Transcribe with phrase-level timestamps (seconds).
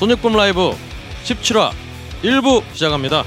[0.00, 0.70] 소닉붐 라이브
[1.24, 1.72] 17화
[2.22, 3.22] 1부 시작합니다.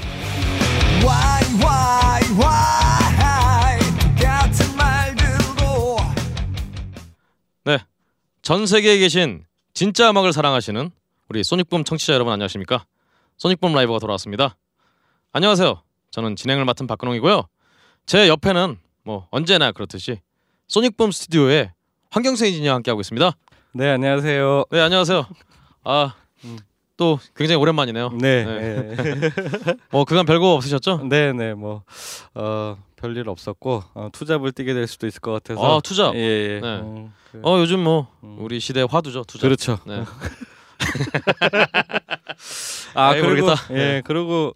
[1.04, 3.78] Why why why
[4.20, 5.98] 같은 말들로
[7.64, 7.78] 네,
[8.42, 10.90] 전 세계에 계신 진짜 음악을 사랑하시는
[11.28, 12.84] 우리 소닉붐 청취자 여러분 안녕하십니까?
[13.36, 14.56] 소닉붐 라이브가 돌아왔습니다.
[15.32, 15.80] 안녕하세요.
[16.10, 17.44] 저는 진행을 맡은 박근홍이고요.
[18.06, 20.18] 제 옆에는 뭐 언제나 그렇듯이
[20.66, 21.70] 소닉붐 스튜디오의
[22.10, 23.30] 황경수 인지니어 함께하고 있습니다.
[23.74, 24.64] 네 안녕하세요.
[24.72, 25.24] 네, 안녕하세요.
[25.84, 26.58] 아, 음.
[26.96, 28.10] 또 굉장히 오랜만이네요.
[28.20, 28.44] 네.
[28.44, 28.96] 네.
[28.96, 29.30] 네.
[29.90, 31.08] 뭐 그간 별거 없으셨죠?
[31.08, 31.82] 네 네 뭐
[32.34, 35.76] 어, 별일 없었고 어, 투잡을 뛰게 될 수도 있을 것 같아서.
[35.76, 36.12] 아, 투자.
[36.14, 36.18] 예.
[36.18, 36.60] 예.
[36.60, 36.68] 네.
[36.80, 38.36] 음, 그- 어, 요즘 뭐 음.
[38.38, 39.42] 우리 시대 화두죠, 투자.
[39.42, 39.78] 그렇죠.
[39.86, 40.04] 네.
[42.94, 43.62] 아 아이, 그리고 모르겠다.
[43.70, 44.02] 예 네.
[44.04, 44.54] 그리고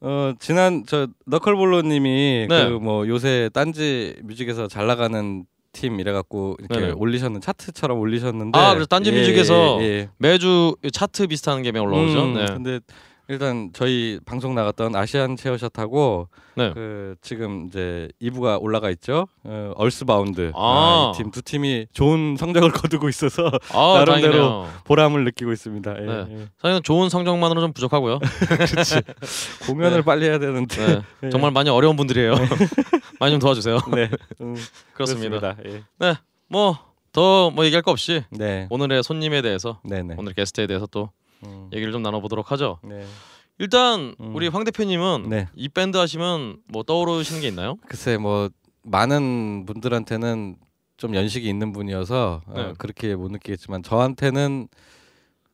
[0.00, 2.68] 어 지난 저 너클볼로님이 네.
[2.68, 5.44] 그뭐 요새 딴지 뮤직에서 잘 나가는
[5.76, 6.92] 팀 이래갖고 이렇게 네네.
[6.96, 8.58] 올리셨는 차트처럼 올리셨는데.
[8.58, 10.08] 아, 그래서 딴지 예, 뮤직에서 예, 예.
[10.16, 12.24] 매주 차트 비슷한 게 올라오죠.
[12.24, 12.46] 음, 네.
[12.46, 12.80] 근데
[13.28, 16.70] 일단 저희 방송 나갔던 아시안 체어샷하고 네.
[16.72, 19.26] 그 지금 이제 2부가 올라가 있죠.
[19.42, 21.12] 어, 얼스바운드 아.
[21.14, 24.70] 이팀 두 팀이 좋은 성적을 거두고 있어서 아, 나름대로 다행이네요.
[24.84, 25.96] 보람을 느끼고 있습니다.
[26.00, 26.26] 예, 네.
[26.30, 26.48] 예.
[26.58, 28.20] 사실은 좋은 성적만으로 좀 부족하고요.
[29.66, 30.02] 공연을 네.
[30.04, 31.02] 빨리 해야 되는데 네.
[31.24, 31.30] 예.
[31.30, 32.34] 정말 많이 어려운 분들이에요.
[33.18, 33.78] 많이 좀 도와주세요.
[33.94, 34.08] 네
[34.40, 34.54] 음,
[34.94, 35.54] 그렇습니다.
[35.56, 35.86] 그렇습니다.
[35.98, 36.14] 네,
[36.48, 38.36] 뭐더뭐 얘기할 거 없이 예.
[38.38, 39.80] 네, 오늘의 손님에 대해서.
[40.16, 41.10] 오늘 게스트에 대해서 또
[41.44, 42.78] 음, 얘기를 좀 나눠보도록 하죠.
[42.82, 43.04] 네.
[43.58, 44.34] 일단 음.
[44.34, 45.48] 우리 황 대표님은 네.
[45.54, 47.76] 이 밴드 하시면 뭐 떠오르시는 게 있나요?
[47.88, 48.50] 글쎄 뭐
[48.82, 50.56] 많은 분들한테는
[50.96, 52.60] 좀 연식이 있는 분이어서 네.
[52.60, 54.68] 어, 그렇게 못 느끼겠지만 저한테는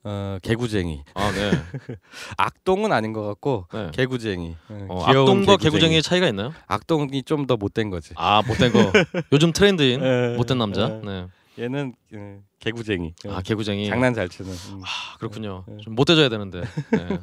[0.05, 1.05] 어, 개구쟁이.
[1.15, 1.53] 아, 네.
[2.37, 3.91] 악동은 아닌 것 같고 네.
[3.93, 4.57] 개구쟁이.
[4.69, 6.53] 어, 어, 귀여운 악동과 개구쟁이 의 차이가 있나요?
[6.67, 8.13] 악동이 좀 더 못된 거지.
[8.17, 8.93] 아, 못된 거.
[9.33, 10.83] 요즘 트렌드인 예, 못된 남자.
[10.83, 11.07] 예.
[11.07, 11.27] 네.
[11.59, 13.15] 얘는 예, 개구쟁이.
[13.27, 13.31] 예.
[13.31, 13.87] 아, 개구쟁이.
[13.89, 14.51] 장난 잘 치는.
[14.51, 14.81] 음.
[14.85, 15.65] 아, 그렇군요.
[15.71, 15.77] 예.
[15.79, 16.63] 좀 못돼줘야 되는데.
[16.91, 17.19] 네.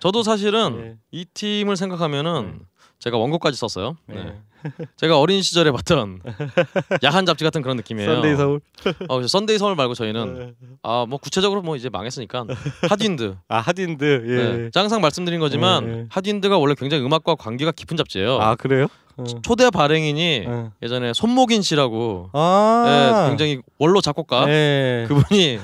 [0.00, 0.98] 저도 사실은 예.
[1.12, 2.60] 이 팀을 생각하면은
[2.98, 3.96] 제가 원고까지 썼어요.
[4.06, 4.40] 네.
[4.62, 4.86] 네.
[4.96, 6.20] 제가 어린 시절에 봤던
[7.04, 8.14] 야한 잡지 같은 그런 느낌이에요.
[8.14, 8.60] 썬데이 서울.
[9.08, 10.66] 어, 그래서 썬데이 서울 말고 저희는 예.
[10.82, 12.46] 아뭐 구체적으로 뭐 이제 망했으니까
[12.88, 13.36] 핫윈드.
[13.48, 14.24] 아 핫윈드.
[14.26, 14.58] 예.
[14.58, 14.70] 네.
[14.72, 16.06] 항상 말씀드린 거지만 예, 예.
[16.10, 18.38] 핫윈드가 원래 굉장히 음악과 관계가 깊은 잡지예요.
[18.40, 18.86] 아 그래요?
[19.16, 19.24] 어.
[19.42, 20.72] 초대 발행인이 어.
[20.82, 23.24] 예전에 손목인 씨라고 아.
[23.26, 25.04] 예, 굉장히 원로 작곡가 예.
[25.08, 25.58] 그분이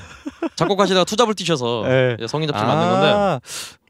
[0.55, 2.17] 작곡하시다가 투잡을 뛰셔서 예.
[2.27, 3.39] 성인 잡지 를 만든 건데 아,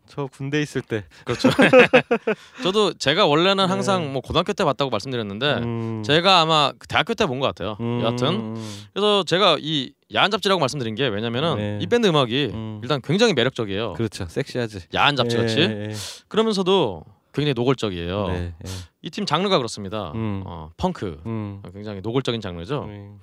[0.07, 1.03] 저 군대 있을 때.
[1.25, 1.50] 그렇죠.
[2.63, 3.69] 저도 제가 원래는 네.
[3.69, 6.03] 항상 뭐 고등학교 때 봤다고 말씀드렸는데 음.
[6.03, 7.78] 제가 아마 그 대학교 때 본 것 같아요.
[7.81, 8.01] 음.
[8.01, 8.56] 여하튼
[8.94, 11.79] 그래서 제가 이 야한 잡지라고 말씀드린 게 왜냐면은 네.
[11.81, 12.79] 이 밴드 음악이 음.
[12.81, 13.94] 일단 굉장히 매력적이에요.
[13.94, 14.25] 그렇죠.
[14.28, 14.79] 섹시하지.
[14.96, 15.94] 야한 잡지 같이 예, 예,
[16.29, 17.03] 그러면서도
[17.34, 18.25] 굉장히 노골적이에요.
[18.29, 18.34] 예.
[18.34, 18.72] 네, 예.
[19.03, 20.12] 이팀 장르가 그렇습니다.
[20.16, 20.44] 음.
[20.46, 21.62] 어, 펑크 음.
[21.73, 22.85] 굉장히 노골적인 장르죠.
[22.85, 23.19] 음.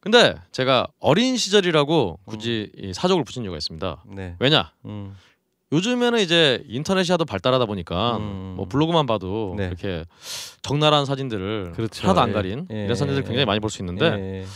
[0.00, 4.04] 근데 제가 어린 시절이라고 굳이 이 사족을 붙인 이유가 있습니다.
[4.06, 4.34] 네.
[4.38, 4.72] 왜냐?
[5.72, 5.76] 음.
[5.76, 8.54] 요즘에는 이제 인터넷이 하도 발달하다 보니까 음.
[8.56, 9.66] 뭐 블로그만 봐도 네.
[9.66, 10.04] 이렇게
[10.62, 12.02] 적나라한 사진들을 그렇죠.
[12.02, 12.32] 하나도 안 예.
[12.32, 12.84] 가린 예.
[12.84, 14.46] 이런 사진들 굉장히 많이 볼 수 있는데 예.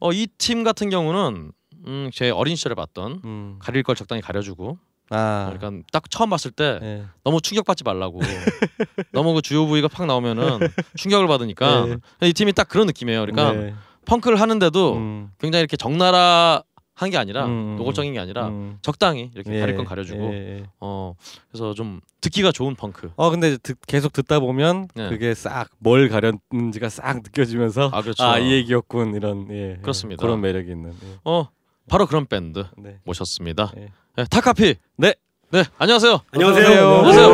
[0.00, 1.52] 어, 이 팀 같은 경우는
[1.86, 3.56] 음, 제 어린 시절에 봤던 음.
[3.60, 4.78] 가릴 걸 적당히 가려주고
[5.10, 5.52] 아.
[5.52, 7.04] 그러니까 딱 처음 봤을 때 예.
[7.22, 8.20] 너무 충격받지 말라고
[9.12, 10.58] 너무 그 주요 부위가 팍 나오면은
[10.96, 11.86] 충격을 받으니까
[12.20, 12.28] 네.
[12.28, 13.20] 이 팀이 딱 그런 느낌이에요.
[13.20, 13.74] 그러니까 네.
[14.06, 15.30] 펑크를 하는데도 음.
[15.38, 16.62] 굉장히 이렇게 적나라
[16.96, 17.74] 한 게 아니라 음.
[17.76, 18.78] 노골적인 게 아니라 음.
[18.80, 19.60] 적당히 이렇게 예.
[19.60, 20.64] 가릴 건 가려주고 예, 예.
[20.80, 21.14] 어
[21.50, 25.08] 그래서 좀 듣기가 좋은 펑크 어 근데 듣, 계속 듣다 보면 네.
[25.08, 30.20] 그게 싹 뭘 가렸는지가 싹 느껴지면서 아 그렇죠 아이 얘기였군 이런 예, 그렇습니다.
[30.20, 31.18] 그런 매력이 있는 예.
[31.24, 31.48] 어
[31.88, 32.98] 바로 그런 밴드 네.
[33.04, 33.88] 모셨습니다 네.
[34.16, 35.14] 네, 타카피 네.
[35.50, 36.66] 네 안녕하세요 안녕하세요.
[36.66, 37.26] 안녕하세요.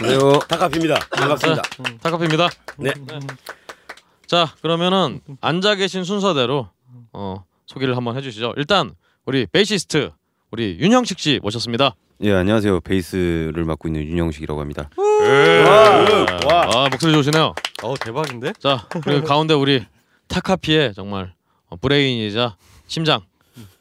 [0.00, 0.38] 안녕하세요.
[0.48, 0.94] 타카피입니다.
[1.10, 1.62] 반갑습니다.
[2.02, 2.48] 타카피입니다
[2.78, 2.92] 네.
[4.26, 6.68] 자 그러면은 앉아 계신 순서대로
[7.12, 8.92] 어 소개를 한번 해주시죠 일단
[9.26, 10.10] 우리 베이시스트
[10.50, 14.90] 우리 윤형식 씨 모셨습니다 예 안녕하세요 베이스를 맡고 있는 윤영식이라고 합니다.
[16.50, 17.54] 아 목소리 좋으시네요
[17.84, 18.54] 어 대박인데?
[18.58, 19.84] 자 그리고 가운데 우리
[20.26, 21.32] 타카피의 정말
[21.68, 22.56] 어, 브레인이자
[22.88, 23.20] 심장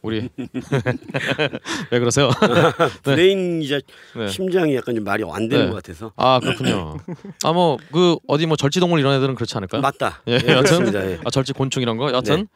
[0.03, 0.29] 우리
[1.89, 2.29] 왜 그러세요?
[3.03, 3.79] 브레인이자
[4.15, 4.27] 네.
[4.27, 5.71] 심장이 약간 좀 말이 안 되는 네.
[5.71, 6.97] 것 같아서 아 그렇군요.
[7.43, 9.81] 아 뭐 그 어디 뭐 절지동물 이런 애들은 그렇지 않을까요?
[9.81, 10.21] 맞다.
[10.27, 10.93] 예, 예, 여튼.
[10.93, 11.19] 예.
[11.25, 12.47] 아 절지 곤충 이런 거 여튼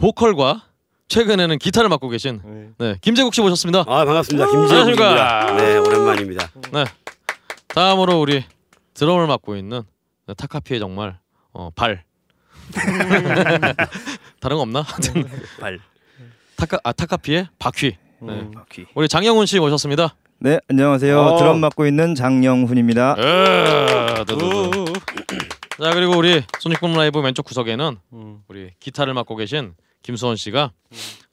[0.00, 0.62] 보컬과
[1.08, 2.68] 최근에는 기타를 맡고 계신 네.
[2.78, 3.80] 네 김재국 씨 모셨습니다.
[3.80, 4.46] 아 반갑습니다.
[4.46, 4.86] 안녕하십니까.
[4.86, 5.52] 김재욱입니다.
[5.56, 6.50] 네 오랜만입니다.
[6.72, 6.84] 네
[7.68, 8.42] 다음으로 우리
[8.94, 9.82] 드럼을 맡고 있는
[10.26, 11.18] 네, 타카피의 정말
[11.52, 12.04] 어, 발
[14.40, 14.80] 다른 거 없나?
[14.80, 15.24] 하여튼
[15.60, 15.78] 발.
[16.56, 18.32] 타카 아 타카피의 바퀴 네.
[18.32, 18.52] 음.
[18.52, 18.86] 바퀴.
[18.94, 20.14] 우리 장영훈 씨 모셨습니다.
[20.38, 21.20] 네, 안녕하세요.
[21.20, 21.36] 어.
[21.36, 23.16] 드럼 맡고 있는 장영훈입니다.
[23.18, 24.86] 에, 두두두.
[25.82, 28.38] 자 그리고 우리 소닉붐 라이브 왼쪽 구석에는 음.
[28.48, 30.72] 우리 기타를 맡고 계신 김수원 씨가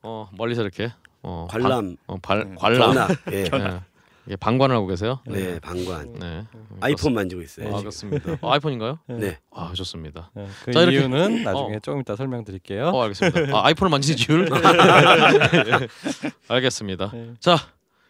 [0.04, 0.92] 어, 멀리서 이렇게
[1.24, 2.94] 어, 관람, 방, 어, 발, 관람.
[2.94, 3.44] 전화, 예.
[3.44, 3.80] 네.
[4.26, 5.20] 이게 방관을 하고 계세요?
[5.26, 6.14] 네, 방관.
[6.20, 6.46] 네.
[6.82, 7.74] 아이폰 만지고 있어요.
[7.74, 8.38] 아, 그렇습니다.
[8.42, 9.00] 어, 아이폰인가요?
[9.08, 9.38] 네.
[9.52, 10.32] 아, 좋습니다.
[10.34, 11.80] 네, 그 자, 이렇게- 이유는 나중에 어.
[11.82, 12.90] 조금 이따 설명드릴게요.
[12.90, 13.58] 어, 알겠습니다.
[13.58, 14.50] 아, 아이폰을 만지는 줄.
[16.50, 17.12] 알겠습니다.
[17.14, 17.34] 네.
[17.40, 17.56] 자,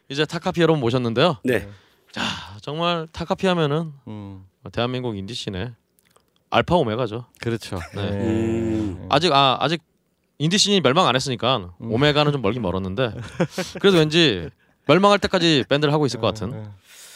[0.09, 1.37] 이제 타카피 여러분 모셨는데요.
[1.43, 1.67] 네.
[2.11, 2.21] 자,
[2.61, 5.73] 정말 타카피 하면은 음, 대한민국 인디씬의
[6.49, 7.25] 알파 오메가죠.
[7.39, 7.79] 그렇죠.
[7.93, 8.01] 네.
[8.09, 9.05] 음.
[9.09, 9.81] 아직 아 아직
[10.39, 11.91] 인디씬이 멸망 안 했으니까 음.
[11.91, 13.11] 오메가는 좀 멀긴 멀었는데
[13.79, 14.49] 그래도 왠지
[14.87, 16.63] 멸망할 때까지 밴드를 하고 있을 것 같은 네.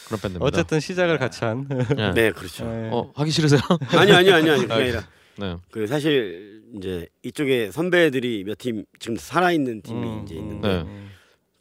[0.06, 0.44] 그런 밴드입니다.
[0.44, 1.66] 어쨌든 시작을 같이 한.
[1.96, 2.12] 네.
[2.12, 2.64] 네, 그렇죠.
[2.64, 2.90] 네.
[2.92, 3.60] 어 하기 싫으세요?
[3.96, 5.02] 아니 아니 아니 아니 그게 아니라
[5.38, 5.56] 네.
[5.70, 10.68] 그 사실 이제 이쪽에 선배들이 몇 팀 지금 살아 있는 팀이 음, 이제 음, 있는데
[10.68, 10.80] 네.
[10.82, 11.10] 음,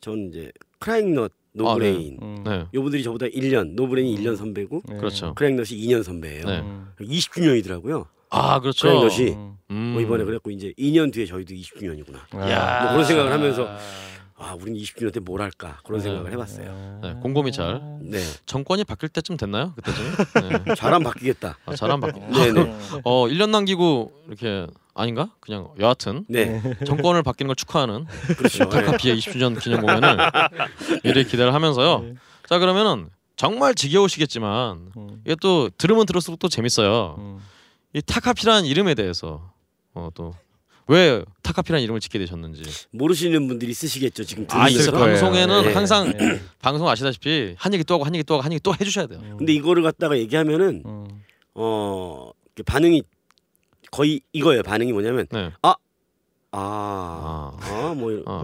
[0.02, 2.66] 전 이제 크라잉넛 노브레인 음, 네.
[2.74, 4.96] 요분들이 저보다 1년 노브레인이 1년 선배고 네.
[4.98, 5.34] 그렇죠.
[5.36, 6.46] 크라잉넛이 2년 선배예요.
[6.46, 6.60] 네.
[6.60, 8.08] 음, 20주년이더라고요.
[8.32, 8.88] 아 그렇죠.
[8.88, 9.58] 크라잉넛이 음.
[9.72, 9.76] 음.
[9.94, 12.18] 뭐 이번에 그랬고 이제 2년 뒤에 저희도 20주년이구나.
[12.32, 12.80] 아, 야.
[12.84, 13.68] 뭐 그런 생각을 하면서
[14.38, 16.06] 아, 우린 20주년 때 뭘 할까 그런 네.
[16.06, 17.00] 생각을 해봤어요.
[17.04, 19.74] 네, 곰곰이 잘 네, 정권이 바뀔 때쯤 됐나요?
[19.76, 20.64] 그때쯤?
[20.66, 20.74] 네.
[20.76, 21.58] 잘안 바뀌겠다.
[21.66, 22.20] 아, 잘안 바뀌.
[22.22, 22.76] 네네.
[23.04, 25.30] 어 1년 남기고 이렇게 아닌가?
[25.42, 28.06] 그냥 여하튼 네, 정권을 바뀌는 걸 축하하는
[28.38, 28.64] 그렇죠.
[28.66, 28.70] 네.
[28.70, 30.18] 타카피의 20주년 기념 공연을
[31.04, 32.00] 미리 기대를 하면서요.
[32.00, 32.14] 네.
[32.48, 37.16] 자 그러면은 정말 지겨우시겠지만 음, 이게 또 들으면 들을수록 또 재밌어요.
[37.20, 37.40] 음.
[37.94, 39.52] 이 타카피라는 이름에 대해서
[39.94, 42.64] 어, 또왜 타카피라는 이름을 짓게 되셨는지.
[42.92, 44.24] 모르시는 분들이 있으시겠죠.
[44.24, 44.92] 지금 아, 이 들으면서.
[44.92, 45.20] 거예요.
[45.20, 45.74] 방송에는 네.
[45.74, 46.42] 항상 네.
[46.62, 49.20] 방송 아시다시피 한 얘기 또 하고 한 얘기 또 하고 한 얘기 또 해주셔야 돼요.
[49.24, 49.38] 음.
[49.38, 51.08] 근데 이거를 갖다가 얘기하면은 음.
[51.54, 52.32] 어
[52.66, 53.04] 반응이
[53.92, 54.64] 거의 이거예요.
[54.64, 55.52] 반응이 뭐냐면 네.
[55.62, 55.76] 아,
[56.52, 57.52] 아.
[57.62, 58.44] 아아뭐 어.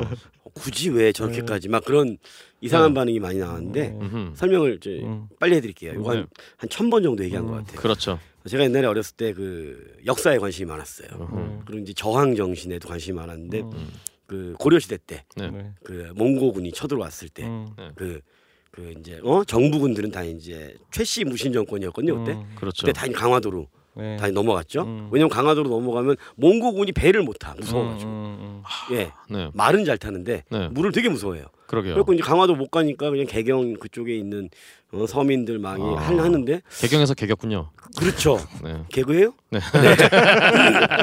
[0.53, 2.17] 굳이 왜 저렇게까지 막 그런
[2.61, 2.95] 이상한 네.
[2.95, 4.33] 반응이 많이 나왔는데 음.
[4.35, 5.27] 설명을 이제 음.
[5.39, 5.93] 빨리 해드릴게요.
[5.93, 6.25] 이거 네.
[6.57, 7.51] 한한 번 정도 얘기한 음.
[7.51, 7.79] 것 같아요.
[7.79, 8.19] 그렇죠.
[8.47, 11.09] 제가 옛날에 어렸을 때 그 역사에 관심이 많았어요.
[11.19, 11.63] 음흠.
[11.65, 13.89] 그리고 이제 저항 정신에도 관심이 많았는데 음.
[14.25, 15.49] 그 고려 시대 때 네.
[15.51, 15.71] 네.
[15.83, 17.67] 그 몽고군이 쳐들어왔을 때 음.
[17.95, 22.55] 그그 이제 어 정부군들은 다 이제 최씨 무신 정권이었거든요 그때 음.
[22.55, 22.85] 그렇죠.
[22.85, 23.67] 그때 다 강화도로
[23.97, 24.17] 네.
[24.17, 25.09] 다 넘어갔죠 음.
[25.11, 28.63] 왜냐면 강화도로 넘어가면 몽고군이 배를 못 타 무서워가지고 음, 음,
[28.93, 29.49] 예 네.
[29.53, 30.67] 말은 잘 타는데 네.
[30.69, 31.95] 물을 되게 무서워해요 그러게요.
[31.95, 34.49] 그래고 이제 강화도 못 가니까 그냥 개경 그쪽에 있는
[34.93, 35.95] 어, 서민들 막 아.
[35.95, 37.71] 할 하는데 개경에서 개겼군요.
[37.97, 38.83] 그렇죠 네.
[38.89, 39.59] 개그예요 네.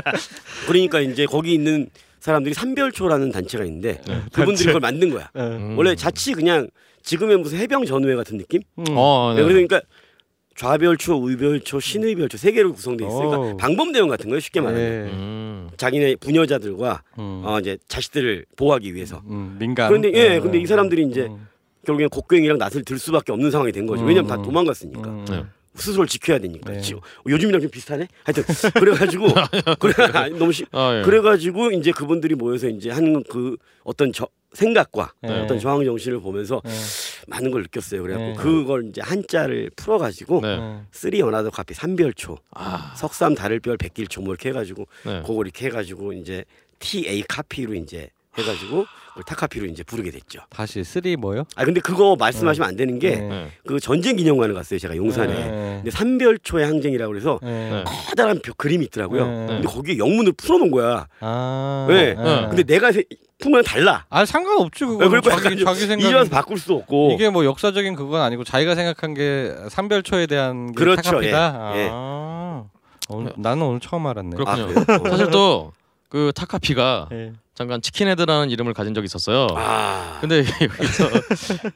[0.67, 1.89] 그러니까 이제 거기 있는
[2.21, 4.23] 사람들이 삼별초라는 단체가 있는데 네.
[4.33, 5.41] 그분들이 그걸 만든 거야 음.
[5.43, 5.79] 음.
[5.79, 6.69] 원래 자치 그냥
[7.03, 8.85] 지금의 무슨 해병 전우회 같은 느낌 음.
[8.91, 9.43] 어, 네.
[9.43, 9.81] 그러니까
[10.57, 13.29] 좌별초, 우별초, 신의별초 세 개로 구성돼 있어요.
[13.29, 13.57] 그러니까 오.
[13.57, 14.41] 방법 내용 같은 거예요.
[14.41, 15.11] 쉽게 말하면 네.
[15.13, 15.69] 음.
[15.77, 17.43] 자기네 부녀자들과 음.
[17.45, 19.21] 어 이제 자식들을 보호하기 위해서.
[19.27, 19.89] 음, 민간.
[19.89, 20.41] 그런데 예, 네.
[20.41, 21.49] 근데 이 사람들이 이제 음.
[21.85, 24.05] 결국엔 곡괭이랑 낫을 들 수밖에 없는 상황이 된 거죠.
[24.05, 24.43] 왜냐면 다 음.
[24.43, 25.25] 도망갔으니까 음.
[25.29, 25.45] 네.
[25.75, 26.71] 스스로를 지켜야 되니까.
[26.73, 26.81] 네.
[26.81, 26.95] 지-
[27.29, 28.07] 요즘이랑 좀 비슷하네.
[28.23, 28.45] 하여튼
[28.81, 29.27] 그래가지고
[29.81, 29.95] 그래
[30.39, 31.03] 너무 시, 아, 예.
[31.03, 35.41] 그래가지고 이제 그분들이 모여서 이제 한그 어떤 저 생각과 네.
[35.41, 36.71] 어떤 저항 정신을 보면서 네.
[37.29, 38.03] 많은 걸 느꼈어요.
[38.03, 38.35] 그래갖고 네.
[38.35, 40.57] 그걸 이제 한자를 풀어가지고 네.
[40.57, 40.83] 네.
[40.93, 45.23] three another copy 삼별초 아, 석삼 다를별 베낄 초 뭐 이렇게 해가지고 네.
[45.23, 46.45] 그거 이렇게 해가지고 이제
[46.79, 50.41] TA copy로 이제 해가지고 그걸 타카피로 이제 부르게 됐죠.
[50.51, 51.45] 다시 three 뭐요?
[51.55, 53.49] 아 근데 그거 말씀하시면 안 되는 게 네.
[53.65, 55.33] 그 전쟁 기념관을 갔어요 제가 용산에.
[55.33, 55.75] 네.
[55.77, 57.71] 근데 삼별초의 항쟁이라고 그래서 네.
[57.71, 57.85] 네.
[57.87, 59.27] 커다란 벽 그림이 있더라고요.
[59.27, 59.47] 네.
[59.47, 61.07] 근데 거기에 영문을 풀어놓은 거야.
[61.21, 61.87] 아.
[61.89, 62.15] 네.
[62.15, 62.47] 네.
[62.49, 62.91] 근데 내가
[63.41, 64.05] 거랑 달라.
[64.11, 65.09] 아 상관없지 그거.
[65.09, 66.13] 그리고 자기 자기 생각.
[66.15, 67.13] 와서 바꿀 수도 없고.
[67.13, 71.73] 이게 뭐 역사적인 그건 아니고 자기가 생각한 게 삼별초에 대한 게 그렇죠, 타카피다.
[71.75, 71.89] 예, 예.
[71.93, 72.65] 아.
[73.11, 74.35] 오늘, 나는 오늘 처음 알았네.
[74.35, 74.73] 그렇군요.
[74.89, 74.97] 아?
[74.97, 75.11] 어.
[75.11, 75.73] 사실 또
[76.15, 77.33] 그 타카피가 예.
[77.55, 79.47] 잠깐 치킨헤드라는 이름을 가진 적이 있었어요.
[79.57, 80.19] 아.
[80.21, 81.09] 근데 여기서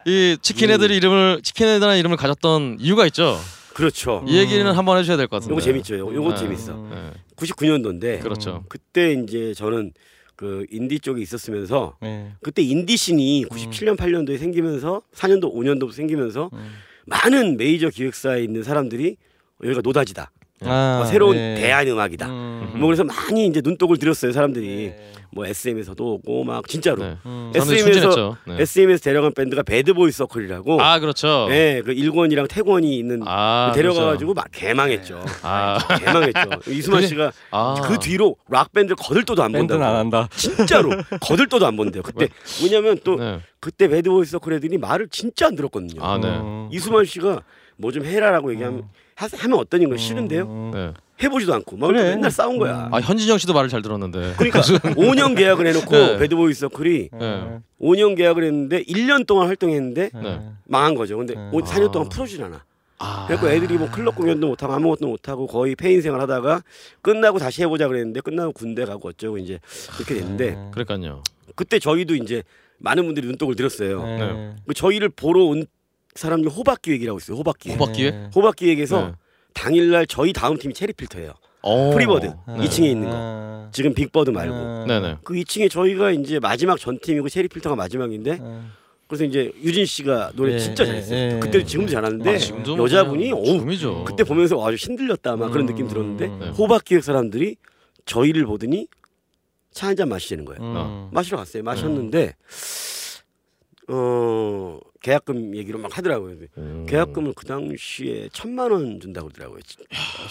[0.06, 3.38] 이 치킨헤드의 이름을 치킨헤드라는 이름을 가졌던 이유가 있죠.
[3.74, 4.24] 그렇죠.
[4.26, 5.52] 이 얘기는 한번 해주셔야 될 것 같은데.
[5.52, 5.98] 요거 재밌죠.
[5.98, 6.36] 요거, 요거 네.
[6.36, 6.72] 재밌어.
[6.72, 6.90] 음.
[7.14, 7.20] 네.
[7.36, 8.64] 99년도인데 그렇죠.
[8.68, 9.92] 그때 이제 저는
[10.34, 12.32] 그 인디 쪽에 있었으면서 예.
[12.42, 16.72] 그때 인디신이 97년 8년도에 생기면서 4년도 5년도부터 생기면서 음.
[17.06, 19.16] 많은 메이저 기획사에 있는 사람들이
[19.62, 20.30] 여기가 노다지다.
[20.62, 21.54] 아, 어, 새로운 예.
[21.56, 22.26] 대안 음악이다.
[22.28, 22.72] 음.
[22.78, 24.92] 뭐 그래서 많이 이제 눈독을 들였어요 사람들이.
[25.30, 25.34] 예.
[25.34, 27.16] 뭐 SM에서도 오고 막 진짜로 네.
[27.26, 27.52] 음.
[27.54, 28.36] SM에서.
[28.46, 28.56] 네.
[28.60, 30.80] SM에서 데려간 밴드가 배드보이 서클이라고.
[30.80, 31.46] 아 그렇죠.
[31.50, 35.18] 예, 그 일권이랑 태권이 있는 아 데려가가지고 막 개망했죠.
[35.20, 35.38] 그렇죠.
[35.42, 36.40] 아, 개망했죠.
[36.70, 37.74] 이수만 씨가 아.
[37.84, 39.84] 그 뒤로 락 밴드 거들떠도 안 밴드는 본다고.
[39.92, 40.28] 안 한다.
[40.34, 42.02] 진짜로 거들떠도 안 본대요.
[42.02, 42.28] 그때
[42.62, 43.40] 왜냐면 또 네.
[43.60, 46.02] 그때 배드보이 서클 애들이 말을 진짜 안 들었거든요.
[46.04, 46.28] 아 네.
[46.28, 46.68] 음.
[46.72, 47.42] 이수만 씨가
[47.76, 50.42] 뭐 좀 해라라고 얘기하면 하, 하면 어떠니 거 싫은데요.
[50.44, 50.70] 음.
[50.72, 50.92] 네.
[51.22, 52.14] 해보지도 않고 막 그래.
[52.14, 52.88] 맨날 싸운 거야.
[52.92, 54.34] 아 현진영 씨도 말을 잘 들었는데.
[54.36, 54.60] 그러니까
[54.94, 56.18] 5년 계약을 해놓고 네.
[56.18, 57.58] 배드보이 서클이 네.
[57.80, 60.40] 5년 계약을 했는데 1년 동안 활동했는데 네.
[60.64, 61.16] 망한 거죠.
[61.18, 61.50] 근데 네.
[61.52, 61.90] 오- 4년 아.
[61.90, 62.64] 동안 풀어주질 않아.
[63.00, 63.26] 아.
[63.28, 66.62] 그래서 애들이 뭐 클럽 공연도 못하고 아무것도 못하고 거의 폐인 생활 하다가
[67.02, 69.60] 끝나고 다시 해보자 그랬는데 끝나고 군대 가고 어쩌고 이제
[69.96, 70.70] 그렇게 됐는데 음.
[70.72, 71.22] 그러니까요.
[71.54, 72.42] 그때 저희도 이제
[72.78, 74.04] 많은 분들이 눈독을 들었어요.
[74.04, 74.54] 네.
[74.66, 75.66] 그 저희를 보러 온
[76.14, 77.36] 사람 중 호박 기획이라고 있어요.
[77.36, 77.74] 호박 기획.
[77.80, 78.14] 호박 기획?
[78.14, 78.30] 네.
[78.34, 79.12] 호박 기획에서 네.
[79.62, 81.32] 당일날 저희 다음 팀이 체리필터예요.
[81.62, 81.90] 오.
[81.90, 82.34] 프리버드 네.
[82.46, 83.12] 2층에 있는 거.
[83.16, 83.68] 아.
[83.72, 84.86] 지금 빅버드 말고.
[84.86, 85.16] 네네.
[85.24, 88.62] 그 2층에 저희가 이제 마지막 전 팀이고 체리필터가 마지막인데 아.
[89.08, 91.18] 그래서 이제 유진 씨가 노래 예, 진짜 예, 잘했어요.
[91.36, 91.40] 예.
[91.40, 94.04] 그때 지금도 잘하는데 아, 지금도 뭐 여자분이 줌이죠.
[94.04, 95.72] 그때 보면서 아주 힘들렸다 막 그런 음.
[95.72, 96.48] 느낌 들었는데 네.
[96.50, 97.56] 호박 기획 사람들이
[98.04, 98.86] 저희를 보더니
[99.72, 100.60] 차 한 잔 마시자는 거예요.
[100.62, 101.08] 음.
[101.12, 101.62] 마시러 갔어요.
[101.62, 102.34] 마셨는데
[103.88, 106.34] 어 계약금 얘기로 막 하더라고요.
[106.58, 106.86] 음.
[106.88, 109.60] 계약금을 그 당시에 천만 원 준다고 그러더라고요.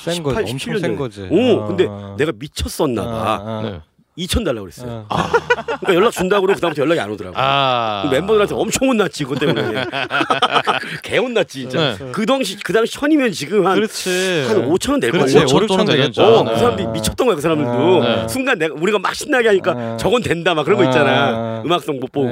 [0.03, 0.95] 센 거, 18, 엄청 17년 센.
[0.97, 1.27] 거지.
[1.31, 1.67] 오, 아.
[1.67, 3.11] 근데 내가 미쳤었나 봐.
[3.11, 3.61] 아, 아.
[3.63, 3.81] 네.
[4.17, 5.05] 2천 달라고 그랬어요.
[5.09, 5.29] 아.
[5.29, 7.35] 그러니까 연락 준다고 그러고 그다음부터 연락이 안 오더라고.
[7.37, 8.01] 아.
[8.05, 9.85] 그 멤버들한테 엄청 혼났지 그것 때문에.
[11.03, 11.95] 개 혼났지 진짜.
[11.97, 12.11] 네.
[12.11, 14.45] 그 당시 그 당시 천이면 지금 한 그렇지.
[14.47, 15.21] 한 5천 원낼 거야.
[15.25, 15.37] 그렇지.
[15.37, 16.23] 5천 5천 정도 되겠죠.
[16.23, 16.51] 어, 네.
[16.51, 18.03] 그 사람들이 미쳤던 거야 그 사람들도.
[18.03, 18.27] 네.
[18.27, 19.97] 순간 내가 우리가 막 신나게 하니까 아.
[19.97, 21.11] 저건 된다 막 그런 거 있잖아.
[21.11, 21.61] 아.
[21.63, 22.27] 음악성 못 보고.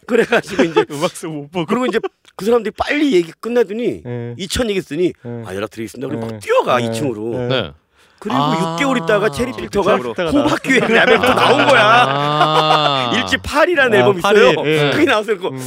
[0.00, 0.06] 네.
[0.06, 1.66] 그래가지고 이제 음악성 못 보고.
[1.66, 1.98] 그리고 이제
[2.36, 4.34] 그 사람들이 빨리 얘기 끝나더니 네.
[4.38, 5.42] 2천 얘기했더니 네.
[5.46, 6.08] 아 연락드리겠습니다.
[6.08, 6.32] 그리고 네.
[6.32, 6.90] 막 뛰어가 네.
[6.90, 7.30] 2층으로.
[7.36, 7.48] 네.
[7.48, 7.72] 네.
[8.18, 8.76] 그리고 아.
[8.78, 12.04] 6개월 있다가 체리 필터가 필터가 호박기획 앨범부터 나온 거야.
[12.08, 13.12] 아.
[13.16, 14.52] 일집 8이라는 아, 앨범 있어요.
[14.66, 14.90] 예.
[14.92, 15.36] 그게 나왔어요.
[15.36, 15.48] 그거.
[15.48, 15.58] 음.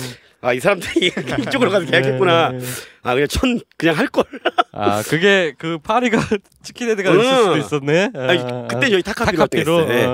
[0.41, 1.07] 아이 사람들이
[1.47, 2.49] 이쪽으로 가서 계약했구나.
[2.51, 2.59] 네.
[3.01, 4.25] 아 그냥 천 그냥 할 걸.
[4.73, 6.19] 아 그게 그 파리가
[6.63, 7.35] 치킨 헤드가 있을 응.
[7.37, 8.11] 수도 있었네.
[8.13, 9.77] 아니, 아, 그때 저희 타카피로 타카피로.
[9.77, 9.97] 활동했어요.
[10.01, 10.05] 예.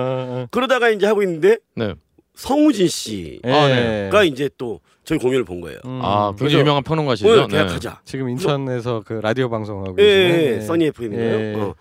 [0.43, 1.95] 아, 그러다가 이제 하고 있는데 네.
[2.39, 4.27] 성우진 씨가 아, 아, 네.
[4.27, 5.77] 이제 또 저희 공연을 본 거예요.
[5.83, 5.99] 음.
[6.01, 7.27] 아, 굉장히 유명한 평론가시죠.
[7.27, 7.57] 오늘 네.
[7.57, 8.01] 계약하자.
[8.05, 10.43] 지금 인천에서 그 라디오 방송하고 예, 계시네.
[10.43, 10.61] 예, 네.
[10.61, 11.39] 써니 FM인가요?
[11.39, 11.53] 예.
[11.55, 11.75] 어.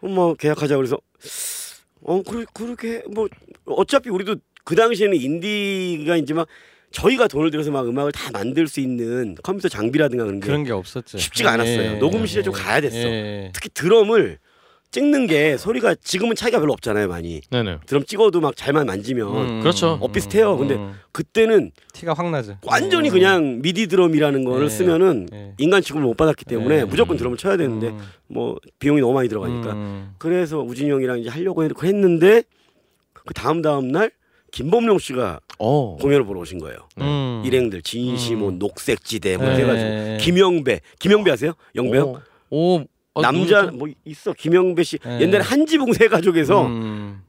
[0.00, 0.98] 뭐 계약하자 그래서
[2.02, 3.28] 어 그러, 그렇게 뭐
[3.64, 6.48] 어차피 우리도 그 당시에는 인디가 이제 막
[6.90, 10.72] 저희가 돈을 들여서 막 음악을 다 만들 수 있는 컴퓨터 장비라든가 그런 게 그런 게
[10.72, 11.16] 없었지.
[11.16, 11.80] 쉽지가 않았어요.
[11.80, 12.98] 예, 녹음실에 예, 좀 가야 됐어.
[12.98, 13.50] 예.
[13.54, 14.38] 특히 드럼을
[14.94, 17.78] 찍는 게 소리가 지금은 차이가 별로 없잖아요 많이 네네.
[17.86, 19.98] 드럼 찍어도 막 잘만 만지면 음, 그렇죠.
[20.00, 20.56] 어, 비슷해요.
[20.56, 20.94] 근데 음.
[21.10, 22.58] 그때는 티가 확 나죠.
[22.64, 23.12] 완전히 음.
[23.12, 24.68] 그냥 미디 드럼이라는 거를 예.
[24.68, 25.52] 쓰면은 예.
[25.58, 26.84] 인간 취급을 못 받았기 때문에 예.
[26.84, 27.98] 무조건 드럼을 쳐야 되는데 음.
[28.28, 30.14] 뭐 비용이 너무 많이 들어가니까 음.
[30.18, 32.44] 그래서 우진이 형이랑 이제 하려고 했는데
[33.12, 34.12] 그 다음 다음 날
[34.52, 35.96] 김범용 씨가 어.
[35.96, 36.78] 공연을 보러 오신 거예요.
[37.00, 37.42] 음.
[37.44, 38.60] 일행들 진시 뭐 음.
[38.60, 39.54] 녹색지대 뭐 예.
[39.56, 41.54] 해가지고 김영배 김영배 아세요?
[41.74, 42.22] 영배요?
[42.50, 42.84] 오.
[43.14, 43.20] 오.
[43.20, 43.76] 아, 남자 누구죠?
[43.78, 45.20] 뭐 있어 김영배 씨 예.
[45.20, 47.22] 옛날에 한지붕 세 가족에서 음.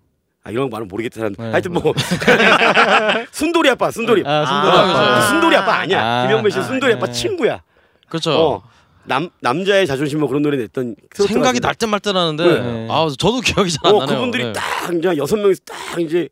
[0.44, 1.36] 아 이런 거 말은 모르겠다 네.
[1.51, 1.94] 하여튼 뭐
[3.32, 5.20] 순돌이 아빠 순돌이 아, 순돌이 아.
[5.20, 7.12] 그 순돌이 아빠 아니야 아, 김영배 씨 아, 순돌이 아빠 네.
[7.12, 7.62] 친구야
[8.08, 8.32] 그렇죠.
[8.32, 8.63] 어.
[9.08, 11.60] 남 남자의 자존심 뭐 그런 노래 냈던 생각이.
[11.60, 12.88] 날 듯 말 듯 하는데 네.
[12.89, 14.15] 아 저도 기억이 잘안 어 나네요.
[14.18, 14.54] 그분들이 네.
[14.54, 16.27] 딱 이제 여섯 명이서 딱 이제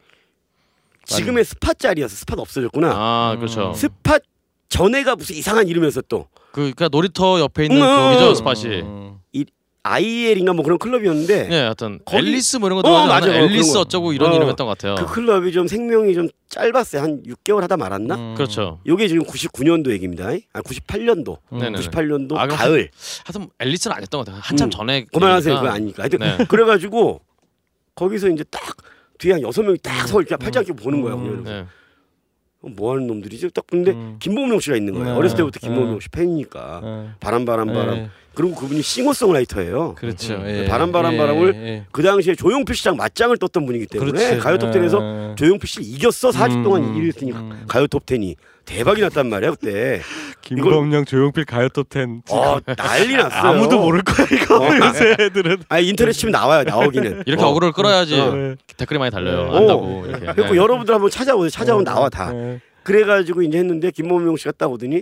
[1.05, 3.73] 지금의 스팟 자리였어 스팟 없어졌구나 아 그렇죠.
[3.75, 4.17] 스팟
[4.69, 8.81] 전에가 무슨 이상한 이름이었어 또 그 그러니까 놀이터 옆에 있는 음, 거기죠 음, 스팟이.
[8.81, 9.12] 음.
[9.85, 13.33] IEL인가 뭐 그런 클럽이었는데 네, 하여튼 거기- 앨리스 뭐 이런 어, 것도 어, 맞아요.
[13.33, 13.77] 앨리스.
[13.77, 14.35] 어쩌고 이런 어.
[14.35, 14.95] 이름이었던 것 같아요.
[14.95, 18.35] 그 클럽이 좀 생명이 좀 짧았어요 한 6개월 하다 말았나 음.
[18.35, 18.79] 그렇죠.
[18.87, 21.79] 요게 지금 99년도 얘기입니다 아 98년도 네네네.
[21.79, 22.89] 98년도 아, 가을
[23.25, 24.41] 하여튼 앨리스는 아니었던 것 같아요.
[24.41, 24.71] 한참 음.
[24.71, 25.55] 전에 그만하세요.
[25.55, 26.37] 그거 아니니까 하여튼 네.
[26.47, 27.19] 그래 가지고
[27.95, 28.61] 거기서 이제 딱
[29.19, 31.43] 뒤에 한 여섯 명이 딱 서 이렇게 팔짱 끼고 보는 거야 음.
[31.43, 31.65] 네.
[32.63, 34.15] 어, 뭐 하는 놈들이지 딱 보는데 음.
[34.19, 35.11] 김범용 씨가 있는 거예요 네.
[35.11, 35.67] 어렸을 때부터 네.
[35.67, 37.13] 김범용 씨 팬이니까 어.
[37.19, 38.09] 바람 바람 바람 예.
[38.33, 40.35] 그리고 그분이 싱어송라이터예요 그렇죠.
[40.35, 40.45] 음.
[40.47, 40.65] 예.
[40.65, 41.85] 바람, 바람, 예, 바람을 예.
[41.91, 44.37] 그 당시에 조용필 씨랑 맞짱을 떴던 분이기 때문에 그렇지.
[44.39, 45.35] 가요 톱텐에서 예.
[45.35, 47.63] 조용필 씨를 이겼어 40 음, 동안 음, 1위 했으니까 음.
[47.67, 50.01] 가요 톱텐이 대박이 났단 말이야 그때
[50.41, 54.75] 김범용 조용필 가요 톱텐 어 난리 났어요 아무도 모를 거야 이거 어.
[54.75, 57.47] 요새 애들은 아니 인터넷 치면 나와요 나오기는 이렇게 어.
[57.47, 57.53] 어.
[57.53, 58.55] 그를 끌어야지 어.
[58.77, 59.49] 댓글이 많이 달려요.
[59.49, 59.57] 어.
[59.57, 60.25] 안다고 이렇게.
[60.33, 60.57] 그리고 네.
[60.57, 62.59] 여러분들 한번 찾아보세요 찾아오면 나와 다 예.
[62.83, 65.01] 그래가지고 이제 했는데 김범용 씨가 딱 오더니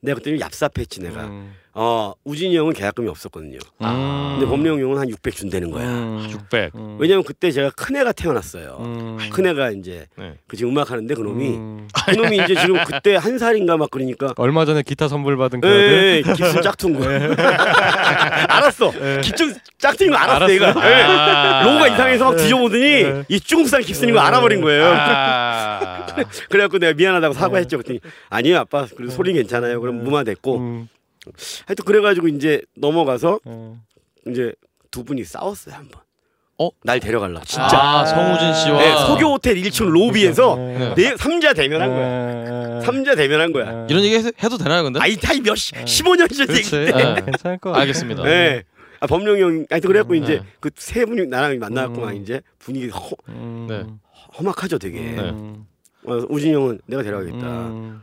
[0.00, 1.54] 내가 그때 얍삽했지 내가 음.
[1.72, 4.36] 어 우진이 형은 계약금이 없었거든요 아.
[4.38, 6.26] 근데 범용 형은 한 600 준다는 거야 음.
[6.28, 6.74] 600.
[6.74, 6.96] 음.
[6.98, 9.18] 왜냐면 그때 제가 큰 애가 태어났어요 음.
[9.30, 10.34] 큰 애가 이제 네.
[10.48, 11.88] 그 지금 음악 하는데 그놈이 음.
[12.06, 15.68] 그 놈이 이제 지금 그때 한 살인가 막 그러니까 얼마 전에 기타 선물 받은 그
[15.68, 18.90] 애들 예, 예, 깁슨 짝퉁 거 알았어
[19.22, 20.52] 깁슨 짝퉁인 거 알았어 알았어.
[20.52, 21.02] 얘가 예.
[21.04, 21.62] 아.
[21.64, 23.24] 로고가 이상해서 막 뒤져보더니 예.
[23.28, 26.06] 이 중국산 깁슨인 거 알아버린 거예요 아.
[26.50, 30.88] 그래갖고 내가 미안하다고 사과했죠 그랬더니 아니에요 아빠 그래도 소리 괜찮아요 그럼 무마 됐고 음.
[31.66, 33.82] 하여튼 그래가지고 이제 넘어가서 음.
[34.26, 34.52] 이제
[34.90, 36.00] 두 분이 싸웠어요 한번
[36.58, 36.68] 어?
[36.84, 40.94] 날 데려갈라 진짜 아, 성우진 씨와 네, 소교 호텔 1층 로비에서 네.
[40.94, 45.00] 네 삼자 대면한 거야 거야 삼자 대면한 거야 이런 얘기 해- 해도 되나요, 근데?
[45.00, 48.22] 아이 타이 몇 시, 15년 전 그렇지 얘기 때 아, 괜찮을 거 같아 알겠습니다.
[48.24, 48.64] 네.
[49.00, 50.46] 아 범룡이 형 하여튼 그래갖고 이제 네.
[50.60, 52.16] 그세 분이 나랑 만나갖고 막 음.
[52.16, 53.66] 이제 분위기 허, 음.
[53.68, 53.86] 네.
[54.38, 55.66] 험악하죠 되게 음.
[56.04, 58.02] 어, 우진이 형은 내가 데려가겠다 음.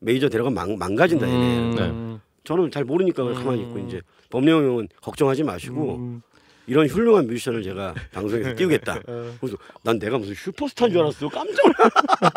[0.00, 1.74] 메이저 데려가면 망, 망가진다 얘네 음.
[1.76, 1.82] 네.
[1.82, 2.20] 음.
[2.48, 4.00] 저는 잘 모르니까 가만히 있고 이제
[4.30, 6.22] 범룡 형은 걱정하지 마시고 음.
[6.66, 9.00] 이런 훌륭한 뮤지션을 제가 방송에서 띄우겠다.
[9.38, 11.28] 그래서 난 내가 무슨 슈퍼스타인 줄 알았어.
[11.28, 11.90] 깜짝 놀라.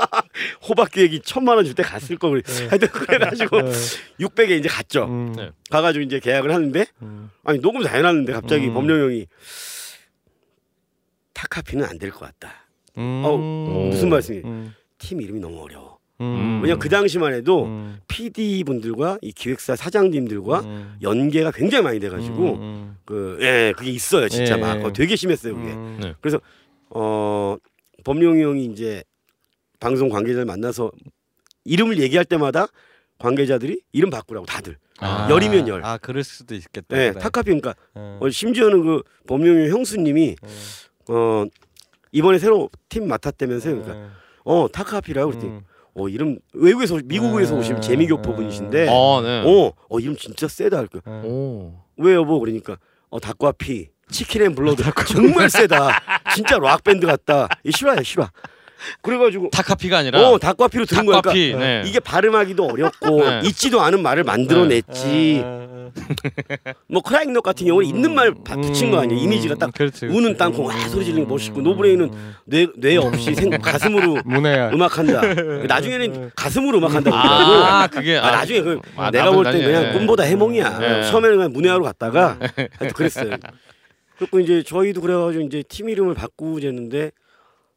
[0.68, 2.42] 호박 기획이 천만 원 줄 때 갔을 거 그래.
[2.70, 3.58] 하여튼 그래가지고
[4.20, 5.06] 600에 이제 갔죠.
[5.06, 5.34] 음.
[5.34, 5.52] 네.
[5.70, 7.30] 가가지고 이제 계약을 하는데 음.
[7.46, 8.74] 아니 녹음 다 해놨는데 갑자기 음.
[8.74, 9.28] 법령 형이
[11.34, 12.54] 타카피는 안 될 것 같다.
[12.98, 13.22] 음.
[13.26, 13.88] 어, 오.
[13.90, 14.40] 무슨 말씀이?
[14.44, 14.76] 음.
[14.98, 15.91] 팀 이름이 너무 어려워.
[16.22, 16.62] 음.
[16.62, 18.00] 왜냐 그 당시만 해도 음.
[18.08, 20.98] PD 분들과 이 기획사 사장님들과 음.
[21.02, 22.98] 연계가 굉장히 많이 돼가지고 음.
[23.06, 24.84] 그예 그게 있어요 진짜 예, 막 예.
[24.84, 25.72] 어, 되게 심했어요 그게.
[25.74, 26.00] 음.
[26.02, 26.14] 네.
[26.92, 27.58] 어
[28.04, 29.04] 범용이 형이 이제
[29.80, 30.92] 방송 관계자를 만나서
[31.66, 32.68] 이름을 얘기할 때마다
[33.18, 34.78] 관계자들이 이름 바꾸라고 다들.
[35.00, 35.28] 아.
[35.30, 35.84] 열이면 열.
[35.84, 36.98] 아 그럴 수도 있겠다.
[36.98, 37.20] 예, 그래.
[37.20, 38.20] 타카피 그러니까 어.
[38.22, 40.36] 어, 심지어는 그 범용이 형수님이
[41.10, 41.14] 어.
[41.14, 41.46] 어
[42.12, 43.82] 이번에 새로 팀 맡았다면서요.
[43.82, 44.12] 그러니까
[44.44, 44.64] 어.
[44.64, 45.62] 어 타카피라고 그랬더니 음.
[45.94, 47.60] 어 이름 외국에서 미국에서 음.
[47.60, 49.44] 오신 재미교포 분이신데 어, 네.
[49.46, 51.22] 어, 어 이름 진짜 세다 할거 어.
[51.26, 51.74] 오.
[51.98, 52.78] 왜 여보 그러니까
[53.10, 56.02] 어 닭과 피 chicken and blood 정말 세다
[56.34, 58.32] 진짜 락 밴드 같다 이 실화야 실화
[59.02, 61.56] 그래가지고 타카피가 아니라 어 닭과 피로 들은 거니까 닭과피.
[61.56, 61.84] 네.
[61.86, 63.42] 이게 발음하기도 어렵고 네.
[63.46, 65.92] 있지도 않은 말을 만들어냈지 어.
[66.88, 70.18] 뭐 크라잉넛 같은 경우는 있는 말 바- 붙인 거 아니에요 이미지가 딱 그렇지, 그렇지.
[70.18, 72.12] 우는 땅콩 와 소리 지르는 게 멋있고 노브레인은
[72.46, 74.70] 뇌, 뇌 없이 생, 가슴으로 문해야.
[74.72, 75.22] 음악한다
[75.68, 79.66] 나중에는 가슴으로 음악한다고 그러더라고 아, 그게 아, 나중에 그 아, 내가 나쁜 볼때 나중에.
[79.66, 80.80] 그냥 꿈보다 해몽이야.
[80.80, 81.04] 네.
[81.10, 83.32] 처음에는 그냥 문외하러 갔다가 하여튼 그랬어요.
[84.18, 87.12] 그리고 이제 저희도 그래가지고 이제 팀 이름을 바꾸자는데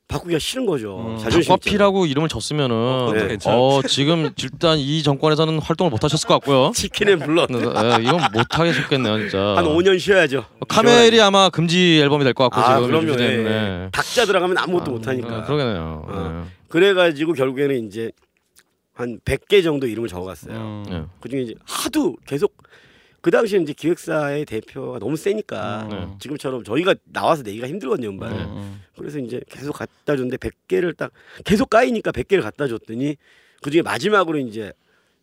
[0.06, 0.98] 바꾸기가 싫은 거죠.
[0.98, 1.18] 음.
[1.18, 1.48] 자존심.
[1.48, 2.68] 닭과피라고 이름을 줬으면은
[3.06, 3.28] 그것도 네.
[3.28, 3.56] 괜찮아.
[3.56, 6.72] 어 지금 일단 이 정권에서는 활동을 못 하셨을 것 같고요.
[6.74, 9.38] 치킨앤 블러 네, 네, 이건 못 하겠겠네요, 진짜.
[9.56, 10.44] 한 5년 쉬어야죠.
[10.68, 13.12] 카멜이 아마 금지 앨범이 될 것 같고 아 지금 그럼요.
[13.12, 13.28] 유지 예.
[13.28, 13.88] 때문에.
[13.92, 15.36] 닭자 들어가면 아무것도 못 하니까.
[15.38, 16.04] 아, 그러겠네요.
[16.06, 16.46] 어.
[16.68, 18.10] 그래가지고 결국에는 이제
[18.92, 20.54] 한 100개 정도 이름을 적어갔어요.
[20.54, 20.84] 음.
[20.88, 20.98] 네.
[20.98, 21.04] 네.
[21.20, 22.54] 그중에 이제 하도 계속
[23.24, 26.08] 그 당시에 이제 기획사의 대표가 너무 세니까 네.
[26.20, 28.38] 지금처럼 저희가 나와서 내기가 힘들거든요, 음반을.
[28.38, 28.82] 음.
[28.98, 31.10] 그래서 이제 계속 갖다 줬는데 100개를 딱
[31.42, 33.16] 계속 까이니까 100개를 갖다 줬더니
[33.62, 34.74] 그중에 마지막으로 이제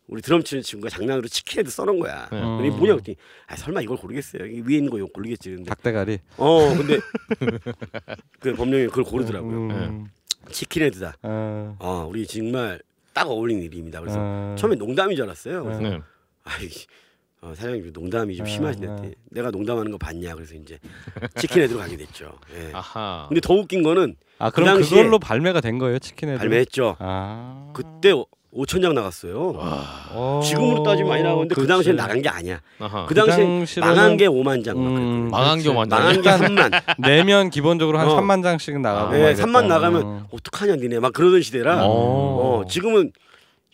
[0.08, 2.28] 우리 드럼 치는 친구가 장난으로 치킨에도 써놓은 거야.
[2.32, 2.40] 네.
[2.40, 4.42] 그랬더니 뭐냐 그랬더니 아, 설마 이걸 고르겠어요.
[4.42, 5.50] 위에 있는 거 이거 고르겠지.
[5.50, 6.18] 근데 닭대가리.
[6.38, 6.98] 어 근데
[8.40, 9.58] 그 범령이 그걸 고르더라고요.
[9.58, 10.08] 음.
[10.50, 11.18] 치킨헤드다.
[11.22, 11.76] 어.
[11.78, 14.00] 어 우리 정말 딱 어울리는 이름이다.
[14.00, 14.56] 그래서 어.
[14.58, 15.62] 처음에 농담인 줄 알았어요.
[15.62, 16.00] 그래서 네.
[16.42, 16.68] 아이
[17.42, 18.86] 어, 사장님 농담이 좀 어, 심하시네.
[18.86, 19.02] 어.
[19.30, 20.34] 내가 농담하는 거 봤냐.
[20.36, 20.78] 그래서 이제
[21.36, 22.32] 치킨 헤드로 가게 됐죠.
[22.56, 22.70] 예.
[22.72, 23.26] 아하.
[23.28, 26.96] 근데 더 웃긴 거는 아 그 그럼 당시에- 그걸로 발매가 된 거예요 치킨에 발매했죠.
[27.00, 28.12] 아 그때
[28.54, 29.54] 5천 장 나갔어요.
[29.56, 30.40] 어.
[30.44, 31.66] 지금으로 따지면 많이 나오는데 그.
[31.66, 32.60] 당시엔 나간 게 아니야.
[32.78, 33.06] 아하.
[33.06, 34.76] 그 당시에 당시로는- 망한 게 5만 장.
[34.76, 35.76] 음, 막 망한 게 그렇지.
[35.78, 35.98] 완전.
[35.98, 36.82] 망한 게 3만.
[37.02, 38.16] 내면 기본적으로 한 어.
[38.20, 39.12] 3만 장씩 나가고.
[39.14, 39.66] 네, 막 3만 이랬다.
[39.68, 40.26] 나가면 어.
[40.30, 41.86] 어떡하냐 니네 막 그러던 시대라.
[41.86, 41.88] 어.
[42.62, 43.10] 어, 지금은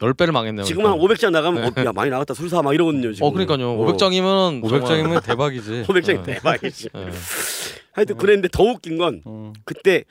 [0.02, 0.64] 열 배를 망했네요.
[0.64, 1.14] 지금 한 그러니까.
[1.14, 3.26] 500장 나가면 어, 야 많이 나갔다 술 사 막 이러거든요 지금.
[3.26, 3.76] 어 그러니까요.
[3.78, 5.84] 500장이면 500장이면 대박이지.
[5.88, 6.22] 500장이 어.
[6.22, 6.88] 대박이지.
[6.94, 7.06] 네.
[7.92, 9.52] 하여튼 그랬는데 더 웃긴 건 음.
[9.64, 10.04] 그때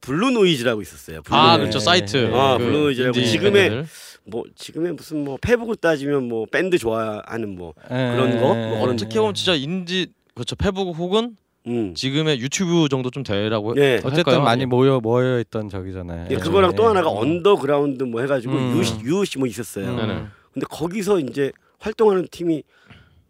[0.00, 1.22] 블루 노이즈라고 있었어요.
[1.30, 1.60] 아 블루노이즈.
[1.60, 1.84] 그렇죠 네.
[1.84, 2.30] 사이트.
[2.34, 3.86] 아, 그 블루 노이즈라고 인디 지금의 밴드들.
[4.24, 8.54] 뭐 지금의 무슨 뭐 페북을 따지면 뭐 밴드 좋아하는 뭐 그런 거?
[8.54, 11.94] 뭐 어떻게 보면 진짜 인디 그렇죠 페북 혹은 음.
[11.94, 13.94] 지금의 유튜브 정도 좀 되라고 네.
[13.94, 14.12] 할까요?
[14.12, 16.26] 어쨌든 많이 모여 모여 있던 저기잖아요.
[16.30, 16.36] 예, 예.
[16.36, 17.18] 그거랑 또 하나가 음.
[17.18, 18.78] 언더그라운드 뭐 해가지고 음.
[18.78, 19.88] 유시 유시 뭐 있었어요.
[19.90, 19.96] 음.
[19.96, 20.26] 네네.
[20.52, 22.62] 근데 거기서 이제 활동하는 팀이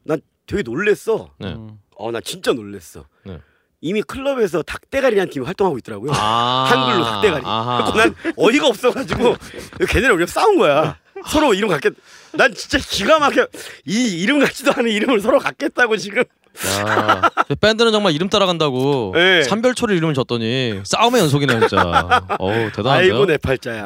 [0.04, 1.30] 난 되게 놀랬어.
[1.38, 1.52] 네.
[1.52, 1.78] 음.
[1.96, 3.06] 어나 진짜 놀랬어.
[3.24, 3.38] 네.
[3.80, 6.12] 이미 클럽에서 닭대가리라는 팀이 활동하고 있더라고요.
[6.14, 7.42] 아 한글로 닭대가리.
[7.42, 9.34] 난 어이가 없어가지고
[9.90, 10.98] 걔네랑 우리가 싸운 거야.
[11.26, 11.92] 서로 이름 갖겠.
[12.32, 13.46] 난 진짜 기가 막혀.
[13.86, 16.22] 이 이름 같지도 않은 이름을 서로 갖겠다고 지금.
[16.66, 19.42] 야, 그 밴드는 정말 이름 따라간다고 네.
[19.42, 22.22] 산별초리 이름을 줬더니 싸움의 연속이네 진짜.
[22.38, 23.14] 어우 대단한데요.
[23.14, 23.84] 아이고 내 팔자야.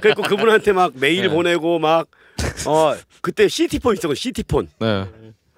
[0.00, 1.28] 그래고 그분한테 막 메일 네.
[1.28, 2.06] 보내고 막.
[2.66, 4.68] 어 그때 시티폰 있었거 시티폰.
[4.78, 5.06] 네.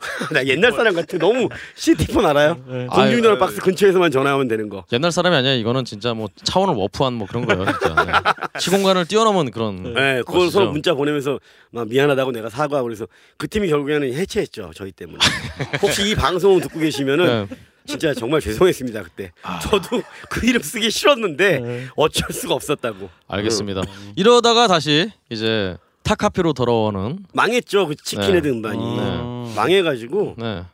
[0.32, 1.18] 나 옛날 사람 같아.
[1.18, 2.56] 너무 시티폰 알아요?
[2.90, 4.84] 공중전화 아유, 박스 근처에서만 전화하면 되는 거.
[4.92, 5.54] 옛날 사람이 아니야.
[5.54, 7.64] 이거는 진짜 뭐 차원을 워프한 뭐 그런 거예요.
[7.64, 8.04] 진짜.
[8.04, 8.12] 네.
[8.60, 9.94] 시공간을 뛰어넘은 그런.
[9.94, 10.50] 네, 그걸.
[10.50, 13.06] 서로 문자 보내면서 막 미안하다고 내가 사과하고 그래서
[13.36, 15.18] 그 팀이 결국에는 해체했죠 저희 때문에.
[15.82, 17.56] 혹시 이 방송 듣고 계시면은 네.
[17.86, 19.32] 진짜 정말 죄송했습니다 그때.
[19.62, 23.08] 저도 그 이름 쓰기 싫었는데 어쩔 수가 없었다고.
[23.28, 23.82] 알겠습니다.
[24.14, 25.76] 이러다가 다시 이제
[26.08, 27.18] 타카피로 돌아오는.
[27.34, 28.54] 망했죠 그 치킨헤드 네.
[28.54, 28.78] 음반이.
[28.78, 29.52] 음.
[29.54, 30.64] 망해가지고 네.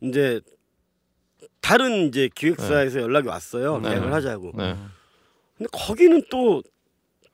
[0.00, 0.40] 이제
[1.60, 3.90] 다른 이제 기획사에서 연락이 왔어요 네.
[3.90, 4.52] 계약을 하자고.
[4.56, 4.76] 네.
[5.58, 6.62] 근데 거기는 또,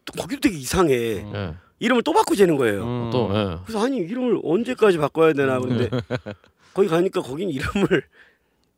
[0.05, 1.23] 또 거기도 되게 이상해.
[1.23, 1.33] 음.
[1.33, 1.55] 네.
[1.79, 2.83] 이름을 또 바꾸자는 거예요.
[2.83, 3.11] 음.
[3.12, 3.33] 또.
[3.33, 3.57] 네.
[3.64, 5.88] 그래서 아니 이름을 언제까지 바꿔야 되나 근데
[6.75, 8.03] 거기 가니까 거긴 이름을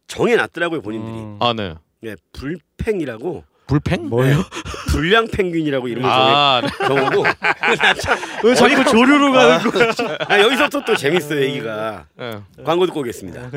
[0.06, 1.16] 정해놨더라고요 본인들이.
[1.16, 1.38] 음.
[1.40, 1.74] 아 네.
[2.04, 4.08] 예, 불팽이라고 불팽?
[4.08, 4.44] 뭐예요?
[4.90, 6.68] 불량 펭귄이라고 이름을 아, 네.
[6.86, 7.24] 정하고
[8.44, 9.88] 왜 자꾸 조류로 가는 거야?
[10.28, 12.38] 아, 여기서부터 또 재밌어요 얘기가 네.
[12.64, 13.50] 광고 듣고 오겠습니다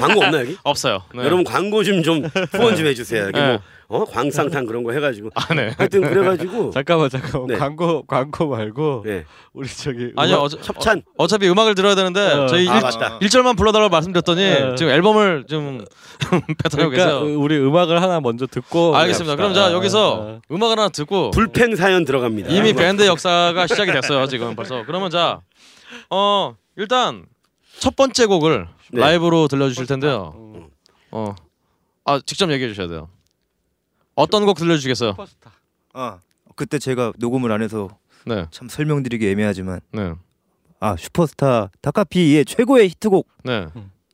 [0.00, 0.56] 광고 없나 여기?
[0.64, 1.02] 없어요.
[1.14, 1.20] 네.
[1.24, 3.46] 여러분 광고 좀 좀 후원 좀 해주세요 여기 네.
[3.46, 3.60] 뭐
[3.92, 4.04] 어?
[4.06, 5.70] 광상탕 그런 거 해가지고 아, 네.
[5.76, 7.56] 하여튼 그래가지고 잠깐만 잠깐만 네.
[7.56, 9.24] 광고 광고 말고 네.
[9.52, 10.36] 우리 저기 아니요.
[10.36, 12.46] 음악- 어차, 협찬 어, 차피 음악을 들어야 되는데 어.
[12.46, 14.74] 저희 아 일, 맞다 절만 불러달라고 말씀드렸더니 어.
[14.76, 15.84] 지금 앨범을 좀
[16.18, 17.38] 뱉어내고 그러니까 계세요.
[17.38, 19.36] 우리 음악을 하나 먼저 듣고 알겠습니다.
[19.36, 19.52] 그럼.
[19.52, 24.56] 자 여기서 어, 음악을 하나 듣고 불팽 사연 들어갑니다 이미 밴드 역사가 시작이 됐어요 지금
[24.56, 24.84] 벌써.
[24.86, 25.40] 그러면 자,
[26.08, 27.26] 어 일단
[27.78, 29.00] 첫 번째 곡을 네.
[29.00, 30.32] 라이브로 들려주실 텐데요.
[30.36, 30.66] 음.
[31.10, 31.34] 어,
[32.06, 33.08] 아 직접 얘기해 주셔야 돼요.
[34.14, 35.10] 어떤 곡 들려주시겠어요?
[35.12, 35.52] 슈퍼스타.
[35.94, 36.18] 아
[36.56, 37.88] 그때 제가 녹음을 안 해서
[38.26, 40.12] 네, 참 설명드리기 애매하지만 네,
[40.80, 43.24] 아 슈퍼스타 다카피의 최고의 히트곡인가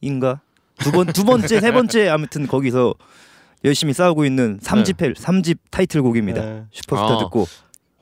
[0.00, 0.84] 네.
[0.84, 2.94] 두번 두 번째 세 번째 아무튼 거기서
[3.64, 6.40] 열심히 싸우고 있는 3집 삼집 타이틀곡입니다.
[6.40, 6.64] 네.
[6.72, 7.18] 슈퍼스타 아.
[7.18, 7.46] 듣고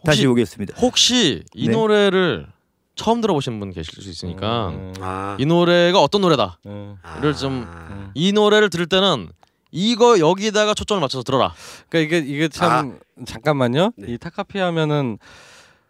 [0.04, 0.74] 다시 오겠습니다.
[0.78, 1.72] 혹시 이 네.
[1.72, 2.46] 노래를
[2.94, 6.58] 처음 들어보신 분 계실 수 있으니까 음, 아, 이 노래가 어떤 노래다.
[6.66, 6.96] 음.
[7.18, 8.10] 이를 좀- 아.
[8.14, 9.28] 이 노래를 들을 때는
[9.70, 11.54] 이거 여기다가 초점을 맞춰서 들어라.
[11.88, 13.92] 그러니까 이게 이게 참 잠깐만요.
[13.96, 14.12] 네.
[14.12, 15.18] 이 타카피 하면은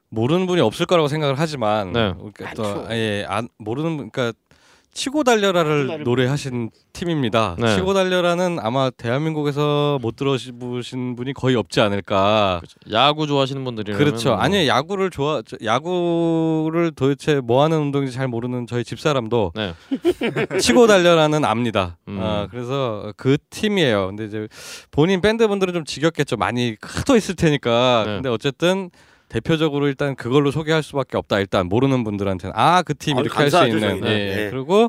[0.08, 2.14] 모르는 분이 없을 거라고 생각을 하지만 네.
[2.14, 2.86] 그러니까 또.
[2.88, 4.38] 아예 안 모르는 분 그러니까
[4.96, 7.54] 치고 달려라를 노래하신 팀입니다.
[7.58, 7.74] 네.
[7.74, 12.62] 치고 달려라는 아마 대한민국에서 못 들어보신 분이 거의 없지 않을까.
[12.90, 14.30] 야구 좋아하시는 분들이라면 그렇죠.
[14.30, 14.38] 뭐.
[14.38, 19.74] 아니 야구를 좋아 저- 야구를 도대체 뭐 하는 운동인지 잘 모르는 저희 집사람도 네.
[20.60, 21.98] 치고 달려라는 압니다.
[22.08, 22.18] 음.
[22.18, 24.06] 아, 그래서 그 팀이에요.
[24.06, 24.48] 근데 이제
[24.90, 26.38] 본인 밴드 분들은 좀 지겹겠죠.
[26.38, 28.02] 많이 하도 있을 테니까.
[28.06, 28.14] 네.
[28.14, 28.88] 근데 어쨌든
[29.28, 31.40] 대표적으로 일단 그걸로 소개할 수밖에 없다.
[31.40, 33.96] 일단 모르는 분들한테는 아 그 팀 이렇게 할 수 있는.
[34.06, 34.34] 예.
[34.36, 34.50] 네.
[34.50, 34.88] 그리고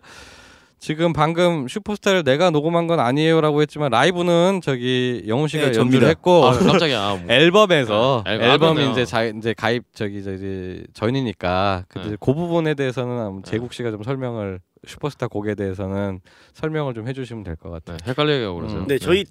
[0.80, 6.08] 지금 방금 슈퍼스타를 내가 녹음한 건 아니에요라고 했지만 라이브는 저기 영훈 씨가 네, 연주를.
[6.08, 7.02] 했고 아, 깜짝이야.
[7.02, 7.34] 아, 뭐.
[7.34, 8.92] 앨범에서 네, 앨- 앨범이 앨범이요.
[8.92, 12.16] 이제 자 이제 가입 저기 저기 전이니까 근데 네.
[12.20, 16.20] 그 부분에 대해서는 아마 제국 씨가 좀 설명을 슈퍼스타 곡에 대해서는
[16.54, 17.98] 설명을 좀 해주시면 될 것 같아요.
[18.06, 18.82] 네, 헷갈리게 하고 그러세요.
[18.82, 18.88] 음.
[18.88, 19.26] 네 저희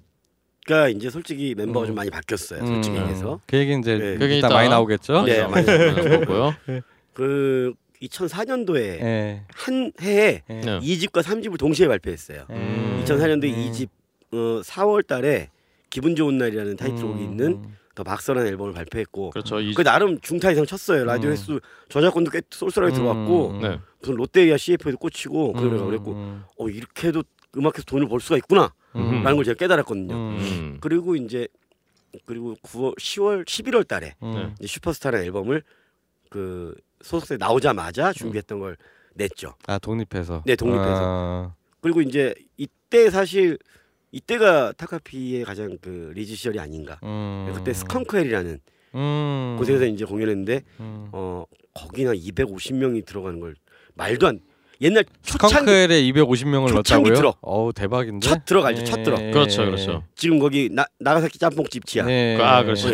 [0.67, 1.87] 가 이제 솔직히 멤버가 음.
[1.87, 4.13] 좀 많이 바뀌었어요 솔직히 음, 얘기해서 그 얘기 이제 네.
[4.15, 5.23] 이따, 이따 많이 나오겠죠.
[5.23, 6.55] 네, 많이 나오고요.
[7.13, 9.43] 그 2004년도에 예.
[9.53, 10.53] 한 해에 예.
[10.53, 10.79] 네.
[10.79, 12.45] 2집과 3집을 동시에 발표했어요.
[12.49, 13.03] 음.
[13.05, 13.71] 2004년도에 음.
[13.71, 13.89] 2집
[14.33, 15.49] 어, 4월 달에
[15.89, 17.23] 기분 좋은 날이라는 타이틀곡이 음.
[17.23, 17.63] 있는
[17.95, 19.59] 더 박서라는 앨범을 발표했고 그렇죠.
[19.59, 21.05] 이, 그 나름 중타 이상 쳤어요.
[21.05, 21.33] 라디오 음.
[21.33, 23.61] 횟수 저작권도 꽤 쏠쏠하게 들어갔고 음.
[23.61, 23.79] 네.
[23.99, 25.87] 무슨 롯데리아 CF에도 꽂히고 그 노래가 음.
[25.87, 26.43] 그랬고 음.
[26.59, 27.23] 어 이렇게 해도
[27.55, 29.23] 음악에서 돈을 벌 수가 있구나 음.
[29.23, 30.13] 라는 걸 제가 깨달았거든요.
[30.13, 30.37] 음.
[30.39, 30.77] 음.
[30.81, 31.47] 그리고 이제
[32.25, 34.55] 그리고 9월 10월 11월 달에 음.
[34.59, 35.63] 이제 슈퍼스타라는 앨범을
[36.29, 38.77] 그 소속사에 나오자마자 준비했던 걸
[39.13, 39.53] 냈죠.
[39.67, 40.43] 아 독립해서.
[40.45, 41.01] 네, 독립해서.
[41.03, 41.55] 아.
[41.81, 43.57] 그리고 이제 이때 사실
[44.11, 46.99] 이때가 타카피의 가장 그 리즈 시절이 아닌가.
[47.03, 47.51] 음.
[47.55, 48.59] 그때 스컹크헬이라는
[48.95, 49.55] 음.
[49.59, 51.09] 곳에서 이제 공연했는데 음.
[51.11, 53.55] 어 거기나 250명이 들어가는 걸
[53.95, 54.39] 말도 안
[54.81, 57.13] 옛날 초창기 스컹크헬에 250명을 초창기 넣었다고요?
[57.15, 57.33] 들어.
[57.41, 58.27] 어우 대박인데.
[58.27, 58.83] 첫 들어 알죠?
[58.83, 59.17] 첫 들어.
[59.19, 59.31] 예.
[59.31, 60.03] 그렇죠, 그렇죠.
[60.15, 62.37] 지금 거기 나, 나가사키 짬뽕집 지하 네.
[62.41, 62.89] 아, 그렇죠.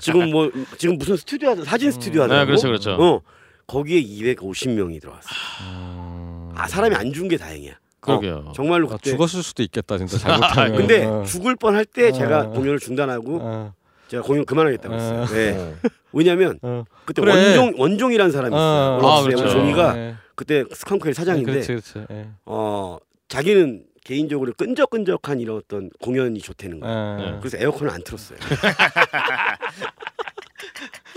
[0.00, 2.92] 지금 뭐 지금 무슨 스튜디오 하자 사진 스튜디오 하더라고 네, 그렇죠, 그렇죠.
[3.02, 3.20] 어
[3.66, 5.28] 거기에 250명이 들어왔어
[5.62, 6.50] 음.
[6.54, 8.52] 아 사람이 안 죽은 게 다행이야 그러게요.
[8.54, 10.76] 정말로 아, 그때 죽었을 수도 있겠다 진짜 잘못하면.
[10.76, 11.24] 근데 어.
[11.24, 12.50] 죽을 뻔할 때 제가 어.
[12.50, 13.72] 공연을 중단하고 어.
[14.08, 15.26] 제가 공연 그만하겠다고 했어요 어.
[15.26, 15.74] 네.
[16.12, 16.84] 왜냐면 어.
[17.06, 17.32] 그때 그래.
[17.32, 18.98] 원종 원종이라는 사람이 있어요.
[19.00, 19.00] 어.
[19.02, 19.44] 원종이 아, 그렇죠.
[19.58, 20.14] 원종이가 예.
[20.42, 22.04] 그때 스컹크의 사장인데 그렇지 그렇지.
[22.10, 22.26] 예.
[22.46, 26.80] 어 자기는 개인적으로 끈적끈적한 이런 어떤 공연이 좋다는.
[26.82, 27.24] 예.
[27.30, 27.38] 네.
[27.40, 28.38] 그래서 에어컨을 안 틀었어요.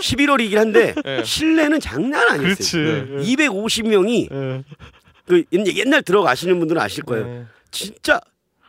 [0.00, 1.24] 11월이긴 한데 네.
[1.24, 3.06] 실내는 장난 아니었어요.
[3.06, 3.36] 그렇지.
[3.36, 4.64] 250명이 예.
[5.26, 7.26] 그 옛- 옛날 들어가시는 분들은 아실 거예요.
[7.26, 7.44] 예.
[7.70, 8.20] 진짜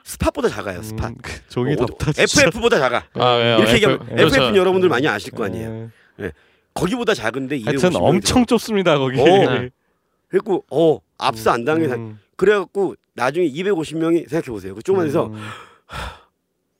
[0.03, 0.81] 스팟보다 작아요.
[0.81, 1.07] 스팟.
[1.09, 2.11] 음, 그 종이 어, 덥다.
[2.13, 2.23] 진짜.
[2.23, 3.03] FF보다 작아.
[3.13, 3.57] 아, 왜요?
[3.59, 4.41] 이렇게 얘기하면 FF, 그렇죠.
[4.45, 5.91] 는 여러분들 많이 아실 거 아니에요.
[6.21, 6.31] 예.
[6.73, 9.19] 거기보다 작은데 250명이 하여튼 엄청 좁습니다 거기.
[9.19, 9.67] 어.
[10.27, 10.39] 네.
[10.39, 12.19] 그리고 어 앞서 안 당해 음.
[12.35, 14.75] 그래갖고 나중에 250명이 생각해 보세요.
[14.75, 15.41] 그 조그만 데서 음.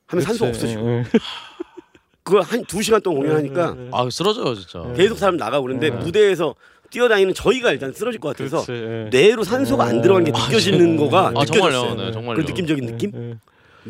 [0.07, 0.65] 하면 산소 그치.
[0.65, 1.03] 없어지고 예.
[2.23, 3.89] 그거 한두 시간 동안 공연하니까 예.
[3.93, 4.83] 아, 쓰러져요, 진짜.
[4.95, 5.99] 계속 사람 나가고 그러는데 음.
[5.99, 6.55] 무대에서
[6.89, 9.09] 뛰어다니는 저희가 일단 쓰러질 것 같아서 예.
[9.11, 11.71] 뇌로 산소가 안 들어간 게 느껴지는 거가 아, 느껴졌어요.
[11.71, 11.95] 정말요.
[11.95, 12.35] 네, 정말요.
[12.35, 13.39] 그런 느낌적인 느낌?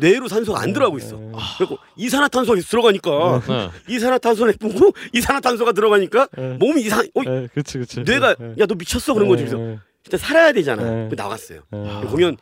[0.02, 0.10] 예.
[0.10, 1.20] 뇌로 산소가 안 들어가고 있어.
[1.20, 1.32] 예.
[1.58, 3.94] 그리고 이산화탄소가 들어가니까 네.
[3.94, 6.56] 이산화탄소를 뿜고 이산화탄소가 들어가니까 예.
[6.58, 7.00] 몸이 이상.
[7.14, 8.00] 어, 예, 그렇지, 그렇지.
[8.00, 8.54] 뇌가 예.
[8.58, 9.44] 야너 미쳤어 그런 거지.
[9.44, 9.78] 그래서 예.
[10.04, 11.08] 일단 살아야 되잖아.
[11.14, 11.62] 나갔어요.
[11.74, 12.06] 예.
[12.08, 12.36] 공연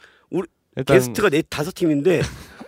[0.77, 2.21] 일단 게스트가 네 다섯 팀인데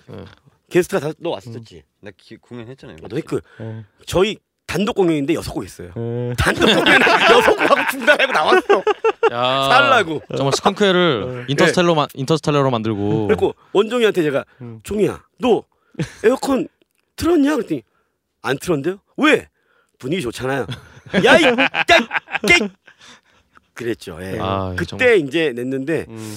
[0.07, 0.25] 네.
[0.71, 1.83] 게스트가 다섯 너 왔었지.
[2.01, 2.97] 나 기, 공연했잖아요.
[3.03, 3.17] 아, 너
[3.61, 3.85] 예.
[4.07, 5.91] 저희 단독 공연인데 여섯 곡 했어요.
[5.97, 6.35] 예.
[6.37, 7.01] 단독 공연
[7.33, 8.83] 여섯 곡 하고 중단하고 나왔어.
[9.33, 9.69] 야.
[9.71, 10.21] 살라고.
[10.37, 14.81] 정말 스컹크를 인터스텔러 인터스텔러로 만들고 그리고 원종이한테 제가 음.
[14.83, 15.65] 종이야 너
[16.23, 16.69] 에어컨
[17.17, 17.83] 틀었냐 그랬더니
[18.43, 18.99] 안 틀었는데요?
[19.17, 19.49] 왜?
[19.99, 20.67] 분위기 좋잖아요.
[21.25, 21.43] 야이
[22.47, 22.69] 땡
[23.73, 24.19] 그랬죠.
[24.21, 24.37] 예.
[24.39, 25.17] 아, 그때 정말.
[25.19, 26.37] 이제 냈는데 음,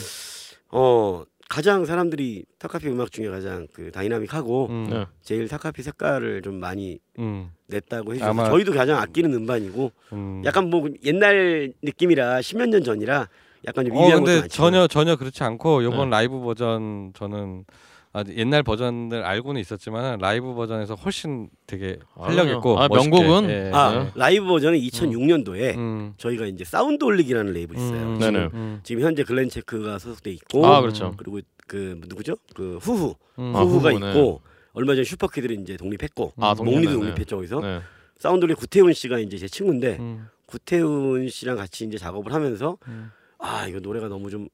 [0.70, 5.06] 어 가장 사람들이 타카피 음악 중에 가장 그 다이나믹하고 음, 네.
[5.22, 10.42] 제일 타카피 색깔을 좀 많이 음, 냈다고 해주셔서 아마- 저희도 가장 아끼는 음반이고 음.
[10.46, 13.28] 약간 뭐 옛날 느낌이라 10몇 년 전이라
[13.68, 14.48] 약간 좀 어 근데 많죠.
[14.48, 16.16] 전혀 전혀 그렇지 않고 이번 네.
[16.16, 17.66] 라이브 버전 저는
[18.14, 23.50] 아, 옛날 버전을 알고는 있었지만 라이브 버전에서 훨씬 되게 활력 아, 있고 아, 멋있게, 명곡은?
[23.50, 23.72] 예.
[23.74, 24.12] 아 네.
[24.16, 28.02] 라이브 버전은 2006년도에 음, 저희가 이제 사운드홀릭이라는 레이블 있어요.
[28.02, 28.50] 음, 네네.
[28.54, 31.14] 음, 지금 현재 글렌 체크가 소속돼 있고 아 그렇죠.
[31.16, 32.36] 그리고 그 누구죠?
[32.54, 34.10] 그 후후 음, 아, 후후가 후후네.
[34.12, 34.42] 있고
[34.74, 36.94] 얼마 전에 슈퍼키드를 이제 독립했고 아 몽니도.
[36.94, 37.80] 독립했죠 거기서 네.
[38.18, 43.10] 사운드홀릭 구태훈 씨가 이제 제 친구인데 음, 구태훈 씨랑 같이 이제 작업을 하면서 음.
[43.40, 44.50] 아 이거 노래가 너무 좀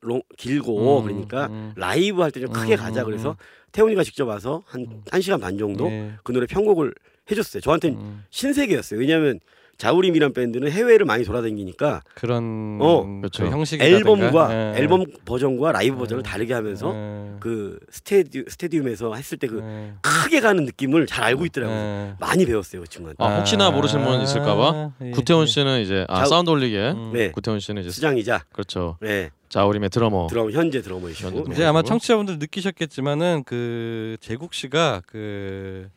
[0.00, 1.72] long, 길고 음, 그러니까 음.
[1.76, 3.36] 라이브 할 때 좀 크게 음, 가자 음, 그래서 음.
[3.72, 5.02] 태훈이가 직접 와서 한 음.
[5.10, 6.12] 한 시간 반 정도 네.
[6.22, 6.94] 그 노래 편곡을
[7.30, 7.60] 해줬어요.
[7.60, 9.00] 저한테는 음, 신세계였어요.
[9.00, 9.40] 왜냐하면
[9.78, 13.46] 자우림이란 밴드는 해외를 많이 돌아다니니까 그런 어, 그 그렇죠.
[13.46, 14.80] 형식이라든가 앨범과 예.
[14.80, 15.98] 앨범 버전과 라이브 예.
[16.00, 17.36] 버전을 다르게 하면서 예.
[17.38, 19.92] 그 스테디 스테디움에서 했을 때그 예.
[20.02, 21.76] 크게 가는 느낌을 잘 알고 있더라고요.
[21.76, 22.14] 예.
[22.18, 23.22] 많이 배웠어요 그 친구한테.
[23.24, 25.46] 아, 혹시나 모르시는 분 있을까봐 예, 구태훈 예.
[25.46, 27.12] 씨는 이제 아 자- 사운드홀릭의 음.
[27.14, 28.96] 네 구태훈 씨는 이제 수장이자 그렇죠.
[29.00, 30.26] 네 자우림의 드러머.
[30.28, 31.82] 드럼 현재 드러머이시고 현재 이제 아마?
[31.82, 35.88] 청취자분들 느끼셨겠지만은 그 제국 씨가 그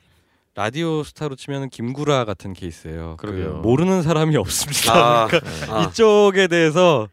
[0.56, 3.16] 라디오 스타로 치면은 김구라 같은 케이스예요.
[3.18, 3.62] 그 그러게요.
[3.62, 4.94] 모르는 사람이 없습니다.
[5.24, 5.84] 아, 그러니까 아.
[5.84, 7.08] 이쪽에 대해서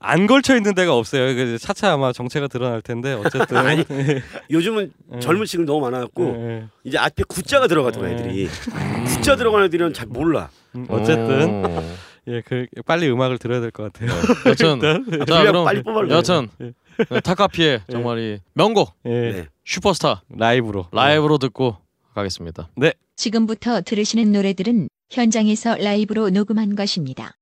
[0.00, 1.34] 안 걸쳐 있는 데가 없어요.
[1.36, 3.84] 그 차차 아마 정체가 드러날 텐데 어쨌든 아니,
[4.50, 5.18] 요즘은 예.
[5.20, 8.14] 젊은 친구들 너무 많아갖고 예, 이제 앞에 구자가 들어가더라 예.
[8.14, 8.48] 애들이
[9.06, 10.50] 구자 들어가는 애들은 잘 몰라.
[10.74, 11.82] 음, 어쨌든 오.
[12.28, 14.10] 예, 그 빨리 음악을 들어야 될 것 같아요.
[14.46, 14.80] 여튼
[15.26, 16.08] 자 그럼 빨리 뽑아라.
[16.10, 16.72] 여튼 예.
[17.10, 19.46] 네, 타카피의 정말 이 명곡 예, 네.
[19.64, 21.76] 슈퍼스타 라이브로 라이브로 듣고
[22.16, 22.70] 가겠습니다.
[23.14, 27.36] 지금부터 들으시는 노래들은 현장에서 라이브로 녹음한 것입니다.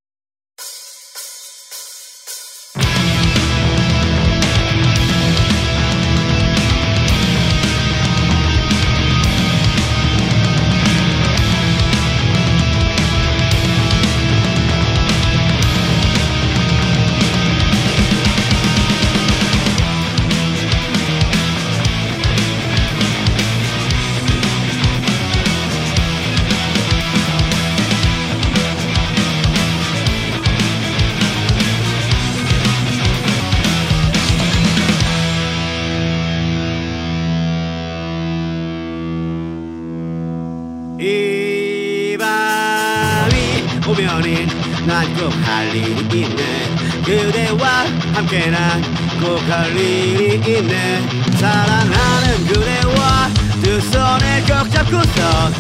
[45.74, 46.74] 일이 있네.
[47.04, 47.84] 그대와
[48.14, 48.82] 함께 난
[49.20, 51.02] 꼭 할 일이 있네.
[51.38, 53.30] 사랑하는 그대와
[53.62, 55.50] 두 손을 꼭 잡고서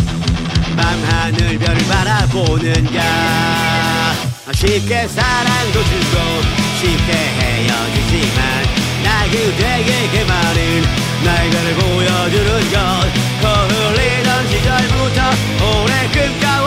[0.76, 3.00] 밤하늘 별을 바라보는가.
[4.54, 6.14] 쉽게 사랑도 주고
[6.80, 8.38] 쉽게 헤어지지만
[9.04, 10.58] 나 그대에게만은
[11.24, 12.76] 날개를 보여주는 것.
[13.40, 15.20] 거울리던 시절부터
[15.64, 16.63] 오래 끔까워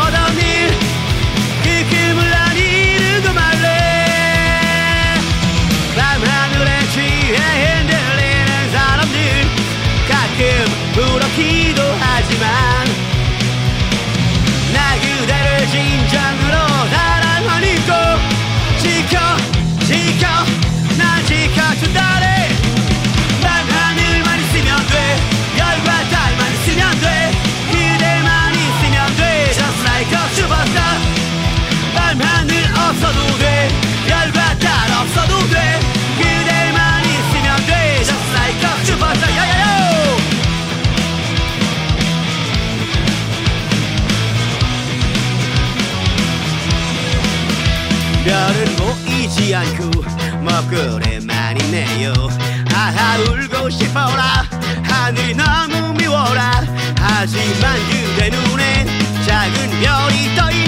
[51.67, 52.13] 있네요.
[52.73, 54.45] 아하 울고 싶어라.
[54.83, 56.63] 하늘이 너무 미워라.
[56.97, 58.87] 하지만 그대 눈엔
[59.25, 60.66] 작은 별이 떠있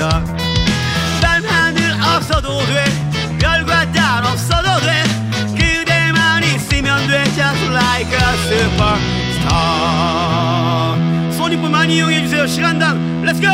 [0.00, 0.24] superstar
[1.20, 2.84] 딴 하늘 없어도 돼.
[3.38, 5.04] 별과 달 없어도 돼.
[5.54, 7.24] 그대만 있으면 돼.
[7.34, 9.60] Just like a superstar.
[11.70, 12.46] 많이 이용해주세요.
[12.46, 13.22] 시간당.
[13.24, 13.46] 렛츠고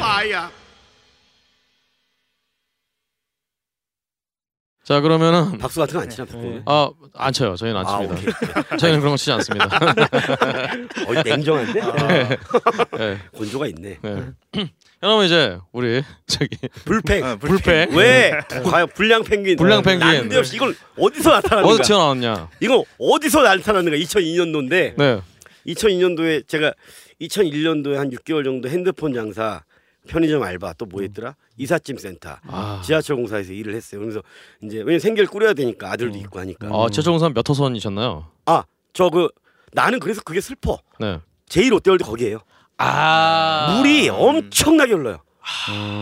[0.00, 0.50] 와야
[4.84, 6.62] 자 그러면은 박수 같은 거 안 치나 듣고
[7.14, 7.56] 아안 쳐요.
[7.56, 8.76] 저희는 안 아, 칩니다.
[8.78, 9.66] 저희는 그런 거 치지 않습니다.
[11.06, 11.80] 어, 냉정한데?
[12.96, 13.18] 네.
[13.36, 13.98] 건조가 있네.
[14.00, 14.24] 네.
[15.00, 16.48] 그러면 이제 우리 저기
[16.86, 17.38] 불팽.
[17.38, 18.32] 불패 왜?
[18.64, 19.56] 과연 불량 펭귄.
[19.56, 20.06] 불량 펭귄.
[20.06, 21.74] 난데없이 이걸 어디서 나타났는가?
[21.74, 22.48] 어디 튀어나왔냐?
[22.60, 23.98] 이거 어디서 나타났는가?
[23.98, 25.20] 2002년도인데 네.
[25.66, 26.72] 2002년도에 제가
[27.20, 29.62] 2001년도에 한 6개월 정도 핸드폰 장사,
[30.06, 31.34] 편의점 알바 또 뭐 했더라?
[31.56, 32.36] 이삿짐 센터.
[32.46, 34.00] 아, 지하철 공사에서 일을 했어요.
[34.00, 34.22] 그래서
[34.62, 36.68] 이제 왜냐면 생계를 꾸려야 되니까 아들도 있고 하니까.
[36.70, 38.26] 아 최종선 몇 호선이셨나요?
[38.46, 39.28] 아, 저 그
[39.72, 40.78] 나는 그래서 그게 슬퍼.
[41.00, 41.20] 네.
[41.46, 42.38] 제일 롯데월드 거기에요.
[42.78, 45.18] 아 물이 엄청나게 흘러요.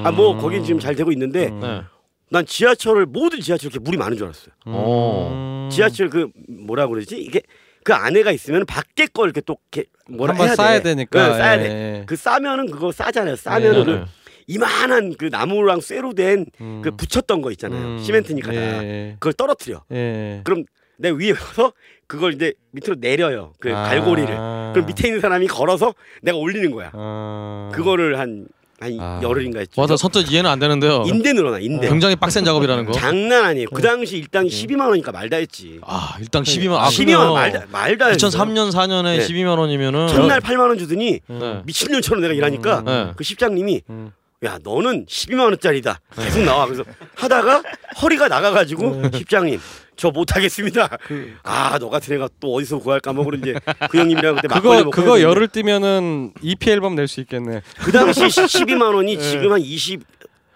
[0.05, 1.83] 아 뭐 거긴 지금 잘 되고 있는데 네.
[2.31, 4.55] 난 지하철을 모든 지하철 이렇게 물이 많은 줄 알았어요.
[4.67, 5.69] 오.
[5.71, 7.17] 지하철 그 뭐라 그러지?
[7.19, 7.43] 이게
[7.87, 10.91] 그 안에가 있으면 밖에 거 이렇게 또 이렇게 뭐라 한번 해야 쌓아야 돼.
[10.91, 11.29] 되니까.
[11.29, 11.65] 네, 쌓아야 돼.
[12.01, 12.05] 예.
[12.05, 13.37] 그 싸면은 그거 싸잖아요.
[13.37, 14.05] 싸면은 네, 네.
[14.49, 16.83] 이만한 그 나무랑 쇠로 된그 음.
[16.97, 17.81] 붙였던 거 있잖아요.
[17.81, 17.99] 음.
[18.01, 18.85] 시멘트니까 다.
[18.85, 19.15] 예.
[19.21, 19.85] 그걸 떨어뜨려.
[19.93, 20.41] 예.
[20.43, 20.65] 그럼
[20.97, 21.73] 내 위에 가서
[22.09, 23.53] 그걸 이제 밑으로 내려요.
[23.61, 23.85] 그 아.
[23.85, 24.35] 갈고리를.
[24.35, 26.91] 그럼 밑에 있는 사람이 걸어서 내가 올리는 거야.
[26.93, 27.71] 아.
[27.73, 29.21] 그거를 한, 한 아.
[29.23, 29.81] 열흘인가 했죠.
[29.81, 31.05] 맞아 선뜻 이해는 안 되는데요.
[31.07, 31.89] 인대 늘어나 인대.
[31.89, 32.93] 굉장히 빡센 작업이라는 거.
[32.93, 33.69] 장난 아니에요.
[33.73, 35.81] 그 당시 일당이 12만 원이니까 말다 했지.
[35.83, 38.31] 아 일당 12만 아 12만 원 말다 말다 했어요.
[38.31, 39.27] 2003년 4년에 네.
[39.27, 41.63] 12만 원이면은 첫날 8만 원 주더니 네.
[41.65, 43.13] 미친년처럼 내가 일하니까 네.
[43.17, 44.13] 그 십장님이 음.
[44.45, 46.85] 야 너는 12만 원짜리다 계속 나와 그래서
[47.15, 47.63] 하다가
[48.03, 49.59] 허리가 나가가지고 십장님
[49.97, 50.89] 저 못하겠습니다
[51.43, 53.55] 아너 같은 애가 또 어디서 구할까 뭐 그런 이제
[53.91, 57.63] 그 형님이랑 그때 막걸리 그거 먹고 그거 했는데 열흘 뛰면은 EP 앨범 낼 수 있겠네.
[57.79, 60.01] 그 당시 12만 원이 지금 한 20,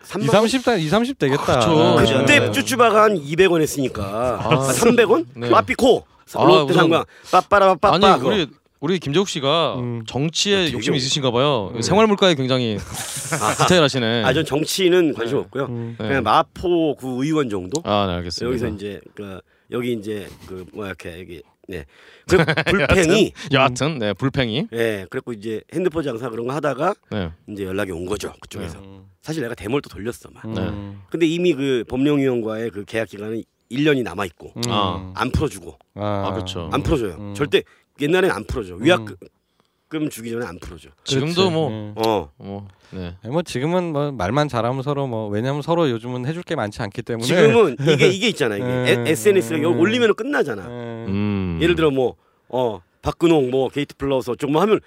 [0.05, 1.59] 3만 2, 30단 2, 30 되겠다.
[1.61, 1.97] 그쵸.
[2.19, 2.51] 그때 네.
[2.53, 4.03] 쭈쭈바가 한 200원 했으니까
[4.43, 5.27] 아, 300원?
[5.37, 5.49] 네.
[5.49, 8.47] 빠삐코 아, 롯데 우선- 상광 빠빠라빠빠 아니 우리
[8.81, 10.03] 우리 김재욱 씨가 음.
[10.07, 11.73] 정치에 되게 욕심이 오- 있으신가 봐요.
[11.83, 12.79] 생활 물가에 굉장히
[13.61, 14.25] 디테일하시네.
[14.25, 15.97] 아 전 정치는 관심 없고요 음.
[15.99, 16.09] 네.
[16.09, 18.47] 그냥 마포 구 의원 정도 아, 네, 알겠습니다.
[18.49, 19.41] 여기서 이제 그
[19.71, 21.85] 여기 이제 그 뭐야 이렇게 여기 네.
[22.27, 22.39] 그
[22.71, 24.67] 불팽이 여하튼 네, 불팽이.
[24.73, 27.31] 예, 그랬고 이제 핸드폰 장사 그런 거 하다가 네.
[27.49, 28.79] 이제 연락이 온 거죠 그쪽에서.
[28.79, 29.05] 음.
[29.21, 30.45] 사실 내가 대mol도 돌렸어 막.
[30.47, 31.03] 음.
[31.11, 34.63] 근데 이미 그 법령 위원과의 그 계약 기간은 1년이 남아 있고 음.
[34.69, 35.13] 아.
[35.15, 36.71] 안 풀어주고 아, 그렇죠.
[36.73, 37.15] 안 풀어줘요.
[37.21, 37.35] 음.
[37.35, 37.63] 절대
[38.01, 38.77] 옛날엔 안 풀어줘.
[38.77, 40.89] 위약금 주기 전에 안 풀어줘.
[41.05, 41.51] 지금도.
[41.51, 41.95] 뭐 음.
[41.97, 42.31] 어.
[42.37, 43.17] 뭐 네.
[43.23, 47.03] 아니, 뭐 지금은 뭐 말만 잘하면 서로 뭐 왜냐면 서로 요즘은 해줄 게 많지 않기
[47.03, 49.07] 때문에 지금은 이게 이게 있잖아 이게 음.
[49.07, 49.81] SNS가 여기 음.
[49.81, 50.67] 올리면 끝나잖아.
[50.67, 51.07] 음.
[51.09, 51.59] 음.
[51.63, 52.17] 예를 들어 뭐
[52.51, 54.81] 어 박근홍 뭐 게이트 플라워즈 어쩌고 뭐 하면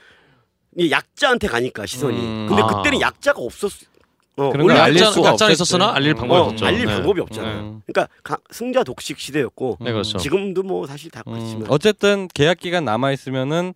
[0.76, 2.18] 이게 약자한테 가니까 시선이.
[2.18, 2.46] 음.
[2.48, 2.68] 근데 아.
[2.68, 3.72] 그때는 약자가 없었
[4.38, 4.46] 어.
[4.46, 5.52] 어, 그런 걸 알릴 약자는 없었지.
[5.54, 6.16] 있었으나 알릴 음.
[6.16, 6.66] 방법이 어, 없었죠.
[6.66, 6.94] 알릴 네.
[6.94, 7.60] 방법이 없잖아.
[7.60, 7.82] 음.
[7.86, 10.18] 그러니까 가, 승자 독식 시대였고 네, 그렇죠.
[10.18, 11.34] 지금도 뭐 사실 다 음.
[11.34, 13.74] 그렇지만 어쨌든 계약 기간 남아 있으면은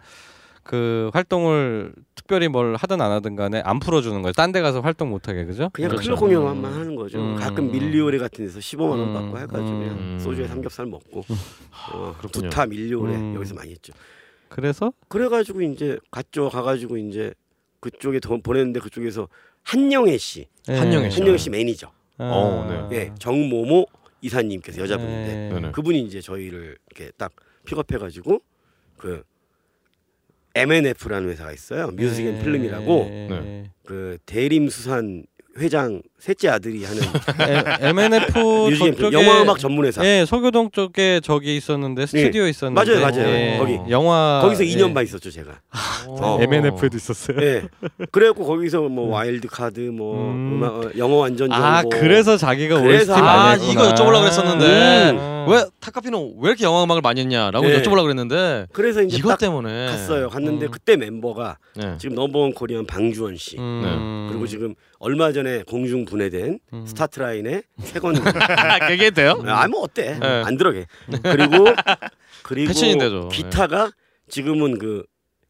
[0.63, 4.33] 그 활동을 특별히 뭘 하든 안 하든 간에 안 풀어주는 거예요.
[4.33, 5.69] 딴 데 가서 활동 못 하게 그죠?
[5.71, 6.07] 그냥 그렇죠.
[6.15, 7.19] 클럽 공연만 하는 거죠.
[7.19, 7.35] 음.
[7.35, 9.13] 가끔 밀리오레 같은 데서 15만 원 음.
[9.13, 10.19] 받고 해가지고 음.
[10.21, 11.23] 소주에 삼겹살 먹고
[11.93, 12.49] 어, 그렇군요.
[12.49, 13.35] 두타 밀리오레 음.
[13.35, 13.93] 여기서 많이 했죠.
[14.49, 16.49] 그래서 그래가지고 이제 갔죠.
[16.49, 17.33] 가가지고 이제
[17.79, 19.27] 그쪽에 더 보냈는데 그쪽에서
[19.67, 21.19] 한영애 씨, 한영애 씨.
[21.19, 23.85] 한영애 씨 매니저, 어, 예, 정모모
[24.21, 25.49] 이사님께서 여자분인데 네.
[25.49, 25.71] 네네.
[25.71, 27.33] 그분이 이제 저희를 이렇게 딱
[27.65, 28.41] 픽업해가지고
[28.97, 29.23] 그
[30.55, 31.89] MNF라는 회사가 있어요.
[31.91, 33.27] Music and Film이라고 네.
[33.29, 33.71] 네.
[33.85, 35.25] 그 대림 수산
[35.57, 37.03] 회장 셋째 아들이 하는
[37.79, 38.33] MNF
[38.79, 40.03] 저쪽에 영화 음악 전문 회사.
[40.03, 43.27] 예, 서교동 쪽에 저기 있었는데 스튜디오 있었는데 맞아요, 맞아요.
[43.29, 43.79] 예, 거기.
[43.91, 44.69] 영화 거기서 예.
[44.75, 45.51] 2년 반 있었죠, 제가.
[46.07, 46.39] 어.
[46.41, 47.37] MNF에도 있었어요.
[47.41, 47.63] 예.
[48.11, 50.59] 그래갖고 거기서 뭐 와일드 카드, 뭐 음.
[50.59, 50.63] 음.
[50.63, 51.63] 악 어, 영어 완전 정복.
[51.63, 53.93] 아 그래서 자기가 그래서- OST 아 많이 이거 했구나.
[53.93, 55.45] 여쭤보려고 그랬었는데 음.
[55.49, 57.81] 왜 타카피는 왜 이렇게 영화 음악을 많이 했냐라고 네.
[57.81, 60.29] 여쭤보려고 그랬는데 그래서 이제 이것 딱 때문에 갔어요.
[60.29, 60.71] 갔는데 음.
[60.71, 61.95] 그때 멤버가 네.
[61.99, 63.57] 지금 넘버원 코리안 방주원 씨.
[63.59, 64.27] 음.
[64.29, 66.85] 그리고 지금 얼마 전에 공중 분해된 음.
[66.87, 68.15] 스타트라인의 세건
[68.87, 69.43] 그게 돼요?
[69.45, 70.43] 아뭐 어때 네.
[70.45, 70.87] 안 들어게
[71.21, 71.67] 그리고
[72.43, 73.29] 그리고 패션인데죠.
[73.29, 73.91] 기타가
[74.29, 75.03] 지금은 그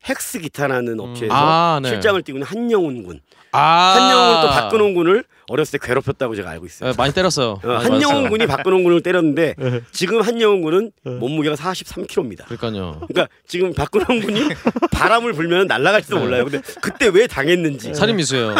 [0.07, 1.89] 헥스 기타라는 업체에서 아, 네.
[1.89, 3.21] 실장을 띄고 있는 한영훈 군
[3.51, 7.59] 아 한영훈을 또 박근홍 군을 어렸을 때 괴롭혔다고 제가 알고 있어요 네, 많이 때렸어요.
[7.63, 8.29] 어, 많이 한영훈.
[8.29, 9.81] 군이 박근홍 군을 때렸는데 네.
[9.91, 13.01] 지금 한영훈 군은 몸무게가 43kg입니다 그러니까요.
[13.07, 14.49] 그러니까 지금 박근홍 군이
[14.91, 18.55] 바람을 불면 날아갈지도 몰라요 근데 그때 왜 당했는지 살인 미수예요.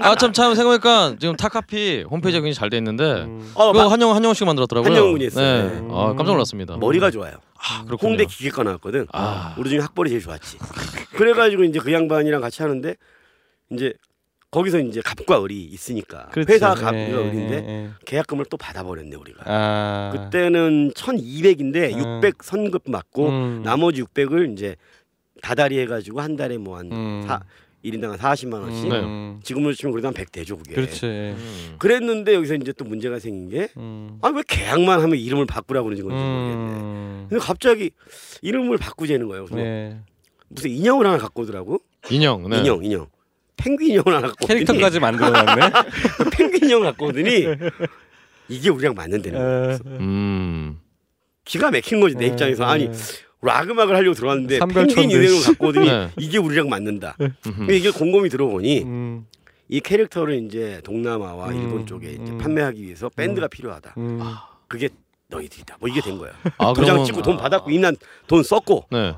[0.00, 3.50] 아참 참 생각해보니까 지금 타카피 홈페이지가 굉장히 잘 돼 있는데 음.
[3.54, 4.90] 어, 그거 마- 한영 한영 씨가 만들었더라고요.
[4.90, 5.62] 한영훈 군이 했어요.
[5.68, 5.80] 네.
[5.80, 5.88] 네.
[5.90, 6.76] 아 깜짝 놀랐습니다.
[6.76, 8.10] 머리가 좋아요 아, 그렇군요.
[8.10, 9.06] 홍대 기계과 나왔거든.
[9.12, 9.54] 아.
[9.56, 10.58] 우리 중에 학벌이 제일 좋았지.
[11.16, 12.94] 그래가지고 이제 그 양반이랑 같이 하는데
[13.70, 13.92] 이제
[14.50, 16.52] 거기서 이제 갑과 을이 있으니까 그렇죠.
[16.52, 17.90] 회사 갑과 예, 을인데 예, 예.
[18.06, 19.42] 계약금을 또 받아버렸네 우리가.
[19.46, 20.10] 아.
[20.12, 21.98] 그때는 1,200인데 아.
[22.20, 23.62] 600 선급 맞고 음.
[23.64, 24.76] 나머지 600을 이제
[25.42, 27.24] 다달이 해가지고 한 달에 뭐한 음.
[27.26, 27.40] 사
[27.84, 28.92] 1인당 한 40만 원씩.
[28.92, 29.40] 음.
[29.42, 30.74] 지금으로 치면 그래도 한 100 되죠 그게.
[30.74, 31.04] 그렇지.
[31.04, 31.74] 음.
[31.80, 34.18] 그랬는데 여기서 이제 또 문제가 생긴 게 음.
[34.22, 36.80] 아왜 계약만 하면 이름을 바꾸라고 그러는 건지 모르겠네.
[36.80, 37.26] 음.
[37.28, 37.90] 근데 갑자기
[38.40, 39.46] 이름을 바꾸자는 거예요.
[39.46, 39.98] 그래서 네.
[40.48, 41.80] 무슨 인형을 하나 갖고 오더라고.
[42.10, 42.48] 인형.
[42.48, 42.60] 네.
[42.60, 43.06] 인형, 인형.
[43.56, 45.70] 펭귄 인형을 하나 갖고 캐릭터까지 만들어놨네.
[46.18, 47.46] 그 펭귄 인형 갖고 오더니
[48.48, 49.48] 이게 우리랑 맞는다는 거야.
[49.58, 49.62] 에.
[49.66, 50.78] 그래서 음.
[51.44, 52.66] 기가 막힌 거지 내 에, 입장에서 에.
[52.66, 52.90] 아니
[53.42, 55.46] 락 음악을 하려고 들어왔는데 펭귄 인형을 씨.
[55.48, 56.10] 갖고 오더니 네.
[56.18, 57.16] 이게 우리랑 맞는다.
[57.42, 59.26] 근데 이게 곰곰이 들어보니 음.
[59.68, 62.38] 이 캐릭터를 이제 동남아와 음, 일본 쪽에 이제 음.
[62.38, 63.94] 판매하기 위해서 밴드가 필요하다.
[63.96, 64.20] 음.
[64.68, 64.88] 그게
[65.28, 65.76] 너희들이다.
[65.80, 66.32] 뭐 이게 된 거야.
[66.58, 67.96] 아, 도장 그러면- 찍고 돈 받았고 이난
[68.26, 69.14] 돈 썼고 네.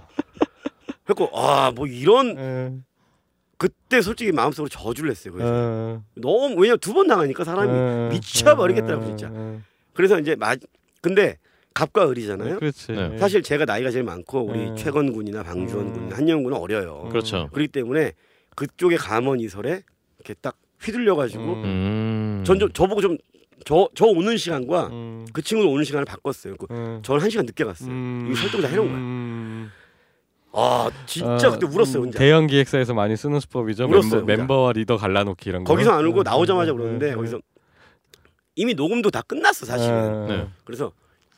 [1.05, 2.73] 그래고 아 뭐 이런 에.
[3.59, 5.33] 그때 솔직히 마음속으로 저주를 했어요.
[5.35, 6.03] 그래서 어.
[6.15, 8.09] 너무 왜냐 두번 나가니까 사람이 어.
[8.13, 9.07] 미쳐버리겠더라고, 어.
[9.07, 9.29] 진짜.
[9.33, 9.61] 어.
[9.95, 10.55] 그래서 이제 마
[11.01, 11.39] 근데
[11.75, 12.59] 갑과 을이잖아요.
[12.59, 12.93] 그렇지.
[12.93, 13.19] 네.
[13.19, 14.77] 사실 제가 나이가 제일 많고 우리 음.
[14.77, 16.11] 최건 군이나 방주원 군, 음.
[16.13, 17.09] 한영 군은 어려요.
[17.11, 17.49] 그렇죠.
[17.53, 18.13] 그렇기 때문에
[18.55, 19.83] 그쪽의 감언 이설에
[20.19, 21.65] 이렇게 딱 휘둘려가지고 음.
[21.65, 22.45] 음.
[22.47, 23.19] 전좀 저보고 좀
[23.65, 25.27] 저 저 오는 시간과 음.
[25.33, 26.57] 그 친구들 오는 시간을 바꿨어요.
[26.57, 27.01] 그 음.
[27.03, 27.91] 저는 한 시간 늦게 갔어요.
[27.91, 28.27] 음.
[28.29, 29.71] 이거 설득을 다 해놓은 거야.
[30.57, 30.59] 음.
[30.59, 32.19] 아 진짜 어, 그때 울었어요 음, 혼자.
[32.19, 33.85] 대형 기획사에서 많이 쓰는 수법이죠.
[33.85, 34.37] 울었어요, 멤버.
[34.43, 35.73] 멤버와 리더 갈라놓기 이런 거.
[35.73, 37.41] 거기서 안 울고 음, 나오자마자 음, 울었는데 음, 거기서
[38.57, 39.95] 이미 녹음도 다 끝났어 사실은.
[39.95, 40.49] 음, 네.
[40.65, 40.93] 그래서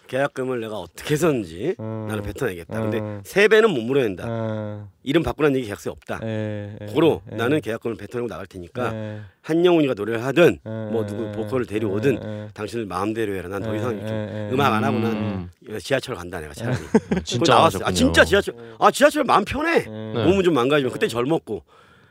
[0.08, 2.80] 계약금을 내가 어떻게 해서든지 음, 나는 뱉어내겠다.
[2.80, 3.20] 근데 음.
[3.24, 4.26] 세 배는 못 물어낸다.
[4.26, 6.20] 음, 이름 바꾸라는 얘기 계약서에 없다.
[6.24, 11.06] 에, 에, 고로 에, 나는 계약금을 뱉어내고 나갈 테니까 에, 한영훈이가 노래를 하든 에, 뭐
[11.06, 13.48] 누구 에, 보컬을 에, 데려오든 에, 당신을 마음대로 해라.
[13.48, 15.50] 난더 에, 이상 에, 이렇게 에, 음악 안 하고 음.
[15.68, 16.78] 난 지하철 간다 내가 차라리.
[17.24, 17.84] 진짜 그거 나왔어요.
[17.84, 17.92] 아.
[17.92, 18.54] 진짜 지하철.
[18.78, 19.80] 아 지하철 마음 편해.
[19.80, 20.24] 에, 네.
[20.24, 21.62] 몸은 좀 망가지면 그때 젊었고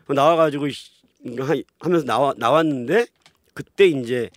[0.07, 0.67] 나와가지고
[1.79, 3.07] 하면서 나와 나왔는데
[3.55, 4.29] 그때 이제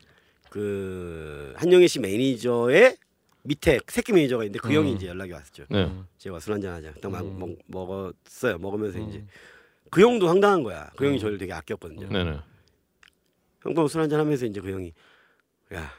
[0.48, 2.96] 그 한영애 씨 매니저의
[3.42, 4.74] 밑에 새끼 매니저가 있는데 그 음.
[4.74, 5.64] 형이 이제 연락이 왔죠.
[5.70, 5.90] 네.
[6.18, 6.92] 제가 술 한잔 하자.
[7.00, 7.38] 딱막 음.
[7.38, 8.58] 먹, 먹었어요.
[8.58, 9.08] 먹으면서 음.
[9.08, 9.24] 이제
[9.90, 10.90] 그 형도 황당한 거야.
[10.96, 11.20] 그 형이 음.
[11.20, 12.08] 저를 되게 아꼈거든요.
[12.08, 12.38] 네네.
[13.62, 14.92] 형도 술 한잔 하면서 이제 그 형이
[15.74, 15.92] 야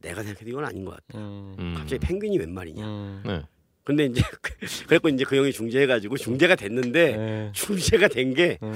[0.00, 1.18] 내가 생각해도 이건 아닌 것 같아.
[1.18, 1.74] 음, 음.
[1.76, 2.84] 갑자기 펭귄이 웬 말이냐.
[2.86, 3.42] 음, 네.
[3.84, 4.22] 근데 이제
[4.86, 7.14] 그래갖고 이제 그 형이 중재해가지고 중재가 됐는데
[7.48, 8.74] 에, 중재가 된게 음,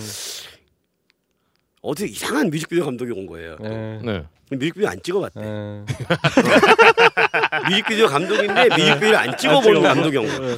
[1.82, 3.56] 어떻게 이상한 뮤직비디오 감독이 온 거예요.
[3.62, 3.68] 에,
[4.04, 4.24] 네.
[4.50, 5.40] 뮤직비디오 안 찍어봤대.
[5.40, 5.84] 에.
[7.68, 10.56] 뮤직비디오 감독인데 뮤직비디오 안 찍어본 감독이 온 거야.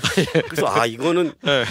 [0.48, 1.64] 그래서 아 이거는 네.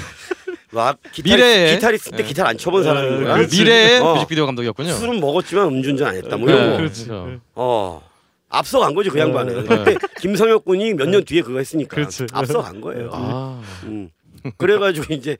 [0.71, 1.75] 락 기타, 미래에.
[1.75, 3.37] 기타리스트 때 기타를 안 쳐본 사람인 거야.
[3.45, 4.13] 미래의 어.
[4.15, 4.91] 뮤직비디오 감독이었군요.
[4.91, 6.35] 술은 먹었지만 음주운전 안 했다.
[6.37, 6.53] 뭐 네.
[6.55, 6.77] 이런 거.
[6.77, 7.39] 그렇죠.
[7.53, 8.01] 어
[8.49, 9.65] 앞서간 거지 그 양반은.
[9.67, 9.83] 네.
[9.83, 12.25] 그때 김성혁 군이 몇 년 뒤에 그거 했으니까 그렇지.
[12.33, 13.09] 앞서간 거예요.
[13.13, 13.61] 아.
[13.83, 14.09] 음.
[14.57, 15.37] 그래가지고 이제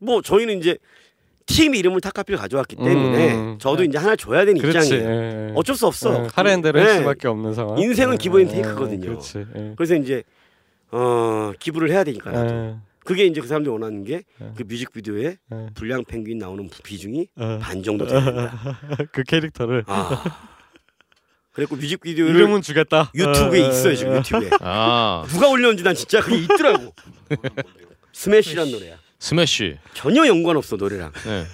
[0.00, 0.78] 뭐 저희는 이제
[1.46, 3.58] 팀 이름을 타카피를 가져왔기 때문에 음.
[3.58, 4.78] 저도 이제 하나 줘야 되는 그렇지.
[4.94, 5.10] 입장이에요.
[5.10, 6.24] 에, 어쩔 수 없어.
[6.24, 6.86] 에, 하라는 대로 네.
[6.86, 7.78] 할 수밖에 없는 상황.
[7.78, 9.00] 인생은 에, 기본 에, 테이크거든요.
[9.08, 9.38] 그렇지.
[9.54, 10.22] 에, 그래서 이제
[10.90, 12.54] 어 기부를 해야 되니까 나도.
[12.54, 12.74] 에,
[13.04, 14.52] 그게 이제 그 사람들이 원하는 게 네.
[14.56, 17.58] 그 뮤직비디오에 에, 불량 펭귄 나오는 비중이 에.
[17.58, 18.78] 반 정도 된다.
[19.12, 20.22] 그 캐릭터를 아.
[21.52, 23.10] 그래갖고 뮤직비디오를 이름은 주겠다.
[23.14, 24.50] 유튜브에 어, 있어요 지금 어, 유튜브에.
[24.60, 25.24] 아.
[25.28, 26.94] 누가 올렸는지 난 진짜 그게 있더라고.
[28.12, 28.96] 스매시란 노래야.
[29.26, 29.76] 스매시.
[29.94, 31.12] 전혀 연관 없어 노래랑.
[31.24, 31.44] 네.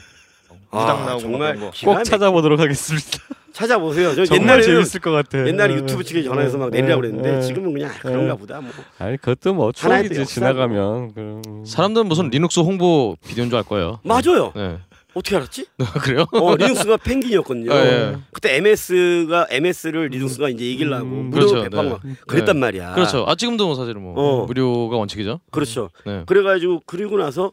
[0.71, 3.07] 무당 아, 나오고 정말 뭐꼭 막- 찾아보도록 하겠습니다.
[3.53, 4.14] 찾아보세요.
[4.14, 5.47] 저 정말 옛날에는 재밌을 것 같아.
[5.47, 7.41] 옛날에 어, 유튜브 측에 전화해서 막 어, 내리라고 어, 그랬는데 어.
[7.43, 8.61] 지금은 그냥 아, 그런가 보다.
[8.62, 8.71] 뭐.
[8.99, 10.25] 아니 그것도 뭐 추억이지.
[10.25, 11.12] 지나가면.
[11.14, 14.01] 그, 사람들은 무슨 리눅스 홍보 비디오인 줄 알 거예요.
[14.03, 14.53] 맞아요.
[14.57, 14.79] 네.
[15.15, 15.67] 어떻게 알았지?
[16.03, 16.27] 그래요?
[16.33, 17.73] 어 리눅스가 펭귄이었거든요.
[17.73, 18.17] 아, 예.
[18.33, 21.93] 그때 MS가 MS를 리눅스가 이제 이기려고 음, 무료로 그렇죠, 배포한 네.
[21.93, 22.61] 거 그랬단 네.
[22.61, 22.95] 말이야.
[22.95, 23.25] 그렇죠.
[23.27, 24.47] 아 지금도 사실은 뭐 어.
[24.47, 25.41] 무료가 원칙이죠.
[25.51, 25.91] 그렇죠.
[26.05, 26.25] 네.
[26.27, 27.53] 그래가지고 그리고 나서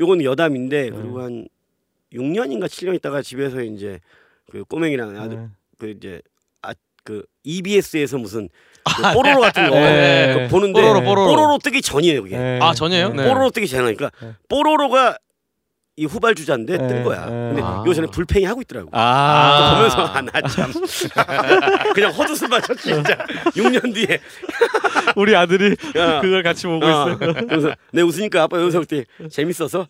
[0.00, 0.90] 요건 여담인데 네.
[0.90, 1.48] 그리고 한
[2.12, 4.00] 6년인가 7년 있다가 집에서 이제
[4.50, 5.46] 그 꼬맹이랑 아들 네.
[5.78, 6.20] 그 이제
[6.62, 8.48] 아그 EBS에서 무슨
[8.84, 10.34] 그 뽀로로 같은 거 네.
[10.34, 11.58] 그거 보는데 뽀로로, 뽀로로.
[11.62, 12.36] 뜨기 전이에요 그게.
[12.36, 12.58] 네.
[12.60, 13.10] 아 전이에요?
[13.14, 13.24] 네.
[13.28, 14.32] 뽀로로 뜨기 전이니까 네.
[14.48, 15.18] 뽀로로가
[15.98, 16.88] 이 후발 주자인데 네.
[16.88, 17.24] 뜬 거야.
[17.24, 17.30] 네.
[17.30, 17.82] 근데 아.
[17.86, 18.90] 요새는 불팽이 하고 있더라고.
[18.92, 20.70] 아, 보면서 아나참
[21.94, 23.16] 그냥 헛웃음 맞췄지 진짜
[23.56, 24.20] 6년 뒤에
[25.16, 27.16] 우리 아들이 야, 그걸 같이 보고 어, 있어요.
[27.48, 29.88] 그래서 내 웃으니까 아빠 여기서 볼때 재밌어서.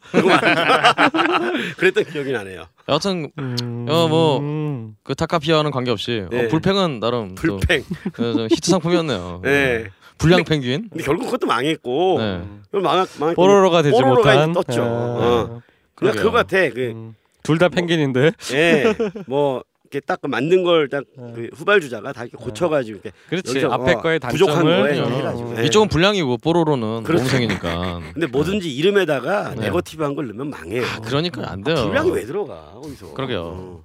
[1.77, 2.67] 그랬던 기억이 나네요.
[2.89, 3.87] 여하튼 음.
[3.89, 4.95] 어, 뭐, 음.
[5.03, 6.45] 그 타카피아와는 관계없이 네.
[6.45, 7.81] 어, 불팽은 나름 또, 불팽.
[7.81, 9.41] 어, 좀 히트 상품이었네요.
[9.43, 9.87] 네.
[10.19, 10.89] 불량 펭귄.
[10.89, 12.81] 근데 결국 그것도 망했고 네.
[12.81, 14.83] 망한 망한 뽀로로가 되지 뽀로로가 못한 떴죠.
[14.83, 15.63] 아, 어.
[15.97, 16.15] 그냥.
[16.17, 16.69] 그거 같아.
[16.71, 17.15] 그 음.
[17.43, 18.33] 둘다 펭귄인데.
[18.53, 18.95] 예.
[19.27, 21.33] 뭐 이렇게 딱그 만든 걸딱 네.
[21.35, 23.65] 그 후발 주자가 다 이렇게 고쳐가지고 이렇게 그렇지.
[23.65, 25.15] 앞에 어, 거의 부족한 거에 그럼요.
[25.17, 25.59] 해가지고.
[25.59, 25.65] 예.
[25.67, 27.23] 이쪽은 불량이고 뽀로로는 그렇죠.
[27.25, 28.01] 모범생이니까.
[28.15, 29.63] 근데 뭐든지 이름에다가 네.
[29.67, 30.83] 네거티브한 걸 넣으면 망해요.
[30.85, 31.77] 아, 그러니까 안 돼요.
[31.77, 33.15] 분량이 왜 들어가 거기서?
[33.15, 33.41] 그러게요.
[33.43, 33.85] 어.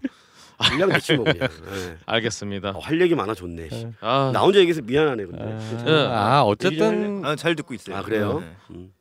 [0.69, 1.47] 분량 미친 거 그냥.
[1.73, 1.97] 예.
[2.05, 2.69] 알겠습니다.
[2.71, 3.69] 어, 할 얘기 많아 좋네.
[3.69, 3.85] 씨.
[3.85, 3.91] 네.
[4.01, 5.57] 아, 나 혼자 얘기해서 미안하네 근데.
[5.87, 6.07] 예.
[6.09, 7.95] 아, 어쨌든 아, 잘 듣고 있어요.
[7.97, 8.39] 아 그래요?
[8.39, 8.55] 네.
[8.71, 8.91] 음.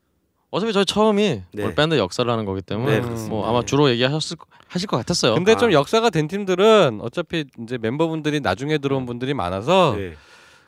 [0.51, 1.75] 어차피 저희 처음이 네.
[1.75, 3.29] 밴드 역사를 하는 거기 때문에 네.
[3.29, 5.35] 뭐 아마 주로 얘기하셨을 거- 하실 것 같았어요.
[5.35, 5.73] 근데 좀 아.
[5.73, 10.15] 역사가 된 팀들은 어차피 이제 멤버분들이 나중에 들어온 분들이 많아서 네.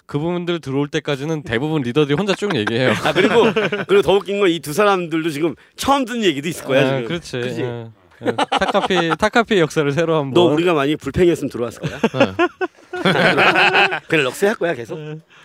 [0.07, 2.91] 그분들 들어올 때까지는 대부분 리더들이 혼자 쭉 얘기해요.
[3.05, 3.53] 아 그리고
[3.87, 7.05] 그리고 더 웃긴 건 이 두 사람들도 지금 처음 듣는 얘기도 있을 거야 아, 지금.
[7.07, 7.41] 그렇지.
[7.41, 7.63] 그치?
[7.63, 10.35] 어, 어, 타카피 타카피 역사를 새로 한번.
[10.35, 11.99] 너 우리가 많이 불팽이었으면 들어왔을 거야.
[12.37, 13.01] 네.
[14.09, 14.97] 그냥 럭스 할 거야 계속.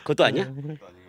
[0.03, 0.47] 그것도 아니야?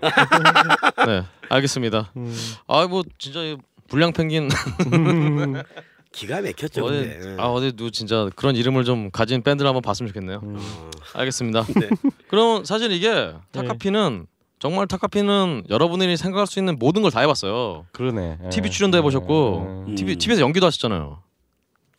[0.01, 2.13] 네, 알겠습니다.
[2.17, 2.35] 음.
[2.67, 3.57] 아뭐 진짜 이
[3.89, 4.49] 불량 펭귄
[6.13, 6.85] 기가 막혔죠.
[6.85, 7.37] 어디 근데.
[7.43, 10.41] 아 어디 누 진짜 그런 이름을 좀 가진 밴드를 한번 봤으면 좋겠네요.
[10.43, 10.57] 음.
[10.59, 10.91] 어.
[11.15, 11.65] 알겠습니다.
[11.65, 11.89] 네.
[12.29, 14.27] 그럼 사실 이게 타카피는
[14.59, 17.87] 정말 타카피는 여러분들이 생각할 수 있는 모든 걸 다 해봤어요.
[17.93, 18.39] 그러네.
[18.51, 18.71] TV 예.
[18.71, 19.85] 출연도 해보셨고 음.
[19.91, 19.95] 음.
[19.95, 21.23] TV TV에서 연기도 하셨잖아요.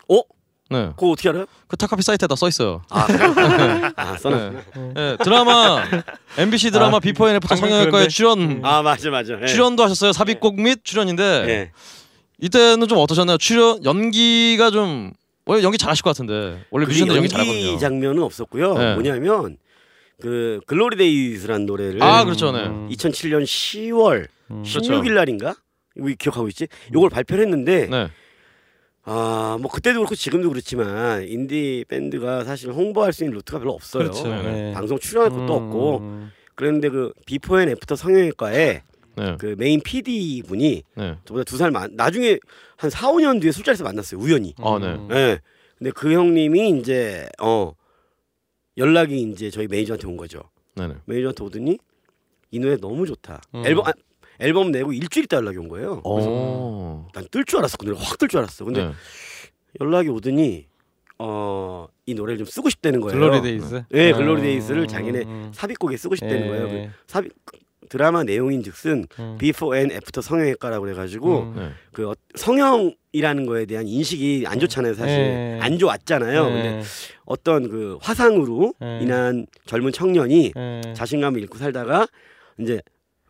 [0.09, 0.21] 어?
[0.71, 1.45] 네, 그거 어떻게 알아요?
[1.67, 2.81] 그 타카피 사이트에다 써 있어요.
[2.89, 3.07] 아?
[3.95, 4.53] 아 써놨.
[4.53, 4.91] 네.
[4.93, 5.83] 네, 드라마
[6.37, 8.07] MBC 드라마 아, Before After 방금 성형외과에?
[8.07, 9.37] 출연 아 맞아 맞아.
[9.41, 9.47] 예.
[9.47, 10.13] 출연도 하셨어요.
[10.13, 11.71] 삽입곡 및 출연인데 예.
[12.39, 13.37] 이때는 좀 어떠셨나요?
[13.37, 15.11] 출연 연기가 좀
[15.45, 17.77] 원래 연기 잘하실 것 같은데 원래 그게 뮤지션들 연기 연기 잘하거든요.
[17.79, 18.73] 장면은 없었고요.
[18.77, 18.93] 네.
[18.93, 19.57] 뭐냐면
[20.21, 22.67] 그 Glory Days라는 노래를 아 그렇죠, 네.
[22.67, 22.89] 음.
[22.91, 24.63] 2007년 10월 음.
[24.63, 24.79] 그렇죠.
[24.79, 25.55] 16일 날인가?
[25.97, 26.67] 이거 기억하고 있지?
[26.93, 28.09] 요걸 발표를 했는데 네,
[29.03, 34.03] 아, 뭐 그때도 그렇고 지금도 그렇지만 인디 밴드가 사실 홍보할 수 있는 루트가 별로 없어요.
[34.03, 34.27] 그렇죠.
[34.27, 34.71] 네.
[34.73, 35.49] 방송 출연할 것도 음.
[35.49, 38.83] 없고 그랬는데 그 Before and After 성형외과에
[39.15, 41.17] 네, 그 메인 PD 분이 네.
[41.25, 42.37] 저보다 두 살 많 나중에
[42.77, 44.19] 한 4, 5년 뒤에 술자리에서 만났어요.
[44.21, 44.53] 우연히.
[44.59, 44.87] 아, 네.
[44.87, 45.07] 음.
[45.11, 45.39] 예.
[45.77, 47.73] 근데 그 형님이 이제 어
[48.77, 50.43] 연락이 이제 저희 매니저한테 온 거죠.
[50.75, 50.93] 네, 네.
[51.05, 51.77] 매니저한테 오더니
[52.51, 53.41] 이 노래 너무 좋다.
[53.55, 53.65] 음.
[53.65, 53.91] 앨범 아,
[54.39, 56.01] 앨범 내고 일주일 있다 연락이 온 거예요.
[56.01, 57.07] 그래서 오.
[57.13, 57.77] 난 뜰 줄 알았어.
[57.77, 58.65] 그 노래 확 뜰 줄 알았어.
[58.65, 58.91] 근데 네.
[59.81, 60.67] 연락이 오더니
[61.17, 63.19] 어 이 노래를 좀 쓰고 싶다는 거예요.
[63.19, 63.83] Glory Days.
[63.89, 64.17] 네, 음.
[64.17, 65.51] Glory Days를 자기네 음.
[65.53, 66.47] 삽입곡에 쓰고 싶다는 예.
[66.47, 66.67] 거예요.
[66.67, 67.31] 그 삽입
[67.87, 69.37] 드라마 내용인즉슨 음.
[69.39, 71.53] Before and After 성형외과라고 그래가지고 음.
[71.55, 71.69] 네.
[71.91, 74.95] 그 어- 성형이라는 거에 대한 인식이 안 좋잖아요.
[74.95, 75.59] 사실 예.
[75.61, 76.47] 안 좋았잖아요.
[76.47, 76.51] 예.
[76.51, 76.81] 근데
[77.25, 78.99] 어떤 그 화상으로 예.
[79.03, 80.81] 인한 젊은 청년이 예.
[80.95, 82.07] 자신감을 잃고 살다가
[82.59, 82.81] 이제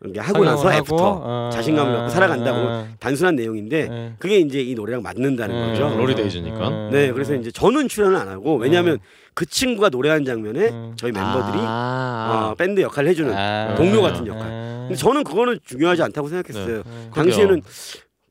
[0.02, 4.12] 이렇게 하고 나서 하고, after 어, 자신감을 갖고 살아간다고 어, 단순한 내용인데 예.
[4.18, 5.70] 그게 이제 이 노래랑 맞는다는 예.
[5.70, 5.90] 거죠.
[5.90, 6.88] Glory Days니까.
[6.90, 8.98] 네, 그래서 이제 저는 출연을 안 하고 왜냐하면
[9.34, 10.92] 그 친구가 노래하는 장면에 음.
[10.96, 13.74] 저희 멤버들이 아, 어, 밴드 역할을 해주는 아.
[13.74, 14.02] 동료 네.
[14.02, 14.48] 같은 역할.
[14.82, 16.82] 근데 저는 그거는 중요하지 않다고 생각했어요.
[16.86, 17.10] 음.
[17.14, 17.62] 당시에는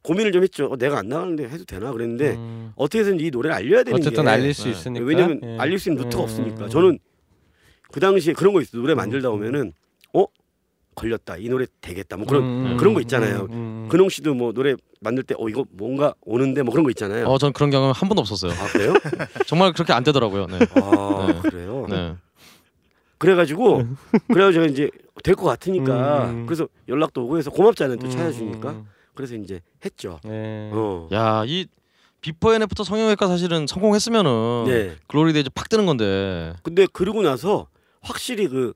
[0.02, 0.66] 고민을 좀 했죠.
[0.66, 2.74] 어, 내가 안 나가는데 해도 되나 그랬는데 음.
[2.76, 4.72] 어떻게든 이 노래를 알려야 되는 어쨌든 게 알릴 수 네.
[4.72, 5.06] 있으니까.
[5.06, 5.58] 왜냐면 예.
[5.60, 6.24] 알릴 수 있는 루트가 음.
[6.24, 6.98] 없으니까 저는
[7.92, 9.74] 그 당시에 그런 거 있어 노래 만들다 보면은
[10.14, 10.26] 어
[11.00, 13.48] 걸렸다 이 노래 되겠다 뭐 그런 음, 그런 거 있잖아요.
[13.50, 13.88] 음, 음.
[13.90, 17.26] 근홍 씨도 뭐 노래 만들 때 어 이거 뭔가 오는데 뭐 그런 거 있잖아요.
[17.26, 18.52] 어, 전 그런 경험 한 번도 없었어요.
[18.52, 18.94] 아 그래요?
[19.48, 20.48] 정말 그렇게 안 되더라고요.
[20.48, 20.60] 네.
[20.76, 21.50] 아 네.
[21.50, 21.86] 그래요.
[21.90, 22.16] 네.
[23.18, 23.84] 그래가지고
[24.28, 24.90] 그래가지고 제가 이제
[25.24, 26.46] 될 것 같으니까 음.
[26.46, 28.86] 그래서 연락도 오고 해서 고맙잖아요 또 음, 찾아주니까 음.
[29.14, 30.20] 그래서 이제 했죠.
[30.28, 30.70] 예.
[30.74, 31.10] 어.
[31.12, 31.66] 야, 이
[32.22, 34.96] Before and After 성형외과 사실은 성공했으면은 네.
[35.08, 36.54] Glory Days 팍 뜨는 건데.
[36.64, 37.68] 근데 그러고 나서
[38.02, 38.74] 확실히 그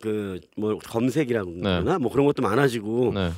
[0.00, 1.80] 그 뭐 검색이라고 네.
[1.98, 3.30] 뭐 그런 것도 많아지고 네.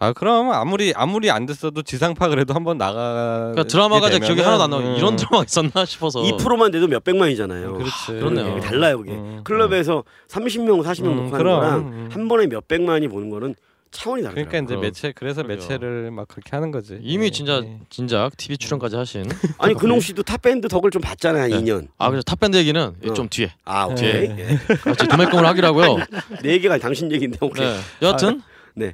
[0.00, 3.50] 아 그럼 아무리 아무리 안 됐어도 지상파 그래도 한번 나가.
[3.52, 4.80] 그러니까 드라마가 이제 기억이 하나도 안 나요.
[4.80, 4.94] 음.
[4.96, 6.20] 이런 드라마가 있었나 싶어서.
[6.22, 7.72] 2%만 돼도 몇 백만이잖아요.
[7.72, 8.06] 그렇지.
[8.06, 8.52] 그렇네요.
[8.58, 9.12] 이게 달라요 그게.
[9.12, 9.40] 음.
[9.42, 11.60] 클럽에서 30명 40명 음, 놓고 하는 그럼.
[11.60, 12.08] 거랑 음.
[12.12, 13.56] 한 번에 몇 백만이 보는 거는
[13.90, 14.50] 차원이 다르더라고요.
[14.50, 14.80] 그러니까 이제.
[14.80, 15.56] 매체 그래서 그러게요.
[15.56, 16.98] 매체를 막 그렇게 하는 거지.
[17.02, 17.78] 이미 예, 진짜 예.
[17.90, 19.24] 진작 TV 출연까지 하신
[19.58, 21.58] 아니 근홍 씨도 탑밴드 덕을 좀 봤잖아요 한 네.
[21.60, 21.88] 2년.
[21.98, 23.14] 아 그래서 탑밴드 얘기는 어.
[23.14, 24.28] 좀 뒤에 아 오케이.
[24.28, 24.36] 예.
[24.38, 24.74] 예.
[24.76, 25.96] 같이 도매금으로 하려고요.
[26.42, 27.66] 네 개가 당신 얘기인데 오케이.
[27.66, 27.76] 네.
[28.02, 28.42] 여하튼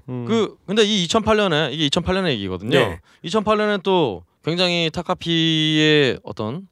[0.09, 0.24] 음.
[0.26, 2.78] 그 근데 이 2008년에 이게 2008년의 얘기거든요.
[2.78, 3.01] 네.
[3.24, 6.68] 2008년에 또 굉장히 타카피의 어떤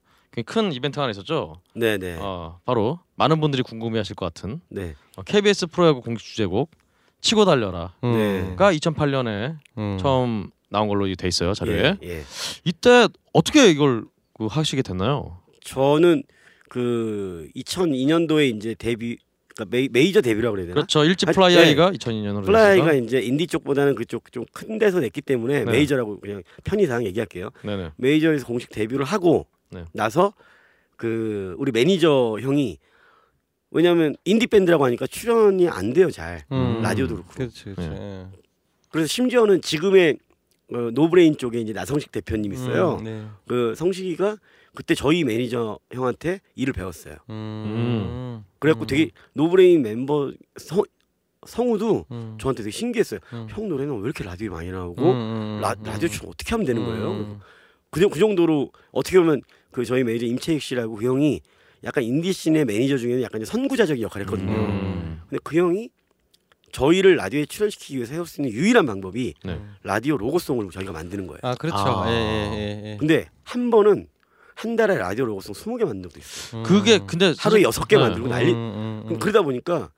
[0.47, 1.61] 큰 이벤트가 하나 있었죠.
[1.75, 2.17] 네네.
[2.21, 4.95] 어, 바로 많은 분들이 궁금해하실 것 같은 네.
[5.17, 6.71] 어, KBS 프로야구 공식 주제곡
[7.23, 8.55] 치고 달려라가 음.
[8.73, 9.99] 2008년에 음.
[9.99, 11.97] 처음 나온 걸로 돼 있어요 자료에.
[12.03, 12.23] 예, 예.
[12.65, 14.05] 이때 어떻게 이걸
[14.35, 15.39] 그 하시게 됐나요?
[15.63, 16.23] 저는
[16.69, 19.17] 그 2002년도에 이제 데뷔
[19.55, 20.75] 그러니까 메이, 메이저 데뷔라고 그래야 되나?
[20.75, 21.05] 그렇죠.
[21.05, 25.65] 일집 아, Fly High가 2002년으로 Fly가 이제 인디 쪽보다는 그쪽 좀 큰 데서 냈기 때문에
[25.65, 25.71] 네.
[25.71, 27.51] 메이저라고 그냥 편의상 얘기할게요.
[27.63, 27.91] 네네.
[27.97, 29.85] 메이저에서 공식 데뷔를 하고 네.
[29.93, 30.33] 나서
[30.97, 32.79] 그 우리 매니저 형이
[33.73, 36.81] 왜냐하면 인디 밴드라고 하니까 출연이 안 돼요 잘 음.
[36.83, 37.89] 라디오도 그렇고 그렇지, 그렇지.
[37.89, 37.97] 네.
[37.99, 38.39] 예.
[38.91, 40.19] 그래서 심지어는 지금의
[40.75, 43.25] 어, 노브레인 쪽에 이제 나성식 대표님 있어요 음, 네.
[43.47, 44.37] 그 성식이가
[44.75, 48.45] 그때 저희 매니저 형한테 일을 배웠어요 음.
[48.59, 48.87] 그래갖고 음.
[48.87, 50.83] 되게 노브레인 멤버 성,
[51.47, 52.37] 성우도 음.
[52.41, 53.47] 저한테 되게 신기했어요 음.
[53.51, 56.11] 형 노래는 왜 이렇게 라디오에 많이 나오고 음, 음, 라, 음, 라디오 음.
[56.11, 57.41] 출 어떻게 하면 되는 거예요 음.
[57.91, 61.41] 그, 정- 그 정도로 어떻게 보면 그 저희 매니저 임채익 씨라고 그 형이
[61.85, 64.53] 약간 인디 scene의 매니저 중에는 약간 선구자적인 역할을 했거든요.
[64.53, 65.21] 음.
[65.29, 65.91] 근데 그 형이
[66.73, 69.61] 저희를 라디오에 출연시키기 위해서 해올 수 있는 유일한 방법이 네.
[69.83, 71.41] 라디오 로고송을 저희가 만드는 거예요.
[71.43, 71.77] 아 그렇죠.
[71.77, 72.11] 아.
[72.11, 72.97] 예, 예, 예, 예.
[72.99, 74.09] 근데 한 번은
[74.55, 76.61] 한 달에 라디오 로고송 20개 만든 적도 있어요.
[76.61, 76.65] 음.
[76.65, 78.03] 그게 근데 하루에 여섯 개 네.
[78.03, 78.53] 만들고 난리.
[78.53, 79.19] 음, 음, 그럼 음.
[79.19, 79.91] 그러다 보니까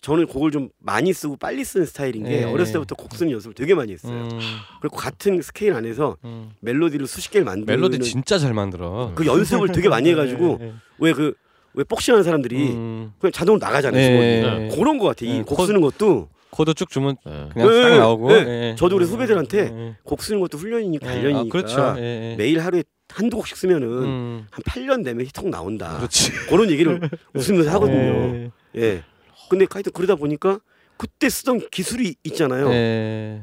[0.00, 2.44] 저는 곡을 좀 많이 쓰고 빨리 쓰는 스타일인 게 예.
[2.44, 4.28] 어렸을 때부터 곡 쓰는 연습을 되게 많이 했어요.
[4.32, 4.38] 음,
[4.80, 6.50] 그리고 같은 스케일 안에서 음.
[6.60, 9.12] 멜로디를 수십 개를 만드는 멜로디 진짜 잘 만들어.
[9.14, 11.34] 그 연습을 되게 많이 해가지고 예, 예, 왜그
[11.74, 13.12] 왜 복싱하는 사람들이 음.
[13.20, 14.00] 그냥 자동으로 나가잖아요.
[14.00, 14.40] 네.
[14.42, 14.68] 주먹이.
[14.70, 14.76] 네.
[14.76, 15.26] 그런 거 같아.
[15.26, 15.42] 이 네.
[15.42, 17.48] 곡 코- 쓰는 것도 코드 쭉 주면 네.
[17.52, 18.28] 그냥 네, 딱 네, 나오고.
[18.28, 18.34] 네.
[18.34, 18.74] 예, 예.
[18.78, 19.96] 저도 우리 음, 후배들한테 예, 예.
[20.02, 21.94] 곡 쓰는 것도 훈련이니까 예, 단련이니까 아, 그렇죠.
[21.98, 22.36] 예, 예.
[22.36, 24.46] 매일 하루에 한두 곡씩 쓰면은 음.
[24.50, 25.96] 한 8년 되면 히트곡 나온다.
[25.98, 26.32] 그렇지.
[26.48, 26.98] 그런 얘기를
[27.34, 28.50] 웃으면서 하거든요.
[28.76, 29.02] 예.
[29.50, 29.56] 예.
[29.58, 30.60] 근데 하여튼 그러다 보니까
[30.96, 32.70] 그때 쓰던 기술이 있잖아요.
[32.70, 33.42] 예.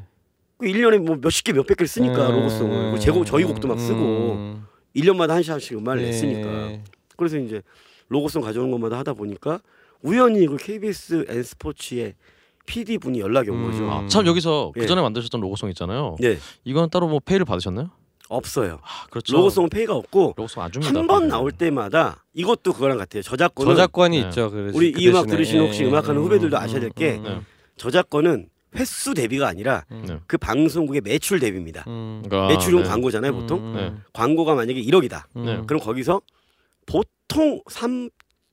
[0.56, 2.82] 그 1년에 뭐 몇십 개 몇백 개를 쓰니까 음, 로고송을.
[2.82, 4.66] 그리고 제곡 저희 곡도 막 쓰고 음.
[4.96, 6.06] 1년마다 한 시간씩 음반을 예.
[6.06, 6.78] 냈으니까.
[7.16, 7.62] 그래서 이제
[8.08, 9.60] 로고송 가져오는 것마다 하다 보니까
[10.02, 12.14] 우연히 그 KBS N 스포츠의
[12.66, 13.84] PD 분이 연락이 온 거죠.
[13.84, 13.90] 음.
[13.90, 14.80] 아, 참 여기서 예.
[14.80, 16.16] 그 전에 만드셨던 로고송 있잖아요.
[16.20, 16.38] 네.
[16.64, 17.90] 이건 따로 뭐 페이를 받으셨나요?
[18.28, 18.78] 없어요.
[18.82, 19.36] 아, 그렇죠.
[19.36, 20.98] 로고송은 페이가 없고 로고송 안 줍니다.
[20.98, 21.28] 한 번.
[21.28, 23.22] 나올 때마다 이것도 그거랑 같아요.
[23.22, 24.28] 저작권은 저작권이 네.
[24.28, 24.50] 있죠.
[24.50, 25.30] 그래서 우리 그 이 음악 대신에.
[25.36, 27.40] 들으시는 혹시 예, 음악하는 음, 후배들도 음, 아셔야 될 음, 게 음, 네.
[27.76, 30.04] 저작권은 횟수 대비가 아니라 음.
[30.06, 30.18] 네.
[30.26, 31.84] 그 방송국의 매출 대비입니다.
[31.86, 32.22] 음.
[32.26, 32.88] 그러니까, 매출은 네.
[32.88, 33.58] 광고잖아요, 보통.
[33.60, 33.92] 음, 네.
[34.12, 35.24] 광고가 만약에 1억이다.
[35.36, 35.44] 음.
[35.46, 35.62] 네.
[35.66, 36.20] 그럼 거기서
[36.86, 38.10] 보통 3%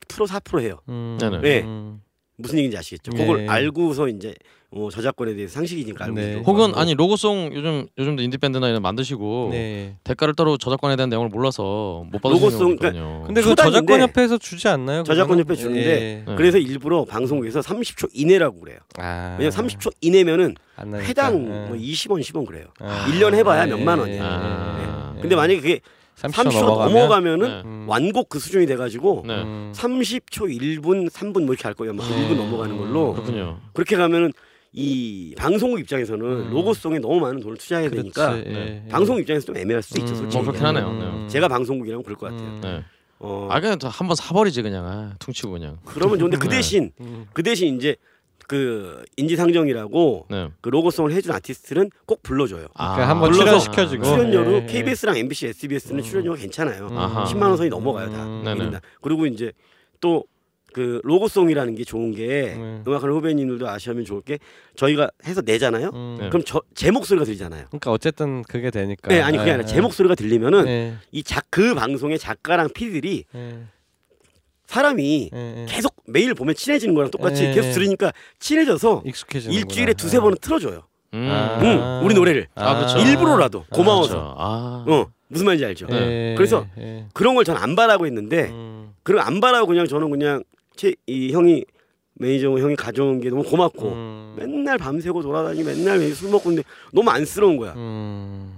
[0.07, 0.79] 4% 해요.
[0.87, 1.17] 음.
[1.41, 1.63] 네.
[1.63, 2.01] 음.
[2.37, 3.11] 무슨 얘기인지 아시겠죠?
[3.15, 3.17] 예.
[3.17, 4.33] 그걸 알고서 이제
[4.71, 6.35] 어, 저작권에 대해서 상식이니까 알고 네.
[6.45, 9.95] 혹은 아니 로고송 요즘 요즘도 인디 밴드나 이런 만드시고 네.
[10.03, 13.23] 대가를 따로 저작권에 대한 내용을 몰라서 못 받으시는 로고송, 있거든요.
[13.25, 15.03] 근데 그 저작권 협회에서 주지 않나요?
[15.03, 15.39] 저작권?
[15.39, 16.23] 협회 주는데 예.
[16.27, 16.35] 네.
[16.35, 18.79] 그래서 일부러 방송국에서 30초 이내라고 그래요.
[18.97, 19.37] 아.
[19.39, 20.55] 왜냐면 30초 이내면은.
[20.77, 21.67] 회당 예.
[21.69, 22.65] 뭐 20원, 10원 그래요.
[22.81, 23.05] 아.
[23.09, 24.21] 1년 해봐야 예, 몇만 예, 원이에요.
[24.21, 25.13] 예, 아.
[25.13, 25.21] 예, 예.
[25.21, 25.79] 근데 만약에 그게
[26.15, 27.61] 30초 30초 넘어가면 넘어가면은 네.
[27.65, 27.85] 음.
[27.87, 29.41] 완곡 그 수준이 돼가지고 네.
[29.41, 29.71] 음.
[29.75, 30.21] 30초
[30.59, 31.93] 1분 3분 뭐 이렇게 할 거예요.
[31.93, 32.29] 막 네.
[32.29, 33.59] 1분 넘어가는 걸로 그렇군요.
[33.73, 34.31] 그렇게 가면은
[34.71, 36.49] 이 방송국 입장에서는 음.
[36.51, 38.11] 로고송에 너무 많은 돈을 투자해야 그렇지.
[38.11, 38.43] 되니까 예,
[38.85, 38.89] 예.
[38.89, 40.13] 방송 입장에서 좀 애매할 수도 있죠.
[40.13, 40.17] 음.
[40.17, 40.65] 솔직히 뭐 그렇긴.
[40.67, 41.21] 하네요.
[41.21, 41.27] 네.
[41.27, 42.47] 제가 방송국이라면 그럴 것 같아요.
[42.49, 42.59] 음.
[42.61, 42.83] 네.
[43.19, 45.77] 어, 아 그냥 한번 사버리지 그냥 아, 퉁치고 그냥.
[45.85, 46.57] 그러면 좋은데 그 네.
[46.57, 47.25] 대신 음.
[47.31, 47.95] 그 대신 이제
[48.47, 50.49] 그 인지상정이라고 네.
[50.61, 52.67] 그 로고송을 해준 아티스트는 꼭 불러줘요.
[52.73, 54.03] 그러니까 한번 출연시켜주고.
[54.03, 54.65] 출연료로 예, 예.
[54.65, 56.03] KBS랑 MBC, SBS는 음.
[56.03, 56.89] 출연료가 괜찮아요.
[56.91, 57.25] 아하.
[57.25, 58.25] 10만 원 선이 넘어가요 다.
[58.25, 58.71] 음.
[59.01, 59.51] 그리고 이제
[59.99, 60.23] 또
[60.75, 62.83] 그 로고송이라는 게 좋은 게 음.
[62.85, 64.39] 음악하는 후배님들도 아시면 좋을 게
[64.75, 65.89] 저희가 해서 내잖아요.
[65.93, 66.17] 음.
[66.19, 66.27] 네.
[66.27, 67.67] 그럼 저, 제 목소리가 들리잖아요.
[67.67, 69.07] 그러니까 어쨌든 그게 되니까.
[69.07, 70.95] 네, 아니 그게 아니라 제 목소리가 들리면은 네.
[71.13, 72.71] 이작 그 방송의 작가랑
[73.31, 73.63] 네.
[74.67, 75.65] 사람이 네.
[75.69, 77.53] 계속 매일 보면 친해지는 거랑 똑같이 네.
[77.53, 80.83] 계속 들으니까 친해져서 익숙해지는 일주일에 두세 번은 틀어줘요.
[81.13, 81.27] 음.
[81.31, 81.59] 아.
[81.61, 82.97] 응, 우리 노래를 아, 그렇죠.
[82.99, 84.09] 일부러라도 아, 고마워서.
[84.13, 84.35] 그렇죠.
[84.37, 84.85] 아.
[84.87, 85.87] 어, 무슨 말인지 알죠?
[85.87, 86.35] 네.
[86.35, 86.67] 그래서
[87.13, 88.93] 그런 걸 전 안 바라고 했는데 음.
[89.03, 90.43] 그걸 안 바라고 그냥 저는 그냥
[90.75, 91.63] 제, 이 형이
[92.15, 94.35] 매니저 형이 가져온 게 너무 고맙고 음.
[94.37, 97.73] 맨날 밤새고 돌아다니고 맨날 매일 술 먹고 있는데 너무 안쓰러운 거야.
[97.75, 98.57] 음.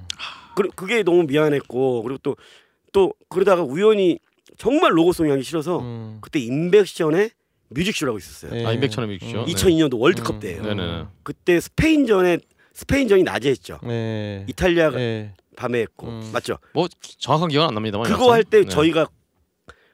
[0.55, 4.20] 그, 그게 너무 미안했고 그리고 또또 그러다가 우연히
[4.58, 6.18] 정말 로고송이 하기 싫어서 음.
[6.22, 7.32] 그때 임백천의
[7.70, 8.60] 뮤직쇼라고 있었어요.
[8.60, 8.66] 예.
[8.66, 9.39] 아 임백천의 뮤직쇼.
[9.39, 9.45] 음.
[9.45, 9.53] 네.
[9.53, 10.39] 2002년도 월드컵 음.
[10.39, 10.64] 때예요.
[10.64, 11.05] 네네.
[11.24, 12.39] 그때 스페인전에
[12.74, 13.80] 스페인전이 낮에 했죠.
[13.84, 14.45] 네.
[14.47, 15.34] 이탈리아가 네.
[15.55, 16.30] 밤에 했고 음.
[16.34, 16.58] 맞죠?
[16.74, 16.88] 뭐
[17.20, 18.08] 정확한 기억은 안 납니다만.
[18.10, 18.70] 그거 할때 여튼.
[18.70, 18.76] 네.
[18.76, 19.08] 저희가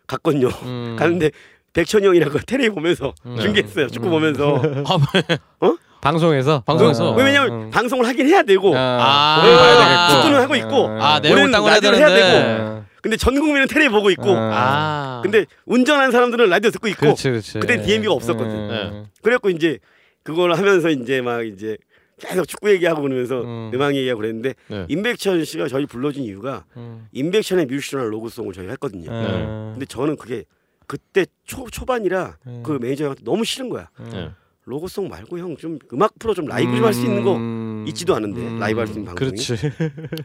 [0.08, 0.48] 갔거든요.
[0.64, 0.96] 음.
[1.00, 1.32] 갔는데
[1.74, 3.38] 백천이 형이랑 그 테레비 보면서 음.
[3.40, 3.88] 중계했어요.
[3.90, 4.12] 축구 음.
[4.12, 4.56] 보면서
[4.86, 5.38] 아, 왜?
[5.62, 5.76] 어?
[6.02, 7.12] 방송에서 방송에서.
[7.12, 7.70] 어, 왜 왜냐면 어.
[7.70, 10.22] 방송을 하긴 해야 되고 아, 봐야 되겠고.
[10.22, 11.02] 축구는 하고 있고.
[11.02, 12.60] 아 우리는 라디오를 해야.
[12.62, 12.86] 어.
[13.04, 17.60] 근데 전 국민은 테레비 보고 있고 아 근데 운전하는 사람들은 라디오 듣고 있고 그렇지 그렇지.
[17.60, 18.68] 그때 DMB가 없었거든.
[18.70, 19.04] 네.
[19.22, 19.78] 그래갖고 이제
[20.24, 21.78] 그걸 하면서 이제 막 이제
[22.20, 23.72] 계속 축구 얘기하고 그러면서 음.
[23.74, 24.86] 음악 얘기하고 그랬는데 네.
[24.88, 27.08] 임백천 씨가 저희 불러준 이유가 음.
[27.12, 29.12] 임백천의 뮤지션al 로고송을 저희가 했거든요.
[29.12, 29.46] 네.
[29.74, 30.46] 근데 저는 그게
[30.88, 32.64] 그때 초 초반이라 음.
[32.66, 33.90] 그 매니저 형한테 너무 싫은 거야.
[34.12, 34.32] 네.
[34.66, 37.84] 로고송 말고 형 좀 음악 프로 좀 라이브 좀 할 수 있는 거 음.
[37.90, 39.32] 있지도 않은데, 라이브 할 수 있는 방송이.
[39.32, 39.56] 그렇지.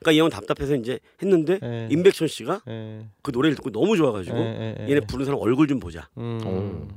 [0.00, 1.88] 그러니까 이 형은 답답해서 이제 했는데 예.
[1.90, 3.06] 임백천 씨가 예.
[3.22, 4.90] 그 노래를 듣고 너무 좋아가지고 예, 예, 예.
[4.90, 6.88] 얘네 부른 사람 얼굴 좀 보자 음.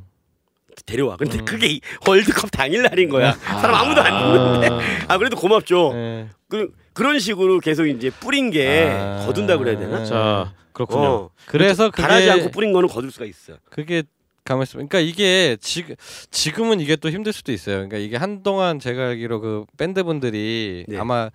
[0.86, 1.18] 데려와.
[1.18, 1.46] 근데 음.
[1.46, 3.34] 그게 이 월드컵 당일 날인 거야.
[3.62, 4.86] 사람 아무도 안 듣는데.
[5.08, 5.92] 아 그래도 고맙죠.
[5.94, 6.28] 예.
[6.48, 9.26] 그 그런 식으로 계속 이제 뿌린 게 아.
[9.26, 10.04] 거둔다 그래야 되나?
[10.06, 11.08] 자 그렇군요.
[11.08, 13.54] 어, 그래서 그게 바라지 않고 뿌린 거는 거둘 수가 있어.
[13.70, 14.04] 그게
[14.44, 15.96] 가만 있으면 그러니까 이게 지금
[16.32, 17.76] 지금은 이게 또 힘들 수도 있어요.
[17.76, 20.98] 그러니까 이게 한동안 제가 알기로 그 밴드 분들이 네.
[20.98, 21.30] 아마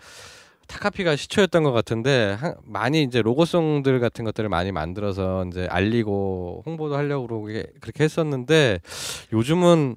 [0.66, 6.96] 타카피가 시초였던 것 같은데 한- 많이 이제 로고송들 같은 것들을 많이 만들어서 이제 알리고 홍보도
[6.96, 8.80] 하려고 그러게 그렇게 했었는데
[9.32, 9.96] 요즘은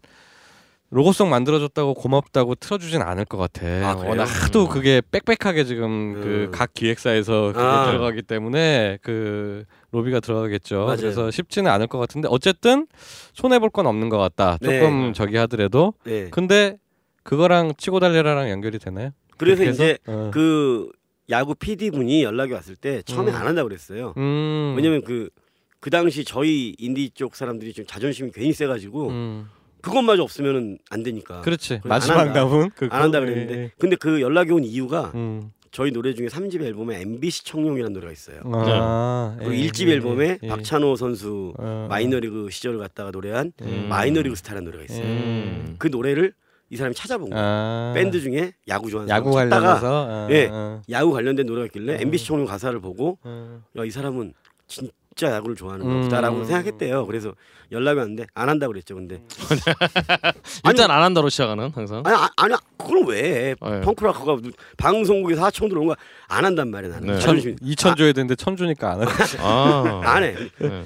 [0.91, 3.67] 로고송 만들어줬다고 고맙다고 틀어주진 않을 것 같아.
[3.67, 3.95] 아?
[3.95, 6.21] 워낙 하도 그게 빽빽하게 지금 음.
[6.51, 7.85] 그각 기획사에서 아.
[7.91, 10.85] 들어가기 때문에 그 로비가 들어가겠죠.
[10.85, 10.97] 맞아요.
[10.97, 12.87] 그래서 쉽지는 않을 것 같은데 어쨌든
[13.33, 14.57] 손해 볼 건 없는 것 같다.
[14.61, 14.79] 네.
[14.79, 16.29] 조금 저기 하더라도 네.
[16.31, 16.77] 근데
[17.21, 19.11] 그거랑 치고 달려라랑 연결이 되나요?
[19.39, 19.97] 그래서 이제?
[20.05, 20.29] 어.
[20.33, 20.89] 그
[21.29, 23.35] 야구 PD 분이 연락이 왔을 때 처음에 음.
[23.35, 24.13] 안 한다 그랬어요.
[24.17, 24.73] 음.
[24.75, 29.49] 왜냐면 그그 당시 저희 인디 쪽 사람들이 좀 자존심이 괜히 세가지고 음.
[29.81, 32.43] 그것마저 없으면은 안 되니까 그렇지 마지막 안 한다.
[32.43, 32.93] 남은 그거.
[32.95, 33.71] 안 한다 예, 그랬는데 예.
[33.79, 35.51] 근데 그 연락이 온 이유가 음.
[35.71, 38.41] 저희 노래 중에 3집 앨범에 MBC 청룡이라는 노래가 있어요.
[38.45, 40.47] 아, 그리고 예, 1집 예, 앨범에 예.
[40.47, 43.85] 박찬호 선수 어, 마이너리그 시절을 갖다가 노래한 음.
[43.87, 45.03] 마이너리그 스타라는 노래가 있어요.
[45.05, 45.75] 음.
[45.77, 46.33] 그 노래를
[46.69, 47.41] 이 사람이 찾아본 거야.
[47.41, 47.91] 아.
[47.95, 50.49] 밴드 중에 야구 좋아하는 야구 사람 찾다가 관련해서 어, 예.
[50.51, 52.01] 어, 야구 관련된 노래가 있길래 음.
[52.01, 53.61] MBC 청룡 가사를 보고 어.
[53.77, 54.33] 야이 사람은
[54.67, 56.01] 진짜 야구를 좋아하는 음.
[56.03, 57.05] 거다라고 생각했대요.
[57.07, 57.33] 그래서
[57.71, 58.95] 연락이 왔는데 안 한다 그랬죠.
[58.95, 59.21] 근데
[60.65, 62.03] 일단 안 한다로 시작하는 항상.
[62.05, 63.81] 아니 아, 아니 그걸 왜 네.
[63.81, 64.37] 펑크락커가
[64.77, 65.95] 방송국에서 하청 들어온 거
[66.31, 67.07] 안 한단 말이야 나는.
[67.07, 67.13] 네.
[67.19, 69.11] 천, 자존심 2천 줘야 되는데 천 주니까 안 하고.
[69.41, 70.01] 아.
[70.03, 70.35] 안 해.
[70.59, 70.83] 네.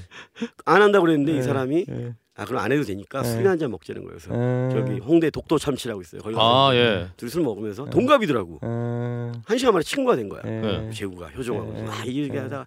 [0.66, 1.40] 안 한다 그랬는데 네.
[1.40, 2.14] 이 사람이 예.
[2.36, 3.30] 아 그럼 안 해도 되니까 네.
[3.30, 4.18] 술이 한잔 먹자는 거예요.
[4.18, 4.70] 그래서 어.
[4.72, 6.22] 저기 홍대 독도 참치라고 있어요.
[6.22, 7.08] 거기 아 가서 예.
[7.16, 8.60] 둘이 술 먹으면서 동갑이더라고.
[8.62, 9.32] 어.
[9.46, 10.42] 한 시간 만에 친구가 된 거야.
[10.46, 10.50] 예.
[10.50, 10.90] 네.
[10.92, 11.84] 재구가 효정하고 네.
[11.84, 12.66] 막 이렇게 하다가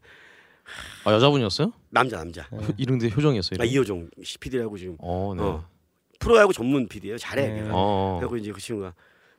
[1.04, 1.72] 아 여자분이었어요?
[1.90, 2.46] 남자 남자.
[2.52, 2.58] 네.
[2.78, 3.58] 이름도 효정이었어요.
[3.60, 3.74] 아 이름?
[3.82, 4.10] 이효정
[4.40, 5.42] PD라고 지금 어 네.
[5.42, 5.68] 어,
[6.20, 7.18] 프로야구 전문 PD예요.
[7.18, 7.48] 잘해.
[7.48, 7.62] 네.
[7.62, 7.70] 걔가.
[7.72, 8.18] 어.
[8.20, 8.94] 그래고 이제 그 친구가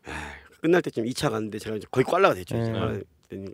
[0.07, 2.57] 아, 끝날 때쯤 2차 갔는데 제가 이제 거의 꽐라가 됐죠.
[2.57, 2.71] 이제.
[3.32, 3.45] 네.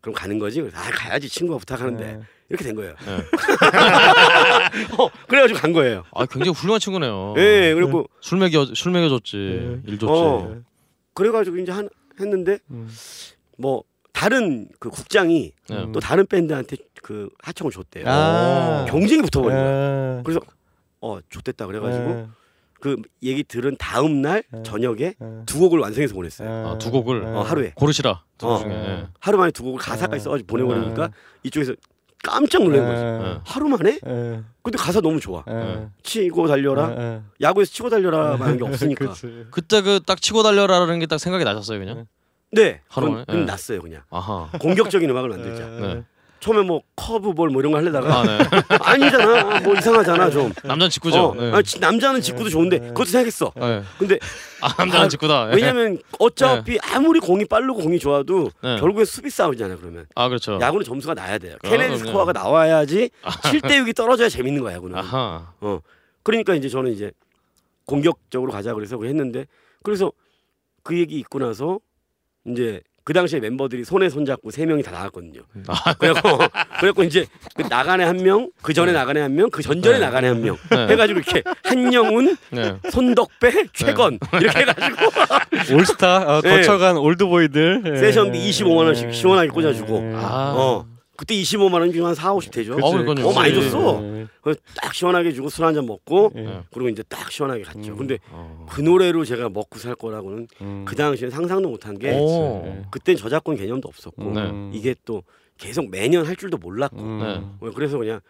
[0.00, 0.60] 그럼 가는 거지.
[0.60, 2.20] 그래서 아 가야지 친구가 부탁하는데 네.
[2.48, 2.94] 이렇게 된 거예요.
[3.04, 3.16] 네.
[4.98, 6.04] 어, 그래가지고 간 거예요.
[6.14, 7.34] 아 굉장히 훌륭한 친구네요.
[7.38, 9.36] 예, 그리고 술 먹여 술 먹여줬지.
[9.36, 9.92] 네.
[9.92, 10.12] 일 좋지.
[10.12, 10.56] 어.
[11.14, 11.88] 그래가지고 이제 한
[12.20, 12.88] 했는데 음.
[13.58, 13.82] 뭐
[14.12, 15.86] 다른 그 국장이 네.
[15.92, 18.04] 또 다른 밴드한테 그 하청을 줬대요.
[18.06, 18.86] 아.
[18.88, 19.68] 경쟁이 붙어버린 거야.
[19.68, 20.22] 아.
[20.24, 20.40] 그래서
[21.00, 22.26] 어 좋댔다 그래가지고 예.
[22.80, 24.62] 그 얘기 들은 다음 날 네.
[24.62, 25.14] 저녁에 예.
[25.46, 26.68] 두 곡을 완성해서 보냈어요.
[26.68, 27.22] 아, 두 곡을?
[27.22, 27.26] 예.
[27.26, 28.22] 어, 하루에 고르시라.
[28.38, 28.58] 두 어.
[28.58, 28.72] 중에.
[28.72, 29.06] 예.
[29.18, 30.24] 하루 만에 두 곡을 가사까지 네.
[30.24, 31.12] 써가지고 보내버리니까 네.
[31.42, 31.74] 이쪽에서
[32.26, 33.02] 깜짝 놀란 거지.
[33.02, 33.40] 네.
[33.44, 33.98] 하루 만에?
[34.06, 34.40] 예.
[34.62, 35.44] 근데 가사 너무 좋아.
[35.48, 35.86] 예.
[36.02, 36.94] 치고 달려라.
[36.98, 37.20] 예.
[37.40, 39.14] 야구에서 치고 달려라 하는 게 없으니까.
[39.50, 42.06] 그때 그 딱 치고 달려라라는 게 딱 생각이 나셨어요 그냥.
[42.52, 42.80] 네.
[42.88, 43.24] 하루 만에?
[43.28, 43.44] 네.
[43.44, 44.02] 났어요 그냥.
[44.10, 44.48] 아하.
[44.60, 46.02] 공격적인 음악을 만들자.
[46.46, 46.52] 네.
[46.52, 48.38] 처음에 뭐 커브 볼 뭐 이런 거 하려다가 아 네.
[48.80, 49.60] 아니잖아.
[49.60, 50.52] 뭐 이상하잖아 좀.
[50.62, 51.18] 남자는 직구죠.
[51.18, 51.34] 어.
[51.34, 51.52] 네.
[51.52, 53.52] 아니, 지- 남자는 직구도 좋은데 그것도 생각했어.
[53.56, 53.82] 네.
[53.98, 54.18] 근데
[54.60, 55.50] 아 남자는 아, 직구다.
[55.50, 55.54] 예.
[55.56, 58.78] 왜냐면 어차피 아무리 공이 빠르고 공이 좋아도 네.
[58.78, 60.06] 결국엔 수비 싸움이잖아 그러면.
[60.14, 60.58] 아 그렇죠.
[60.60, 61.56] 야구는 점수가 나야 돼요.
[61.60, 61.78] 그럼요.
[61.78, 64.96] 케네디 스코어가 나와야지 7대 6이 떨어져야 재밌는 거야 야구는.
[64.96, 65.52] 아하.
[66.22, 67.10] 그러니까 이제 저는 이제
[67.86, 69.46] 공격적으로 가자 그래서 했는데
[69.82, 70.10] 그래서
[70.82, 71.78] 그 얘기 있고 나서
[72.46, 75.40] 이제 그 당시에 멤버들이 손에 손 잡고 세 명이 다 나갔거든요.
[75.68, 75.94] 아.
[75.94, 76.38] 그래갖고
[76.80, 80.04] 그래갖고 이제 그 나간애 한 명, 그 전에 나간애 한 명, 그 전전에 네.
[80.04, 80.88] 나간애 한명 네.
[80.88, 82.74] 해가지고 이렇게 한영훈, 네.
[82.90, 84.96] 손덕배, 최건 이렇게 해가지고
[85.78, 86.56] 올스타 어, 네.
[86.56, 87.96] 거쳐간 올드보이들 예.
[87.96, 89.98] 세션비 25만 원씩 시원하게 꽂아주고.
[90.02, 90.16] 예.
[90.16, 90.54] 아.
[90.56, 92.74] 어 그때 25만 원이면 한 4, 50 되죠.
[92.74, 93.26] 어, 그러니까요.
[93.26, 93.54] 어 많이.
[93.54, 94.00] 줬어.
[94.02, 94.26] 예.
[94.42, 96.40] 그래서 딱 시원하게 주고 술 한 잔 먹고 예.
[96.42, 96.60] 네.
[96.72, 97.92] 그리고 이제 딱 시원하게 갔죠.
[97.92, 97.96] 음.
[97.96, 98.66] 근데 어.
[98.70, 100.84] 그 노래로 제가 먹고 살 거라고는 음.
[100.86, 102.62] 그 당시에 상상도 못한 게 오.
[102.66, 102.82] 예.
[102.90, 104.40] 그땐 저작권 개념도 없었고 네.
[104.50, 104.70] 음.
[104.74, 105.22] 이게 또
[105.58, 107.18] 계속 매년 할 줄도 몰랐고 음.
[107.20, 107.66] 네.
[107.66, 108.20] 어, 그래서 그냥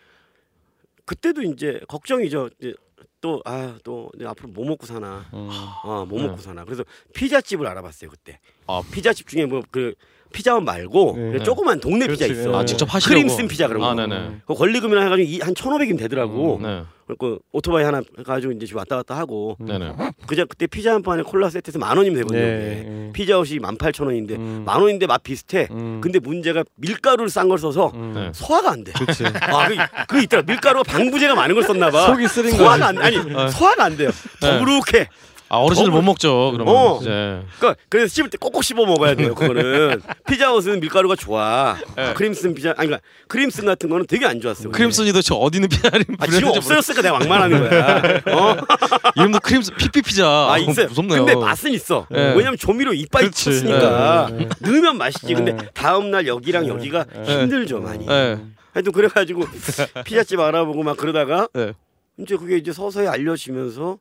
[1.05, 2.51] 그때도 이제 걱정이죠.
[2.61, 2.75] 이제
[3.21, 5.49] 또 아 또 앞으로 뭐 먹고 사나 음.
[5.51, 6.27] 아뭐 네.
[6.27, 6.85] 먹고 사나 그래서
[7.15, 8.83] 피자집을 알아봤어요 그때 아.
[8.93, 9.95] 피자집 중에 뭐그
[10.37, 11.43] 피자원 말고 네.
[11.43, 12.43] 조그만 동네 피자 그렇지.
[12.43, 12.59] 있어.
[12.59, 13.15] 아, 직접 하시려고.
[13.23, 13.89] 크림 쓴 피자 그런 거.
[13.89, 14.43] 아, 네네.
[14.47, 16.61] 그 권리금이나 해가지고 이- 한 1,500이면 되더라고.
[16.63, 16.83] 네.
[17.07, 19.93] 그리고 오토바이 하나 가지고 이제 지금 왔다 갔다 하고 네네.
[20.27, 22.41] 그저 그때 피자 한 판에 콜라 세트에서 만 원이면 되거든요.
[22.41, 22.85] 네.
[22.85, 23.11] 네.
[23.15, 24.63] 피자헛이 18,000원인데 음.
[24.67, 25.69] 만 원인데 맛 비슷해.
[25.71, 26.01] 음.
[26.03, 28.13] 근데 문제가 밀가루를 싼 걸 써서 음.
[28.15, 28.31] 네.
[28.35, 28.93] 소화가 안 돼.
[28.93, 29.25] 그렇지.
[29.41, 29.77] 아, 그,
[30.09, 30.43] 그 있더라.
[30.43, 32.09] 밀가루가 방부제가 많은 걸 썼나 봐.
[32.09, 32.99] 속이 쓰린 소화가 거지.
[32.99, 34.11] 안 아니 소화가 안 돼요.
[34.41, 35.09] 더부룩해.
[35.49, 36.51] 아 어르신들 못 먹죠.
[36.53, 36.99] 그러면 어.
[37.01, 39.35] 이제 그러니까 그래서 씹을 때 꼭꼭 씹어 먹어야 돼요.
[39.35, 41.77] 그거는 피자헛은 밀가루가 좋아.
[42.15, 44.71] 크림슨 피자 아니 그러니까 크림슨 같은 거는 되게 안 좋았어.
[44.71, 48.23] 크림슨이도 저 어디 있는 피자 이름 아, 지금 없어졌으니까 내가 왕만하는 거야.
[48.37, 48.57] 어?
[49.17, 50.27] 이름도 크림슨 피피 피자.
[50.27, 50.89] 아 있어요.
[50.89, 51.25] 무섭네요.
[51.25, 52.07] 근데 맛은 있어.
[52.11, 52.35] 네.
[52.35, 53.45] 왜냐면 조미료 이빨 그렇지.
[53.45, 54.49] 쳤으니까 네, 네.
[54.61, 55.33] 넣으면 맛있지.
[55.33, 55.69] 근데 네.
[55.75, 57.25] 다음 날 여기랑 여기가 네.
[57.25, 58.05] 힘들죠 많이.
[58.07, 58.39] 네.
[58.73, 59.45] 하여튼 그래가지고
[60.05, 61.73] 피자집 알아보고 막 그러다가 네.
[62.19, 63.99] 이제 그게 이제 서서히 알려지면서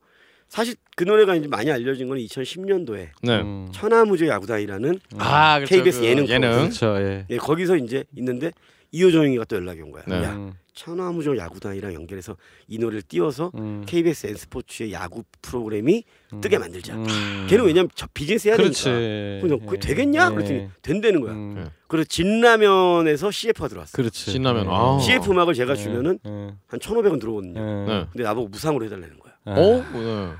[0.49, 3.41] 사실 그 노래가 이제 많이 알려진 건 2010년도에 네.
[3.41, 3.67] 음.
[3.73, 5.75] 천하무적 야구단이라는 아 그렇죠.
[5.75, 6.51] KBS 그 예능 예능.
[6.51, 6.95] 그렇죠.
[6.99, 7.25] 예.
[7.29, 8.51] 예, 거기서 이제 있는데
[8.91, 10.03] 이효정이가 또 연락이 온 거야.
[10.07, 10.23] 네.
[10.23, 10.53] 야 음.
[10.73, 12.35] 천하무적 야구단이랑 연결해서
[12.67, 13.83] 이 노래를 띄워서 음.
[13.85, 16.03] KBS N스포츠의 야구 프로그램이
[16.41, 16.95] 뜨게 만들자.
[16.95, 17.47] 음.
[17.49, 18.83] 걔는 왜냐면 저 비즈니스 해야 그렇지.
[18.83, 19.47] 되니까.
[19.47, 19.79] 그래서 그게 예.
[19.79, 20.29] 되겠냐?
[20.31, 20.35] 예.
[20.35, 21.31] 그랬더니 된다는 거야.
[21.33, 21.53] 음.
[21.55, 21.63] 네.
[21.87, 23.95] 그래서 진라면에서 CF가 들어왔어.
[23.95, 24.31] 그렇지.
[24.31, 24.65] 신라면.
[24.65, 24.69] 예.
[24.69, 24.99] 아.
[24.99, 25.75] CF 음악을 제가 예.
[25.77, 26.29] 주면은 예.
[26.67, 27.59] 한 1,500원 들어오거든요.
[27.59, 27.85] 예.
[27.93, 28.05] 네.
[28.11, 29.24] 근데 나보고 무상으로 해달라는 거야.
[29.45, 29.51] 아.
[29.51, 29.83] 어?
[29.93, 30.31] 네.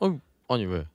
[0.00, 0.86] 아니, 아니 왜?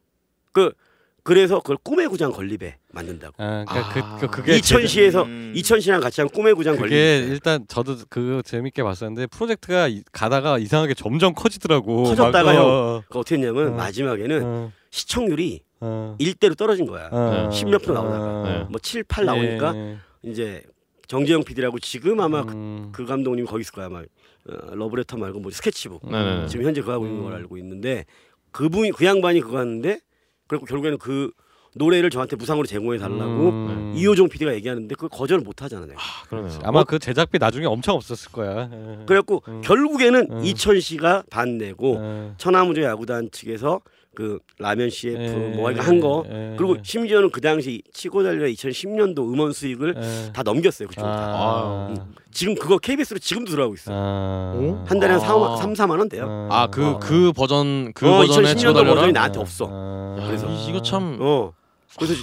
[1.23, 3.35] 그래서 그걸 꿈의 구장 건립에 만든다고.
[3.43, 4.17] 아, 그러니까 아.
[4.17, 5.51] 그, 그 그게 이천시에서 음.
[5.55, 7.31] 이천시랑 같이 한 꿈의 구장 그게 건립.
[7.33, 12.03] 일단 저도 그거 재밌게 봤었는데 프로젝트가 이- 가다가 이상하게 점점 커지더라고.
[12.03, 12.65] 커졌다가 막, 형.
[12.65, 13.75] 어, 그 어떻게 했냐면 어.
[13.75, 17.09] 마지막에는 어, 시청률이 어, 1대로 떨어진 거야.
[17.11, 18.25] 어, 10몇 프로 나오다가.
[18.25, 18.65] 어, 네.
[18.69, 20.63] 뭐 7, 8 나오니까 예, 이제
[21.07, 24.01] 정재영 PD라고 지금 아마 그- 음, 그 감독님 거기 있을 거야 아마
[24.49, 26.47] 어, 러브레터 말고 뭐 스케치북 네네.
[26.47, 27.37] 지금 현재 그거 하고 있는 걸 음.
[27.37, 28.05] 알고 있는데
[28.51, 29.99] 그분이 그 양반이 그거 하는데
[30.47, 31.31] 그리고 결국에는 그
[31.75, 33.93] 노래를 저한테 무상으로 제공해 달라고 음.
[33.95, 35.95] 이호종 PD가 얘기하는데 그걸 거절을 못 하잖아요.
[35.97, 36.59] 아, 그러네요.
[36.63, 38.69] 아마 그 제작비 나중에 엄청 없었을 거야.
[38.71, 39.05] 예.
[39.05, 39.61] 그래갖고 음.
[39.61, 40.43] 결국에는 음.
[40.43, 42.33] 이천시가 반 내고 예.
[42.37, 43.81] 천하무적 야구단 측에서
[44.17, 45.55] 그 라면 CF 예.
[45.57, 46.55] 뭐한거 예.
[46.57, 50.31] 그리고 심지어는 그 당시 치고 달려 2010년도 음원 수익을 예.
[50.33, 51.19] 다 넘겼어요 그쪽으로 다.
[51.21, 51.87] 아.
[51.91, 52.15] 음.
[52.31, 53.91] 지금 그거 KBS로 지금도 들어가고 있어.
[53.91, 54.85] 요 아.
[54.87, 55.55] 한 달에 한 아.
[55.57, 56.47] 3, 3, 4만 원 돼요.
[56.49, 58.95] 아그그 버전 그 어, 버전에 2010년도 치고 달려라.
[58.95, 59.69] 버전이 나한테 없어.
[59.71, 60.17] 아.
[60.19, 60.49] 야, 그래서.
[60.49, 61.53] 이- 이거 참 어.
[61.95, 62.15] 그래서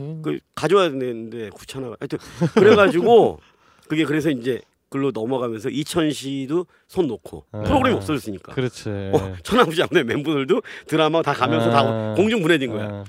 [0.00, 0.22] 음.
[0.24, 1.94] 그 가져와야 되는데 귀찮아.
[2.00, 2.18] 하여튼
[2.54, 3.38] 그래가지고
[3.86, 4.60] 그게 그래서 이제
[4.96, 7.62] 글로 넘어가면서 이천시도 손 놓고 아.
[7.62, 8.54] 프로그램이 없어졌으니까.
[8.54, 8.88] 그렇지.
[8.88, 11.72] 어, 천하무지 않는 멤버들도 드라마 다 가면서 아.
[11.72, 12.84] 다 공중 분해된 거야.
[12.88, 13.04] 아.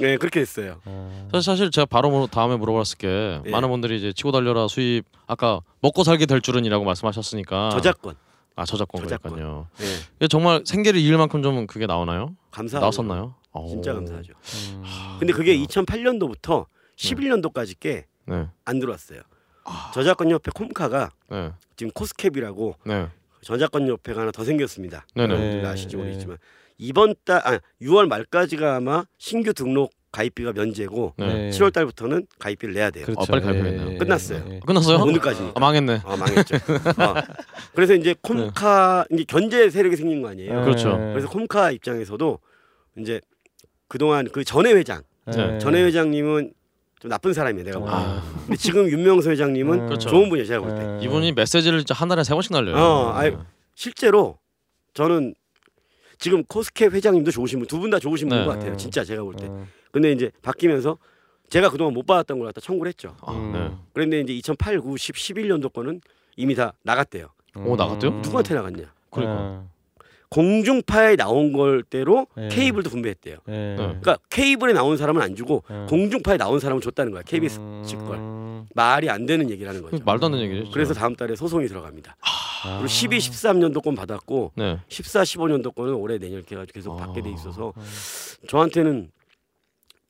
[0.00, 0.80] 네 그렇게 됐어요.
[0.84, 1.28] 아.
[1.32, 3.50] 사실, 사실 제가 바로 뭐 다음에 물어봤을 게 예.
[3.50, 8.14] 많은 분들이 이제 치고 달려라 수입 아까 먹고 살게 될 줄은이라고 말씀하셨으니까 저작권.
[8.54, 9.32] 아 저작권 저작권.
[9.32, 9.66] 그러니까요.
[9.78, 9.86] 네.
[10.16, 12.34] 이게 정말 생계를 잃을 만큼 좀 그게 나오나요?
[12.50, 12.78] 감사.
[12.78, 13.34] 나왔었나요?
[13.54, 13.68] 오.
[13.68, 14.32] 진짜 감사하죠.
[14.74, 14.82] 음.
[15.18, 16.66] 근데 그게 2008년도부터
[16.96, 19.20] 11년도까지 꽤안 네, 들어왔어요.
[19.94, 23.08] 저작권 협회 콤카가 네, 지금 코스캡이라고 네,
[23.42, 25.06] 저작권 협회가 하나 더 생겼습니다.
[25.14, 25.34] 네, 네.
[25.34, 25.40] 네.
[25.40, 26.38] 여러분들 아실지 모르겠지만
[26.78, 31.50] 이번 달 아, 6월 말까지가 아마 신규 등록 가입비가 면제고 네.
[31.50, 33.06] 7월 달부터는 가입비를 내야 돼요.
[33.06, 33.22] 그렇죠.
[33.22, 33.92] 어, 빨리 가입하겠네요.
[33.92, 34.44] 예, 끝났어요.
[34.50, 34.60] 예.
[34.60, 34.98] 끝났어요?
[34.98, 35.52] 오늘까지니까.
[35.56, 36.02] 아, 망했네.
[36.04, 36.56] 어, 망했죠.
[36.56, 37.14] 어.
[37.74, 40.50] 그래서 이제 콤카 이제 견제 세력이 생긴 거 아니에요.
[40.60, 40.64] 예.
[40.64, 40.98] 그렇죠.
[40.98, 42.38] 그래서 콤카 입장에서도
[42.98, 43.20] 이제
[43.88, 45.58] 그동안 그 전회 회장, 네.
[45.58, 46.52] 전회 회장님은
[47.02, 47.64] 좀 나쁜 사람이에요.
[47.64, 47.96] 내가 보기엔.
[47.98, 49.86] 아, 근데 지금 윤명수 회장님은 음.
[49.86, 50.08] 그렇죠.
[50.08, 50.46] 좋은 분이에요.
[50.46, 50.98] 제가 볼 때.
[51.00, 51.04] 예.
[51.04, 52.76] 이분이 메시지를 진짜 한 달에 세 번씩 날려요.
[52.76, 53.36] 어, 네.
[53.74, 54.38] 실제로
[54.94, 55.34] 저는
[56.20, 58.36] 지금 코스캡 회장님도 좋으신 분, 두 분 다 좋으신 네.
[58.36, 58.76] 분인 것 같아요.
[58.76, 59.46] 진짜 제가 볼 때.
[59.48, 59.66] 어.
[59.90, 60.96] 근데 이제 바뀌면서
[61.50, 63.16] 제가 그동안 못 받았던 걸 갖다 청구를 했죠.
[63.22, 63.52] 아, 음.
[63.52, 63.76] 네.
[63.92, 66.00] 그런데 이제 2008, 9, 10, 11년도 거는
[66.36, 67.26] 이미 다 나갔대요.
[67.56, 68.12] 오, 나갔대요?
[68.12, 68.22] 음.
[68.22, 68.84] 누구한테 나갔냐?
[69.10, 69.64] 그러니까.
[70.32, 72.48] 공중파에 나온 걸대로 네.
[72.48, 73.36] 케이블도 분배했대요.
[73.48, 73.52] 예.
[73.52, 73.76] 네.
[73.76, 75.86] 그러니까 케이블에 나온 사람은 안 주고 음.
[75.88, 77.22] 공중파에 나온 사람은 줬다는 거야.
[77.22, 77.82] KBS 음.
[77.86, 78.18] 측 걸.
[78.74, 80.02] 말이 안 되는 얘기라는 거죠.
[80.04, 80.64] 말도 안 되는 얘기죠.
[80.64, 80.74] 진짜.
[80.74, 82.16] 그래서 다음 달에 소송이 들어갑니다.
[82.20, 82.76] 아.
[82.78, 84.78] 그리고 12, 13년도 건 받았고 네.
[84.88, 87.06] 14, 15년도 거는 올해 내년 해가지고 계속 아.
[87.06, 87.74] 받게 돼 있어서
[88.48, 89.10] 저한테는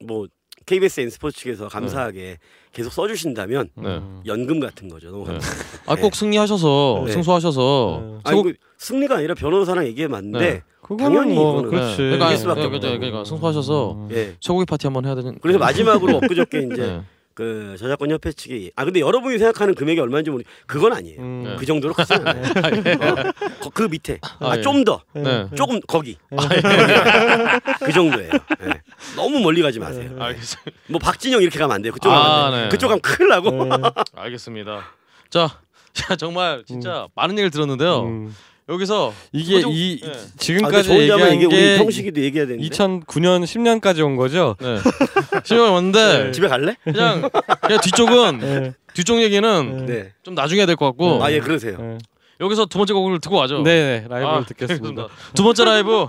[0.04, 0.26] 뭐
[0.66, 2.38] KBS N스포츠 측에서 감사하게
[2.72, 4.00] 계속 써주신다면 네.
[4.26, 5.10] 연금 같은 거죠.
[5.10, 5.32] 너무 네.
[5.32, 5.62] 감사해요.
[5.86, 7.12] 아꼭 승리하셔서 네.
[7.12, 8.18] 승소하셔서 네.
[8.24, 10.08] 아니 그 승리가 아니라 변호사랑 얘기해
[10.40, 10.62] 네.
[10.80, 11.96] 그거는 당연히 뭐 이거는 그렇지.
[11.96, 12.98] 그러니까, 수밖에 그러니까, 없다고.
[12.98, 14.08] 그러니까 승소하셔서 음.
[14.12, 14.36] 예.
[14.40, 15.38] 쇠고기 파티 한번 해야 되는.
[15.40, 17.02] 그래서 마지막으로 엊그저께 이제 네.
[17.42, 21.20] 그 저작권 협회 측이 아 근데 여러분이 생각하는 금액이 얼마인지 모르 그건 아니에요.
[21.20, 21.42] 음.
[21.44, 21.56] 네.
[21.56, 22.40] 그 정도로 크지 않아요.
[23.02, 23.32] 어?
[23.60, 24.62] 거- 그 밑에 아, 아, 예.
[24.62, 25.48] 좀더 네.
[25.56, 26.16] 조금 거기
[27.80, 28.30] 그 정도예요.
[28.62, 28.80] 예.
[29.16, 30.10] 너무 멀리 가지 마세요.
[30.20, 30.70] 알겠습니다.
[30.86, 31.92] 뭐 박진영 이렇게 가면 안 돼요.
[31.92, 32.62] 그쪽 아, 가면 안 돼.
[32.62, 32.68] 네.
[32.68, 33.70] 그쪽 가면 큰일 나고.
[34.14, 34.84] 알겠습니다.
[35.28, 35.58] 자,
[35.92, 38.04] 자 정말 진짜 많은 얘기를 들었는데요.
[38.04, 38.36] 음.
[38.72, 40.08] 여기서 이게 소중- 이 예.
[40.08, 44.16] 아, 근데 지금까지 저 혼자만 얘기한 얘기 우리 게 형식이도 얘기해야 되는데 2009년 10년까지 온
[44.16, 44.56] 거죠.
[44.60, 44.78] 네.
[45.44, 46.76] 신경이 왔는데 집에 갈래?
[46.84, 47.28] 그냥
[47.60, 48.72] 그냥 뒤쪽은 네.
[48.94, 50.12] 뒤쪽 얘기는 네.
[50.22, 51.76] 좀 나중에 해야 될것 같고 아 예 그러세요.
[51.78, 51.98] 네.
[52.40, 53.62] 여기서 두 번째 곡을 듣고 가죠.
[53.62, 55.06] 네, 라이브를 아, 듣겠습니다.
[55.34, 56.06] 두 번째 라이브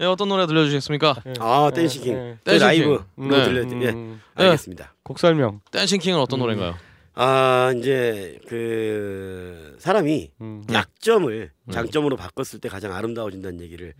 [0.00, 1.14] 예, 어떤 노래 들려주시겠습니까?
[1.40, 2.14] 아 Dancing King.
[2.14, 2.58] 네.
[2.58, 3.28] 저 라이브 Dancing King.
[3.28, 3.44] 로 네.
[3.44, 3.90] 들려 예.
[3.92, 4.94] 음, 알겠습니다.
[5.02, 5.60] 곡 설명.
[5.70, 6.42] Dancing King은 어떤 음.
[6.42, 6.74] 노래인가요?
[7.14, 10.64] 아 이제 그 사람이 음.
[10.72, 11.72] 약점을 네.
[11.72, 13.94] 장점으로 바꿨을 때 가장 아름다워진다는 얘기를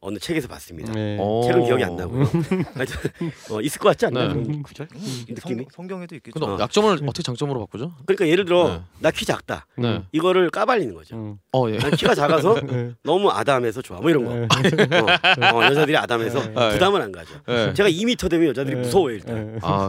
[0.00, 0.92] 어느 책에서 봤습니다.
[0.92, 1.16] 네.
[1.18, 1.42] 어.
[1.44, 2.24] 책은 기억이 안 나고요.
[2.74, 3.10] 하여튼
[3.50, 4.28] 어, 있을 것 같지 않나요?
[4.34, 4.42] 네.
[4.44, 4.88] 그런 구절?
[5.28, 5.62] 느낌이?
[5.62, 6.38] 성, 성경 에도 있겠죠.
[6.38, 6.58] 근데 어.
[6.60, 7.92] 약점을 어떻게 장점으로 바꾸죠?
[8.04, 8.82] 그러니까 예를 들어 네.
[9.00, 9.66] 나 키 작다.
[9.78, 10.02] 네.
[10.12, 11.16] 이거를 까발리는 거죠.
[11.16, 11.38] 음.
[11.52, 11.78] 어 예.
[11.78, 12.92] 난 키가 작아서 네.
[13.02, 13.98] 너무 아담해서 좋아.
[13.98, 14.32] 뭐 이런 거.
[15.56, 16.72] 어, 어, 여자들이 아담해서 네.
[16.72, 17.06] 부담을 안.
[17.46, 17.72] 네.
[17.72, 19.52] 제가 2m 되면 여자들이 무서워요 일단.
[19.54, 19.58] 네.
[19.62, 19.88] 아,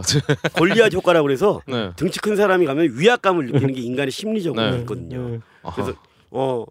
[0.54, 1.90] 골리앗 효과라고 그래서 네.
[1.96, 4.78] 등치 큰 사람이 가면 위압감을 느끼는 게 인간의 심리적으로 네.
[4.78, 5.40] 있거든요.
[5.74, 5.92] 그래서
[6.30, 6.64] 어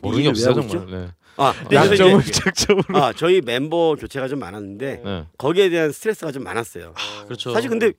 [0.00, 1.12] 모르는 게 이게 왜 없어요 정말.
[1.36, 1.42] 네.
[1.44, 1.52] 아,
[1.86, 2.84] 그래서 약점을 이제- 장점으로.
[3.02, 5.26] 아 저희 멤버 교체가 좀 많았는데 네.
[5.38, 6.94] 거기에 대한 스트레스가 좀 많았어요.
[7.26, 7.52] 그렇죠.
[7.52, 7.92] 사실 근데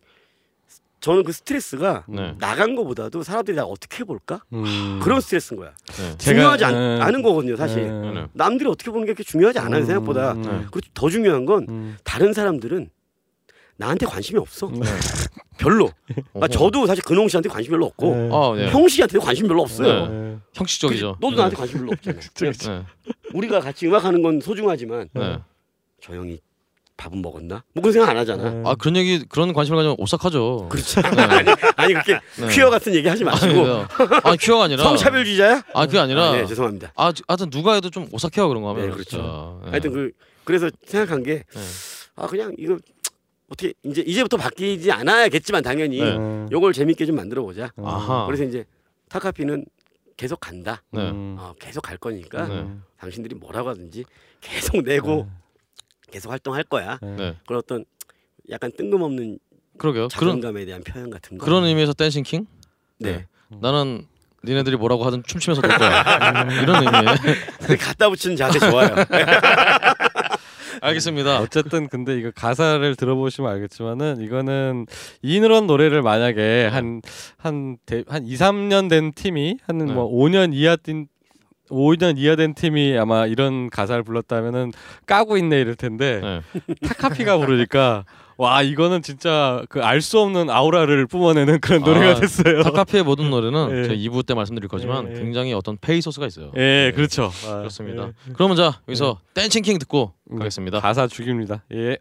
[1.02, 2.34] 저는 그 스트레스가 네.
[2.40, 5.00] 나간 거보다도 사람들이 나 어떻게 볼까 음.
[5.04, 5.74] 그런 스트레스인 거야.
[5.88, 6.16] 네.
[6.16, 7.02] 제가- 중요하지 않, 네.
[7.02, 7.84] 않은 거거든요, 사실.
[7.84, 8.12] 네.
[8.14, 8.28] 네.
[8.34, 10.32] 남들이 어떻게 보는 게 그렇게 중요하지 않아요 음, 생각보다.
[10.32, 11.98] 음, 그리고 더 중요한 건 음.
[12.04, 12.90] 다른 사람들은
[13.78, 14.69] 나한테 관심이 없어.
[14.71, 14.80] 네.
[15.57, 15.89] 별로.
[16.39, 18.30] 아, 저도 사실 근홍 씨한테 관심 별로 없고 네.
[18.32, 18.69] 아, 네.
[18.71, 20.07] 형 씨한테 관심 별로 없어요.
[20.07, 20.38] 네.
[20.53, 21.17] 형식적이죠.
[21.19, 21.36] 너도 네.
[21.38, 22.19] 나한테 관심 별로 없잖아.
[22.82, 22.86] 네.
[23.34, 25.39] 우리가 같이 음악하는 건 소중하지만 네.
[26.01, 26.39] 저 형이
[26.97, 27.63] 밥은 먹었나?
[27.73, 28.49] 뭐 그런 생각 안 하잖아.
[28.49, 28.63] 네.
[28.65, 30.69] 아 그런 얘기 그런 관심을 가지면 오싹하죠.
[30.69, 31.01] 그렇죠.
[31.01, 31.09] 네.
[31.23, 32.47] 아니, 아니 그렇게 네.
[32.49, 33.86] 퀴어 같은 얘기 하지 마시고 아니,
[34.23, 35.63] 아니 퀴어가 아니라 성차별주의자야?
[35.73, 36.93] 아 그게 아니라 아, 네, 죄송합니다.
[36.95, 39.61] 아 하여튼 누가 해도 좀 오싹해요 그런 거 하면 네, 그렇죠.
[39.65, 39.71] 네.
[39.71, 40.11] 하여튼 그
[40.45, 41.61] 그래서 생각한 게 네.
[42.15, 42.78] 아 그냥 이거
[43.50, 46.16] 어떻게 이제 이제부터 바뀌지 않아야겠지만 당연히 네.
[46.16, 46.48] 음.
[46.52, 47.72] 요걸 재밌게 좀 만들어 보자.
[47.78, 48.26] 아하.
[48.26, 48.66] 그래서 이제
[49.10, 49.66] 타카피는
[50.18, 50.82] 계속 간다.
[50.91, 51.10] 네.
[51.10, 51.36] 음.
[51.38, 52.68] 어, 계속 갈 거니까 네.
[52.98, 54.06] 당신들이 뭐라고 하든지
[54.41, 55.28] 계속 내고
[56.12, 56.98] 계속 활동할 거야.
[57.02, 57.16] 네.
[57.16, 57.36] 네.
[57.46, 57.86] 그런 어떤
[58.50, 59.39] 약간 뜬금없는
[59.78, 60.08] 그러게요.
[60.16, 61.46] 그런 자존감에 대한 표현 같은 거.
[61.46, 62.48] 그런 의미에서 댄싱 킹?
[63.00, 63.28] 네.
[63.62, 64.08] 나는
[64.43, 66.48] 니네들이 뭐라고 하든 춤추면서 놀 거야.
[66.62, 67.78] 이런 의미에.
[67.78, 68.89] 갖다 붙이는 자세 좋아요.
[70.82, 71.39] 알겠습니다.
[71.41, 74.86] 어쨌든 근데 이거 가사를 들어보시면 알겠지만은 이거는
[75.21, 77.01] 이런 노래를 만약에 한
[77.38, 79.86] 한 한 2, 3년 된 팀이 한 네.
[79.86, 81.07] 뭐 5년 이하 뛴
[81.69, 84.71] 5년 이하 된 팀이 아마 이런 가사를 불렀다면은
[85.05, 86.41] 까고 있네 이럴 텐데 네.
[86.88, 88.05] 타카피가 부르니까
[88.38, 92.64] 와 이거는 진짜 그 알 수 없는 아우라를 뿜어내는 그런 노래가 아, 됐어요.
[92.64, 93.84] 타카피의 모든 노래는 예.
[93.84, 95.20] 제가 2부 때 말씀드릴 거지만 예, 예.
[95.20, 96.52] 굉장히 어떤 페이소스가 있어요.
[96.58, 97.32] 예, 그렇죠.
[97.48, 98.08] 아, 그렇습니다.
[98.08, 98.34] 예.
[98.34, 100.80] 그러면 자 여기서 Dancing King 듣고 음, 가겠습니다.
[100.82, 101.64] 가사 죽입니다.
[101.74, 101.98] 예.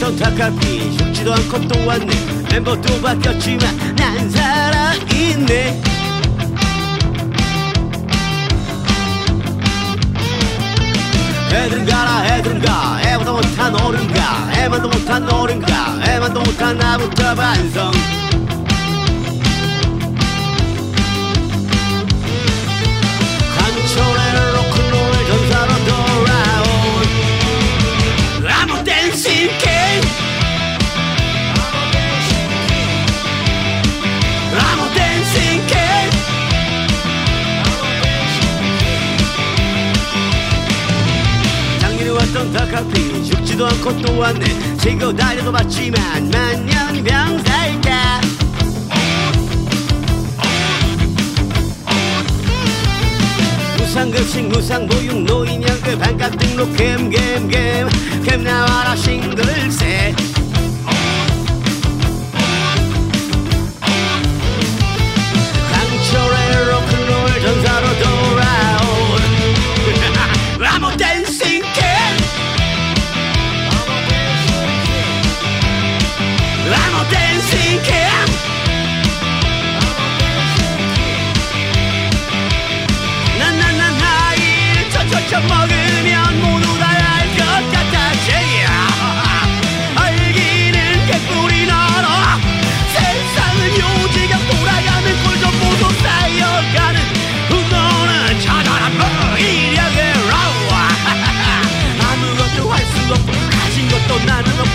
[0.00, 2.06] 왔던 타카피 죽지도 않고 또 왔네.
[2.50, 5.82] 멤버도 바뀌었지만 난 살아있네.
[11.52, 13.00] 애들은 가라 애들은 가?
[13.04, 14.50] 애보다 못한 어른가?
[14.54, 16.00] 애만도 못한 어른가?
[16.06, 17.92] 애만도 못한 나부터 반성.
[23.58, 24.40] 강철의
[29.42, 29.79] I'm
[42.70, 44.46] 다카피 죽지도 않고 또 왔네.
[44.78, 48.20] 지고 달려도 봤지만 만년병살자
[53.76, 57.88] 무상급식 무상보육 노인연금 반값 등록 캠캠캠
[58.24, 60.14] 캠 나와라 싱글세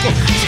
[0.05, 0.44] Michael.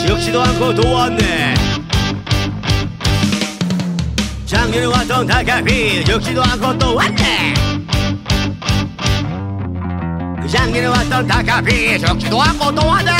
[0.00, 1.54] 지역지도 않고 도왔네.
[4.46, 7.54] 작년에 왔던 다카피 적지도 않고 또 왔네.
[10.50, 13.12] 작년에 왔던 다카피 적지도 않고 또 왔네.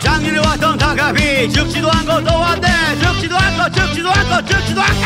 [0.00, 2.68] 작년에 왔던 다카피 적지도 않고 또 왔네.
[3.02, 5.02] 적지도 않고 적지도 않고 적지도 않고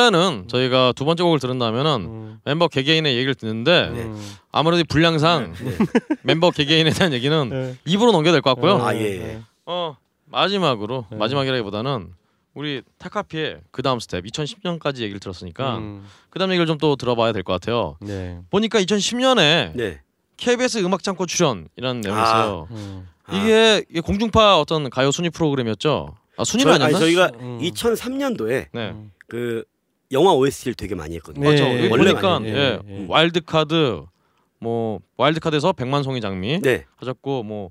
[0.00, 2.40] 원래는 저희가 두 번째 곡을 들은다면은 음.
[2.44, 4.02] 멤버 개개인의 얘기를 듣는데 네.
[4.02, 4.32] 음.
[4.52, 5.54] 아무래도 이 분량상
[6.22, 7.76] 멤버 개개인에 대한 얘기는 네.
[7.86, 8.76] 2부로 넘겨야 될 것 같고요.
[8.84, 9.40] 아, 예.
[9.64, 11.16] 어 마지막으로 네.
[11.16, 12.08] 마지막이라기보다는
[12.54, 16.04] 우리 타카피의 그 다음 스텝 2010년까지 얘기를 들었으니까 음.
[16.30, 17.96] 그 다음 얘기를 좀 또 들어봐야 될 것 같아요.
[18.00, 18.38] 네.
[18.50, 20.00] 보니까 2010년에 네.
[20.36, 22.22] KBS 음악 창고 출연이라는 내용이 아.
[22.24, 22.68] 있어요.
[22.70, 23.08] 음.
[23.32, 26.14] 이게, 이게 공중파 어떤 가요 순위 프로그램이었죠.
[26.36, 26.44] 아
[26.74, 26.98] 아니, 아니었나?
[26.98, 27.58] 저희가 음.
[27.62, 28.90] 2003년도에 네.
[28.90, 29.10] 음.
[29.26, 29.64] 그
[30.12, 31.44] 영화 OST를 되게 많이 했거든요.
[31.48, 31.50] 네.
[31.50, 31.64] 맞죠.
[31.64, 32.82] 예, 원래 보니까 많이 예, 해요.
[32.88, 33.06] 예, 예.
[33.08, 34.02] 와일드 카드
[34.58, 36.84] 뭐 와일드 카드에서 백만 송이 장미 네.
[36.96, 37.70] 하셨고 뭐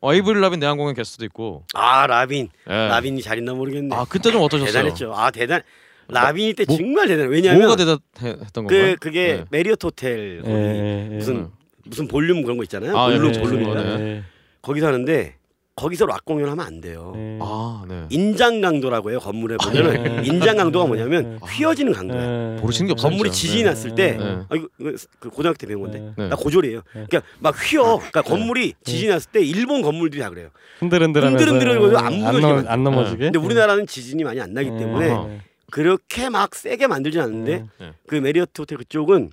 [0.00, 1.64] 어, 에이브릴 라빈 내한공연 게스트도 있고.
[1.74, 2.48] 아 라빈.
[2.68, 2.72] 예.
[2.72, 3.94] 라빈이 잘 있나 모르겠네.
[3.94, 4.72] 아 그때 좀 어떠셨어요?
[4.72, 5.12] 대단했죠.
[5.14, 5.62] 아 대단.
[6.08, 7.28] 라빈이 때 뭐- 정말 대단.
[7.28, 8.96] 왜냐하면 뭐가 대단했던 그 건가요?
[9.00, 9.44] 그게 네.
[9.50, 11.16] 메리어트 호텔 거기 예, 예, 예.
[11.16, 11.48] 무슨
[11.84, 12.96] 무슨 ballroom 그런 거 있잖아요.
[12.96, 13.80] 아, 예, ballroom 예.
[13.80, 14.22] 예, 예.
[14.62, 15.34] 거기서 하는데
[15.78, 17.12] 거기서 락 공연하면 안 돼요.
[17.16, 17.38] 예.
[17.40, 18.06] 아 네.
[18.10, 19.20] 인장 강도라고 해요.
[19.20, 20.26] 건물에 보면은 예.
[20.26, 21.46] 인장 강도가 뭐냐면 예.
[21.46, 22.20] 휘어지는 강도야.
[22.56, 22.60] 예.
[22.60, 23.10] 모르시는 게 없어요.
[23.10, 23.30] 건물이.
[23.30, 24.24] 지진이 났을 때 네.
[24.24, 24.42] 네.
[24.48, 26.12] 아 이거, 이거 그 고등학교 때 배운 건데 네.
[26.16, 26.28] 네.
[26.28, 26.82] 나 고졸이에요.
[26.90, 27.96] 그러니까 막 휘어.
[27.98, 30.48] 그러니까 건물이 지진이 났을 때 일본 건물들이 다 그래요.
[30.80, 33.24] 흔들흔들하면서 흔들흔들하면서 안 안, 무너지게 넘, 안 넘어지게.
[33.26, 34.76] 근데 우리나라는 지진이 많이 안 나기 예.
[34.76, 35.42] 때문에.
[35.70, 37.92] 그렇게 막 세게 만들진 않는데 네.
[38.06, 39.30] 그 메리어트 호텔 그쪽은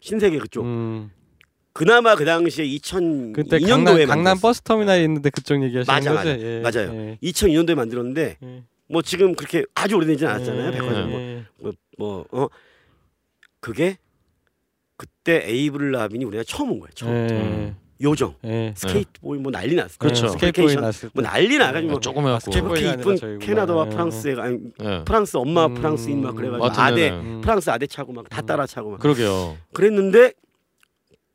[0.00, 1.10] 신세계 그쪽 음.
[1.76, 4.38] 그나마 그 당시에 2002년도에 그때 강남, 강남.
[4.40, 6.30] 버스 터미널에 있는데 그쪽 얘기하시는 맞아, 거죠?
[6.30, 6.40] 맞아.
[6.40, 6.60] 예.
[6.60, 7.00] 맞아요.
[7.00, 7.18] 예.
[7.22, 8.62] 2002년도에 만들었는데 예.
[8.88, 10.68] 뭐 지금 그렇게 아주 오래되진 않았잖아요.
[10.68, 10.70] 예.
[10.72, 11.44] 백화점 예.
[11.98, 12.46] 뭐뭐 어
[13.60, 13.98] 그게
[14.96, 16.90] 그때 에이브릴 라빈이 우리나라 처음 온 거예요.
[16.94, 17.74] 처음 예.
[18.02, 18.72] 요정 예.
[18.74, 19.96] Sk8er Boi 뭐 난리 났어.
[19.98, 20.28] 그렇죠.
[20.28, 21.12] Sk8er Boi 났을 때.
[21.14, 22.50] 뭐 난리 나가지고 아, 뭐 조금 해갖고.
[22.50, 23.38] 그렇게 이쁜.
[23.38, 23.90] 캐나다와 예.
[23.90, 25.02] 프랑스에 아니 예.
[25.04, 25.74] 프랑스 엄마 음.
[25.74, 27.10] 프랑스인 막 그래가지고 맞죠, 아대.
[27.10, 27.40] 음.
[27.42, 29.56] 프랑스 아대 차고 막 다 따라 차고 막 그러게요.
[29.74, 30.32] 그랬는데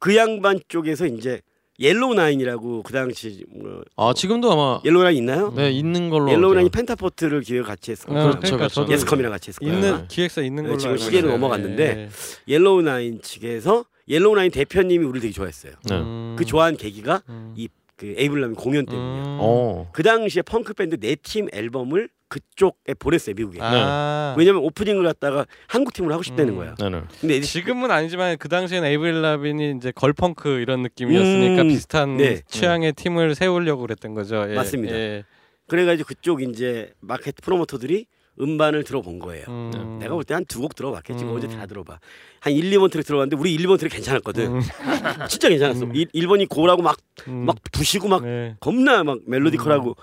[0.01, 1.41] 그 양반 쪽에서 이제
[1.79, 5.53] 옐로우 나인이라고 그 당시 뭐 아 지금도 아마 옐로우 나인 있나요?
[5.55, 6.29] 네 있는 걸로.
[6.31, 6.79] 옐로우 나인이 알게요.
[6.79, 8.21] 펜타포트를 기획 같이 어, 거예요.
[8.23, 8.73] 그렇죠, 그러니까 그렇죠.
[8.75, 9.73] 저도 예스컴이랑 같이 거예요.
[9.73, 10.05] 있는 네.
[10.09, 11.32] 기획사 있는 네, 걸로 지금 알고 시계는 있어요.
[11.37, 12.09] 넘어갔는데 예.
[12.53, 15.73] 옐로우 나인 측에서 옐로우 나인 대표님이 우리를 되게 좋아했어요.
[15.86, 15.95] 네.
[15.95, 16.36] 음.
[16.37, 17.53] 그 좋아한 계기가 음.
[17.55, 19.23] 이그 에이블람이 공연 때문이에요.
[19.23, 19.37] 음.
[19.39, 19.89] 어.
[19.93, 23.59] 그 당시에 펑크 밴드 네 팀 앨범을 그쪽에 보냈어요 미국에.
[23.62, 24.33] 아.
[24.37, 26.55] 왜냐면 오프닝을 갖다가 한국 팀으로 하고 싶다는 음.
[26.58, 26.75] 거야.
[26.75, 27.01] 네네.
[27.20, 31.67] 근데 지금은 아니지만 그 당시에는 에이브릴 라빈이 이제 girl punk 이런 느낌이었으니까 음.
[31.67, 32.41] 비슷한 네.
[32.47, 34.45] 취향의 팀을 세우려고 그랬던 거죠.
[34.49, 34.55] 예.
[34.55, 34.95] 맞습니다.
[34.95, 35.25] 예.
[35.67, 38.05] 그래가지고 그쪽 이제 마켓 프로모터들이
[38.39, 39.45] 음반을 들어본 거예요.
[39.49, 39.97] 음.
[39.99, 41.25] 내가 볼 때 한 두 곡 들어봤겠지.
[41.25, 41.37] 뭐 음.
[41.37, 41.99] 어제 다 들어봐.
[42.39, 44.55] 한 1, 2번 트랙 들어봤는데 우리 1, 2번 트랙 괜찮았거든.
[44.55, 44.62] 음.
[45.28, 45.83] 진짜 괜찮았어.
[45.86, 45.91] 음.
[45.95, 46.97] 일 1번이 Go라고 막막
[47.28, 47.45] 음.
[47.74, 48.55] 부시고 막 네.
[48.62, 49.95] 겁나 막 melodical하고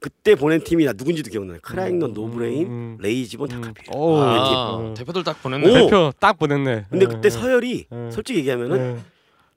[0.00, 1.58] 그때 보낸 팀이 나 누군지도 기억나요.
[1.62, 2.98] 크라잉 넛 노브레인, 음.
[3.00, 3.60] 레이지본 음.
[3.60, 3.90] 타카피.
[3.92, 4.16] 오.
[4.18, 4.94] 아, 음.
[4.94, 5.68] 대표들 딱 보냈네.
[5.68, 5.72] 오.
[5.74, 6.86] 대표 딱 보냈네.
[6.90, 7.30] 근데 예, 그때 예.
[7.30, 8.10] 서열이 예.
[8.10, 9.00] 솔직히 얘기하면은 예.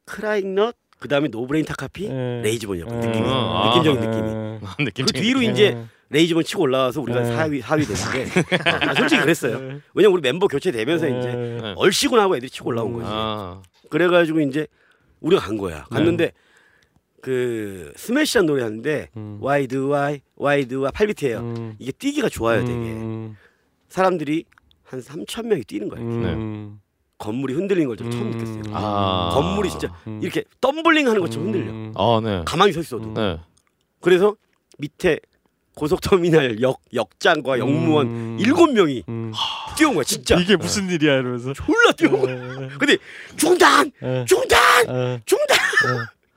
[0.06, 2.42] 크라잉 넛 그 다음에 노브레인 타카피, 예.
[2.44, 3.00] 레이지본이었고 예.
[3.08, 3.70] 느낌이 아.
[3.70, 4.08] 느낌적인 예.
[4.08, 4.86] 느낌이.
[4.86, 5.48] 느낌 그그 뒤로 예.
[5.48, 5.78] 이제
[6.10, 7.36] 레이지본 치고 올라와서 우리가 네.
[7.36, 8.60] 4위 4위 됐는데
[8.90, 9.56] 아, 솔직히 그랬어요.
[9.56, 9.80] 예.
[9.94, 11.20] 왜냐면 우리 멤버 교체되면서 예.
[11.20, 11.74] 이제 네.
[11.76, 13.00] 얼씨구나 하고 애들이 치고 올라온 음.
[13.00, 13.06] 거지.
[13.10, 13.62] 아.
[13.90, 14.68] 그래가지고 이제
[15.20, 15.78] 우리가 간 거야.
[15.78, 15.84] 네.
[15.96, 16.32] 갔는데
[17.28, 19.38] 그 스매시한 노래 하는데 음.
[19.44, 21.40] Why do I, Why do I 8비트예요.
[21.40, 21.76] 음.
[21.78, 22.74] 이게 뛰기가 좋아요, 되게.
[22.74, 23.36] 음.
[23.90, 24.46] 사람들이
[24.84, 26.06] 한 3천 명이 뛰는 거예요.
[26.08, 26.80] 음.
[27.18, 28.32] 건물이 흔들리는 걸좀 처음 음.
[28.32, 28.74] 느꼈어요.
[28.74, 29.32] 아.
[29.34, 30.22] 건물이 진짜 음.
[30.24, 31.70] 이렇게 덤블링 하는 것처럼 흔들려.
[31.70, 31.94] 음.
[31.98, 32.44] 아 네.
[32.46, 33.04] 가만히 서 있어도.
[33.10, 33.14] 음.
[33.14, 33.38] 네.
[34.00, 34.38] 그래서
[34.78, 35.20] 밑에
[35.76, 38.38] 고속터미널 역 역장과 역무원 음.
[38.40, 39.34] 일곱 명이 음.
[39.78, 40.40] 뛰어온 거야, 진짜.
[40.40, 41.52] 이게 무슨 일이야 이러면서.
[41.52, 42.64] 졸라 뛰어온 거야.
[42.64, 42.70] 예.
[42.80, 42.98] 근데
[43.36, 44.24] 중단, 예.
[44.26, 45.22] 중단, 예.
[45.26, 45.58] 중단.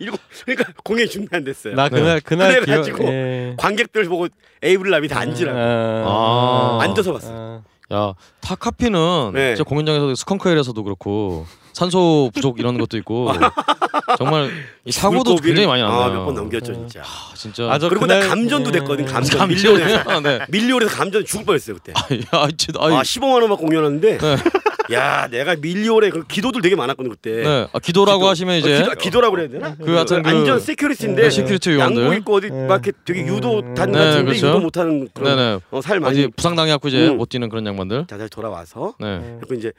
[0.00, 0.04] 예.
[0.04, 1.74] 일곱 그러니까 공연이 중단됐어요.
[1.74, 3.12] 나 그날 그날 그래가지고 기억.
[3.12, 3.54] 예.
[3.58, 4.28] 관객들 보고
[4.62, 5.58] 에이블랍이 다 앉으라고.
[5.58, 6.78] 아.
[6.78, 6.78] 아.
[6.82, 7.28] 앉아서 봤어.
[7.32, 7.62] 아.
[7.92, 9.54] 야 타카피는 네.
[9.56, 11.46] 진짜 공연장에서 스컹크헬에서도 그렇고
[11.84, 13.32] 산소 부족 이런 것도 있고
[14.18, 14.50] 정말
[14.84, 16.12] 이 사고도 굉장히 많이 났나요?
[16.12, 17.00] 몇번 넘겼죠 진짜.
[17.00, 17.70] 아, 진짜.
[17.72, 18.72] 아, 저 그리고 그날- 나 감전도 예.
[18.80, 19.06] 됐거든.
[19.06, 20.40] 감전 밀리오레에서 아, 네.
[20.50, 21.94] 밀리오레에서 감전 죽을 뻔했어요 그때.
[22.32, 22.78] 아, 진짜.
[22.82, 24.36] 아이, 아 15만 원만 공연하는데 네.
[24.92, 27.30] 야 내가 밀리오레에 그 기도들 되게 많았거든 그때.
[27.44, 27.68] 네.
[27.72, 28.28] 아, 기도라고 기도.
[28.28, 29.74] 하시면 어, 이제 기도, 기도 라고 그래야 되나?
[29.76, 32.02] 그 같은 그- 안전 security인데 네, security 요원들.
[32.02, 32.66] 양복 입고 어디 네.
[32.66, 34.48] 막 이렇게 되게 유도 단 네, 같은데 그렇죠.
[34.48, 35.58] 유도 못하는 그런 네네.
[35.70, 37.16] 어, 살 많이 어디 부상 당해 갖고 이제 음.
[37.16, 38.06] 못 뛰는 그런 양반들.
[38.06, 39.38] 다시 돌아와서 네.
[39.40, 39.72] 그리고 이제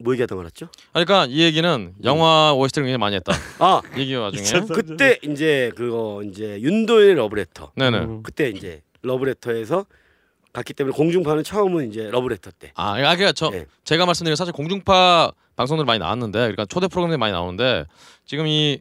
[0.00, 0.66] 뭐 얘기하다 말았죠?
[0.92, 3.32] 아, 그러니까 이 얘기는 영화 OST를 굉장히 많이 했다.
[3.58, 4.66] 아 얘기 와중에.
[4.72, 7.98] 그때 이제 그거 이제 윤도현의 러브레터 네네.
[7.98, 8.22] 음.
[8.22, 9.86] 그때 이제 러브레터에서
[10.52, 12.72] 갔기 때문에 공중파는 처음은 이제 러브레터 때.
[12.74, 13.66] 아, 그러니까 저 네.
[13.84, 17.84] 제가 말씀드린 사실 공중파 방송들 많이 나왔는데, 그러니까 초대 프로그램들이 많이 나오는데
[18.24, 18.80] 지금 이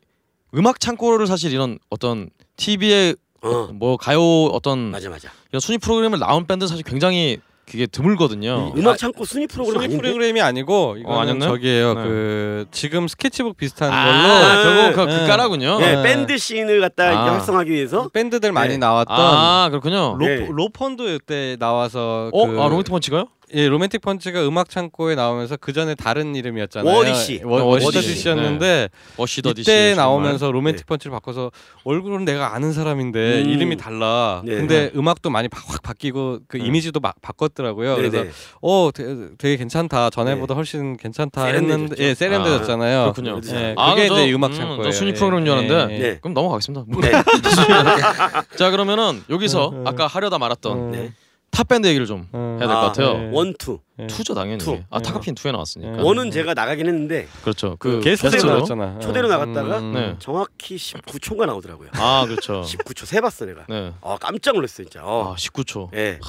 [0.53, 5.29] 음악 창고를 사실 이런 어떤 TV에 어뭐 가요 어떤 맞아 맞아.
[5.49, 7.39] 이런 순위 프로그램을 나온 밴드 사실 굉장히
[7.69, 8.71] 그게 드물거든요.
[8.77, 10.01] 음악 창고 순위 프로그램 순위 아닌데?
[10.01, 11.49] 프로그램이 아니고 이거는 아니었나요?
[11.49, 11.93] 저기예요.
[11.95, 12.03] 네.
[12.03, 15.19] 그 지금 스케치북 비슷한 아, 걸로 저거 그 네.
[15.19, 15.79] 극가라군요.
[15.79, 16.03] 네, 네.
[16.03, 17.33] 밴드 씬을 갖다 아.
[17.33, 18.77] 활성화하기 위해서 밴드들 많이 네.
[18.77, 20.15] 나왔던 아, 그렇군요.
[20.17, 20.47] 로, 네.
[20.49, 23.25] 로펀도 이때 나와서 어, 그, 아 로맨틱 펀치가요?
[23.53, 26.93] 예, 로맨틱 펀치가 음악 창고에 나오면서 그 전에 다른 이름이었잖아요.
[26.93, 27.43] 워디시.
[27.45, 27.85] 워- 워디시.
[27.97, 30.85] 워디시였는데 어시더디 이때 나오면서 로맨틱 네.
[30.85, 31.51] 펀치를 바꿔서
[31.85, 33.49] 얼굴은 내가 아는 사람인데 음.
[33.49, 34.41] 이름이 달라.
[34.43, 34.55] 네.
[34.55, 36.65] 근데 음악도 많이 바- 확 바뀌고 그 네.
[36.65, 37.95] 이미지도 막 바꿨더라고요.
[37.95, 38.09] 네네.
[38.09, 38.29] 그래서
[38.61, 40.09] 어 되게, 되게 괜찮다.
[40.09, 41.73] 전에보다 훨씬 괜찮다 세련되졌죠.
[41.83, 43.13] 했는데 예, 세련되졌잖아요.
[43.13, 43.39] 그렇군요.
[43.53, 44.83] 예, 아, 그게 저- 이제 음악 음, 창고예요.
[44.83, 45.93] 저 순위 예, 프로그램인 줄 알았는데.
[45.95, 46.03] 예, 예.
[46.13, 46.19] 네.
[46.21, 46.85] 그럼 넘어가겠습니다.
[46.99, 47.11] 네.
[48.57, 49.87] 자 그러면은 여기서 음, 음.
[49.87, 50.91] 아까 하려다 말았던 음.
[50.91, 51.13] 네.
[51.51, 52.57] 탑 밴드 얘기를 좀 음.
[52.59, 53.13] 해야 될 것 아, 같아요.
[53.17, 53.29] 네.
[53.33, 53.79] one two.
[53.99, 54.07] 예.
[54.07, 54.59] two죠 당연히.
[54.59, 54.79] two.
[54.91, 55.03] 아 네.
[55.03, 55.97] 타카피는 two에 나왔으니까.
[55.97, 56.03] 네.
[56.03, 57.77] one은 제가 나가긴 했는데 그렇죠.
[57.79, 58.99] 그그 게스트로 초대로 나왔잖아.
[58.99, 59.29] 초대로 음.
[59.31, 60.15] 나갔다가 네.
[60.19, 61.89] 정확히 19초가 나오더라고요.
[61.93, 62.61] 아 그렇죠.
[62.67, 63.65] 19초 세 봤어 내가.
[63.69, 63.91] 네.
[64.01, 65.01] 아 깜짝 놀랐어 진짜.
[65.03, 65.33] 어.
[65.33, 65.93] 아 19초.
[65.95, 66.19] 예.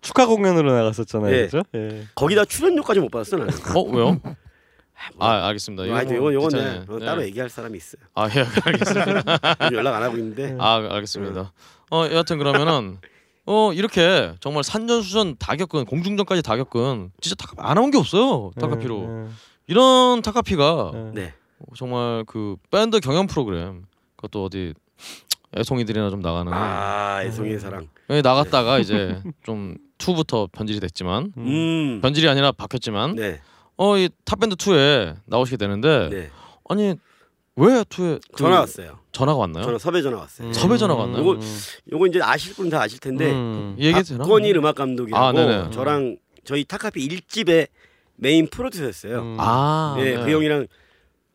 [0.00, 1.34] 축하 공연으로 나갔었잖아요.
[1.34, 1.42] 예.
[1.46, 1.62] 그죠?
[1.74, 2.04] 예.
[2.14, 3.52] 거기다 출연료까지 못 받았어 나는.
[3.74, 4.20] 어 왜요?
[5.16, 5.84] 뭐, 아 알겠습니다.
[5.94, 6.48] 아, 이건 이건.
[6.50, 6.82] 네.
[6.88, 7.06] 어, 네.
[7.06, 8.02] 따로 얘기할 사람이 있어요.
[8.14, 9.22] 아 예, 알겠습니다.
[9.74, 10.54] 연락 안 하고 있는데.
[10.60, 11.52] 아 알겠습니다.
[11.90, 12.98] 어 여하튼 그러면은
[13.50, 18.50] 어 이렇게 정말 산전수전 다 겪은 공중전까지 다 겪은 진짜 타카피 안 나온 게 없어요.
[18.60, 19.28] 타카피로 예,
[19.68, 21.10] 이런 타카피가 예, 예.
[21.14, 21.34] 네.
[21.74, 24.74] 정말 그 밴드 경연 프로그램 그것도 어디
[25.56, 27.88] 애송이들이나 좀 나가는 아 애송이의 사랑.
[28.10, 32.00] 여기 나갔다가 이제 좀 2부터 변질이 됐지만 음.
[32.02, 33.40] 변질이 아니라 바뀌었지만 네.
[33.78, 36.30] 어이 탑밴드 2에 나오시게 되는데 네.
[36.68, 36.96] 아니
[37.58, 38.98] 왜 2에 그 전화 왔어요.
[39.12, 39.64] 전화가 왔나요?
[39.64, 40.52] 전화 섭외 전화 왔어요.
[40.52, 41.22] 섭외 전화가 왔나요?
[41.24, 41.40] 요거
[41.92, 43.74] 요거 이제 아실 분 다 아실 텐데 음.
[43.78, 44.24] 얘기 되나?
[44.24, 45.70] 박건일 음악 감독이라고 아.
[45.70, 47.68] 저랑 저희 타카피 1집의
[48.16, 49.18] 메인 프로듀서였어요.
[49.20, 49.36] 음.
[49.38, 50.66] 아, 네, 그 형이랑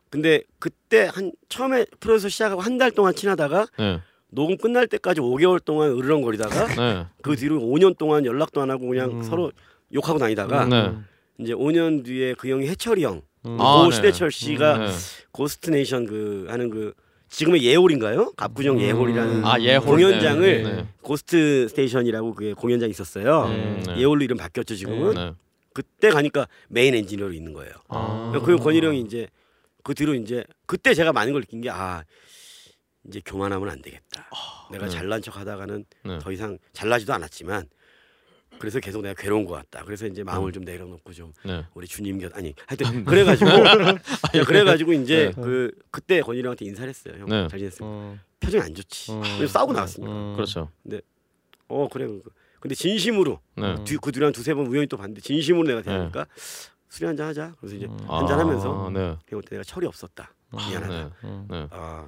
[0.10, 5.64] 근데 그때 한 처음에 프로듀서 시작하고 한 달 동안 친하다가 네, 녹음 끝날 때까지 5개월
[5.64, 9.24] 동안 으르렁거리다가 네, 그 뒤로 5년 동안 연락도 안 하고 그냥 음.
[9.24, 9.52] 서로
[9.94, 10.94] 욕하고 다니다가 네.
[11.40, 13.60] 이제 5년 뒤에 그 형이 해철이 형, 음.
[13.60, 13.96] 아, 고 네.
[13.96, 14.88] 신해철 씨가 네.
[15.32, 16.94] Ghost Nation 그 하는 그
[17.30, 18.34] 지금의 예홀인가요?
[18.34, 18.82] 압구정 음.
[18.82, 20.88] 예홀이라는 아 예홀 공연장을 네, 네.
[21.02, 23.46] Ghost Station이라고 그게 공연장 이 있었어요.
[23.46, 23.98] 음, 네.
[23.98, 25.14] 예홀로 이름 바뀌었죠 지금은.
[25.16, 25.34] 네.
[25.74, 27.74] 그때 가니까 메인 엔지니어로 있는 거예요.
[27.88, 28.32] 아.
[28.46, 29.28] 그 권일 형이 이제
[29.84, 32.04] 그 뒤로 이제 그때 제가 많은 걸 느낀 게 아
[33.08, 34.30] 이제 교만하면 안 되겠다.
[34.72, 34.92] 내가 네.
[34.92, 36.20] 잘난 척 하다가는 네.
[36.20, 37.66] 더 이상 잘나지도 않았지만
[38.64, 39.84] 그래서 계속 내가 괴로운 것 같다.
[39.84, 41.66] 그래서 이제 마음을 좀 내려놓고 좀 네.
[41.74, 43.50] 우리 주님 곁 아니 하여튼 그래가지고
[44.48, 47.16] 그래가지고 이제 그 그때 권일 형한테 인사를 했어요.
[47.20, 47.46] 형 네.
[47.50, 47.84] 잘 지냈어.
[47.84, 48.22] 음.
[48.40, 49.12] 표정이 안 좋지.
[49.12, 49.22] 음.
[49.22, 50.10] 왜냐면 싸우고 나왔으니까.
[50.10, 50.34] 음.
[50.38, 50.70] 그렇죠.
[51.68, 52.08] 어 그래.
[52.62, 53.84] 근데 진심으로 네.
[53.84, 56.26] 뒤, 그 뒤로 한 두세 번 우연히 또 봤는데 진심으로 내가 대하니까
[56.88, 57.56] 술이 한잔 하자.
[57.60, 57.98] 그래서 이제 음.
[58.08, 59.18] 한잔 하면서 아, 네.
[59.28, 60.34] 형 그때 내가 철이 없었다.
[60.54, 60.88] 미안하다.
[60.88, 61.10] 네.
[61.26, 61.48] 음.
[61.52, 61.68] 네.
[61.70, 62.08] 아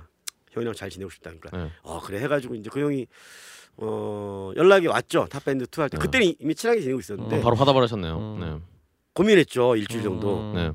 [0.52, 1.32] 형이랑 잘 지내고 싶다.
[1.32, 1.70] 그러니까 네.
[1.82, 3.08] 어 그래 해가지고 이제 그 형이
[3.78, 5.28] 어 연락이 왔죠.
[5.30, 6.02] 탑밴드 two 할때 네.
[6.02, 8.18] 그때는 이미 친하게 지내고 있었는데 어, 바로 화답하셨네요.
[8.18, 8.40] 음.
[8.40, 8.60] 네.
[9.14, 10.54] 고민했죠 일주일 정도 음.
[10.54, 10.72] 네.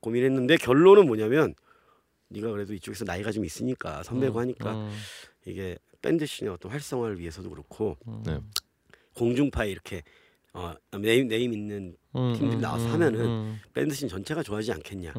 [0.00, 1.54] 고민했는데 결론은 뭐냐면
[2.28, 4.40] 네가 그래도 이쪽에서 나이가 좀 있으니까 선배고 음.
[4.42, 4.90] 하니까 음.
[5.44, 8.22] 이게 밴드 씬의 어떤 활성화를 위해서도 그렇고 음.
[8.24, 8.38] 네.
[9.14, 10.02] 공중파에 이렇게
[10.52, 12.32] 어 name, name 있는 음.
[12.34, 12.60] 팀들이 음.
[12.60, 12.92] 나와서 음.
[12.92, 13.60] 하면은 음.
[13.74, 15.12] 밴드 씬 전체가 좋아지지 않겠냐.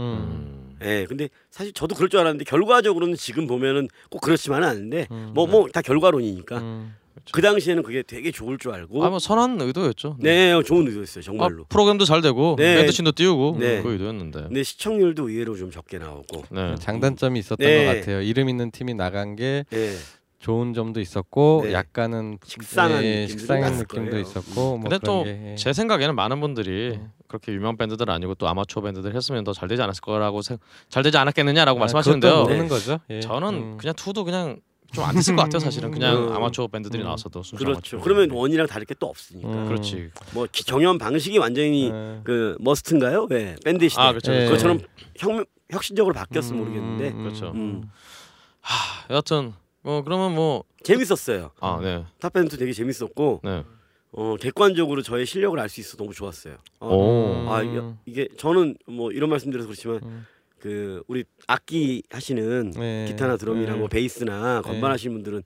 [0.82, 0.86] 음.
[0.86, 0.88] 음.
[0.88, 5.32] 예, 근데 사실 저도 그럴 줄 알았는데 결과적으로는 지금 보면은 꼭 그렇지만은 않은데 음.
[5.34, 6.96] 뭐뭐 다 결과론이니까 음.
[7.32, 10.18] 그 당시에는 그게 되게 좋을 줄 알고 아, 뭐 선한 의도였죠.
[10.20, 11.66] 네 좋은 의도였어요 아, 정말로.
[11.68, 12.76] 프로그램도 잘 되고 네.
[12.76, 13.82] 밴드 씬도 띄우고 네.
[13.82, 14.44] 그 의도였는데.
[14.44, 16.44] 근데 시청률도 의외로 좀 적게 나오고.
[16.52, 16.76] 네.
[16.80, 17.86] 장단점이 있었던 네.
[17.86, 18.22] 것 같아요.
[18.22, 19.96] 이름 있는 팀이 나간 게 예.
[20.40, 21.74] 좋은 점도 있었고 네.
[21.74, 24.22] 약간은 식상한 예, 느낌도 식상한 느낌도 거예요.
[24.22, 25.56] 있었고 뭐 근데 그런 또 게, 예.
[25.56, 27.12] 제 생각에는 많은 분들이 음.
[27.28, 30.58] 그렇게 유명 밴드들 아니고 또 아마추어 밴드들 했으면 더 잘 되지 않았을 거라고 생,
[30.90, 32.32] 잘 되지 않았겠느냐라고 아, 말씀하시는데요.
[32.32, 32.54] 그것도 네.
[32.56, 33.00] 모르는 거죠.
[33.10, 33.20] 예.
[33.20, 33.78] 저는 음.
[33.78, 34.60] 그냥 투도 그냥
[34.94, 36.32] 좀 안 됐을 것 같아요 사실은 그냥 음.
[36.34, 37.06] 아마추어 밴드들이 음.
[37.08, 37.78] 나왔어도 순수 그렇죠.
[37.98, 38.00] 아마추어.
[38.02, 39.50] 그러면 원이랑 다를 게 또 없으니까.
[39.50, 39.66] 음.
[39.68, 40.12] 그렇지.
[40.34, 42.22] 뭐 기- 경연 방식이 완전히 네.
[42.24, 43.28] 그 머스트인가요?
[43.30, 44.02] 왜 밴드 시대.
[44.02, 44.34] 아 그렇죠.
[44.34, 44.46] 예.
[44.46, 44.80] 그것처럼
[45.18, 47.52] 혁, 혁신적으로 바뀌었으면 모르겠는데 음, 그렇죠.
[47.56, 47.90] 음.
[48.62, 51.52] 하, 여하튼 뭐 그러면 뭐 재밌었어요.
[51.60, 52.06] 아 네.
[52.20, 53.64] 탑밴드 되게 재밌었고 네.
[54.12, 56.58] 어, 객관적으로 저의 실력을 알 수 있어 서 너무 좋았어요.
[56.80, 57.52] 어, 오.
[57.52, 60.26] 아 이게, 이게 저는 뭐 이런 말씀드려서 그렇지만 음.
[60.60, 63.06] 그 우리 악기 하시는 네.
[63.08, 63.80] 기타나 드럼이나 네.
[63.80, 64.88] 뭐 베이스나 건반 네.
[64.94, 65.44] 하시는 분들은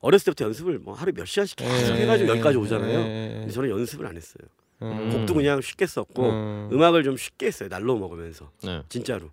[0.00, 2.02] 어렸을 때부터 연습을 뭐 하루 몇 시간씩 계속 네.
[2.02, 2.98] 해가지고 여기까지 오잖아요.
[2.98, 3.34] 네.
[3.40, 4.46] 근데 저는 연습을 안 했어요.
[4.82, 5.10] 음.
[5.10, 6.68] 곡도 그냥 쉽게 썼고 음.
[6.72, 7.68] 음악을 좀 쉽게 했어요.
[7.68, 8.82] 날로 먹으면서 네.
[8.88, 9.30] 진짜로.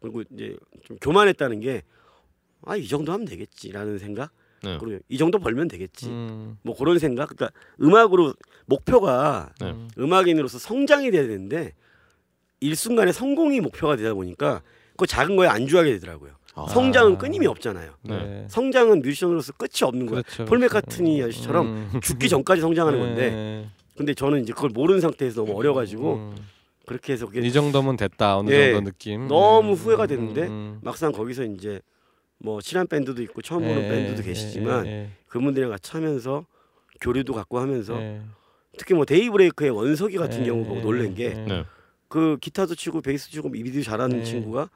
[0.00, 1.82] 그리고 이제 좀 교만했다는 게
[2.66, 4.30] 아 이 정도 하면 되겠지라는 생각.
[4.62, 4.76] 네.
[4.78, 6.08] 그리고 이 정도 벌면 되겠지.
[6.08, 6.58] 음.
[6.62, 7.30] 뭐 그런 생각.
[7.30, 7.50] 그러니까
[7.80, 8.34] 음악으로
[8.66, 9.70] 목표가 네.
[9.70, 9.88] 음.
[9.98, 11.72] 음악인으로서 성장이 돼야 되는데
[12.60, 14.62] 일순간에 성공이 목표가 되다 보니까
[14.96, 16.32] 그 작은 거에 안주하게 되더라고요.
[16.54, 16.66] 아.
[16.68, 17.94] 성장은 끊임이 없잖아요.
[18.02, 18.46] 네.
[18.50, 20.22] 성장은 뮤지션으로서 끝이 없는 거야.
[20.22, 20.44] 그렇죠.
[20.44, 22.00] 폴 맥카트니 아저씨처럼 음.
[22.02, 23.68] 죽기 전까지 성장하는 건데 네.
[23.96, 26.36] 근데 저는 이제 그걸 모르는 상태에서 너무 어려가지고 음.
[26.86, 28.72] 그렇게 해서 그게 이 정도면 됐다 어느 예.
[28.72, 29.28] 정도 느낌.
[29.28, 29.74] 너무 음.
[29.74, 30.80] 후회가 되는데 음.
[30.82, 31.80] 막상 거기서 이제
[32.42, 36.46] 뭐 친한 밴드도 있고 처음 보는 예, 밴드도 예, 계시지만 예, 예, 그분들이랑 같이 하면서
[37.00, 38.22] 교류도 갖고 하면서 예.
[38.78, 41.34] 특히 뭐 데이브레이크의 원석이 같은 예, 경우 보고 예, 놀란 게 예.
[41.34, 41.64] 네.
[42.08, 44.24] 그 기타도 치고 베이스 치고 미디도 잘하는 네.
[44.24, 44.70] 친구가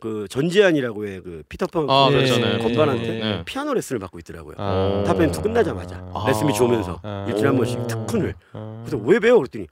[0.00, 2.16] 그 전재환이라고 해그 피터팬 아, 그.
[2.16, 2.58] 네.
[2.58, 3.42] 건반한테 네.
[3.46, 4.56] 피아노 레슨을 받고 있더라고요.
[4.58, 5.04] 아.
[5.06, 6.24] 탑밴드 two 끝나자마자 아.
[6.26, 7.24] 레슨비 주면서 아.
[7.28, 8.34] 일주일에 한 번씩 특훈을.
[8.52, 8.82] 아.
[8.84, 9.68] 그래서 왜 배워 그랬더니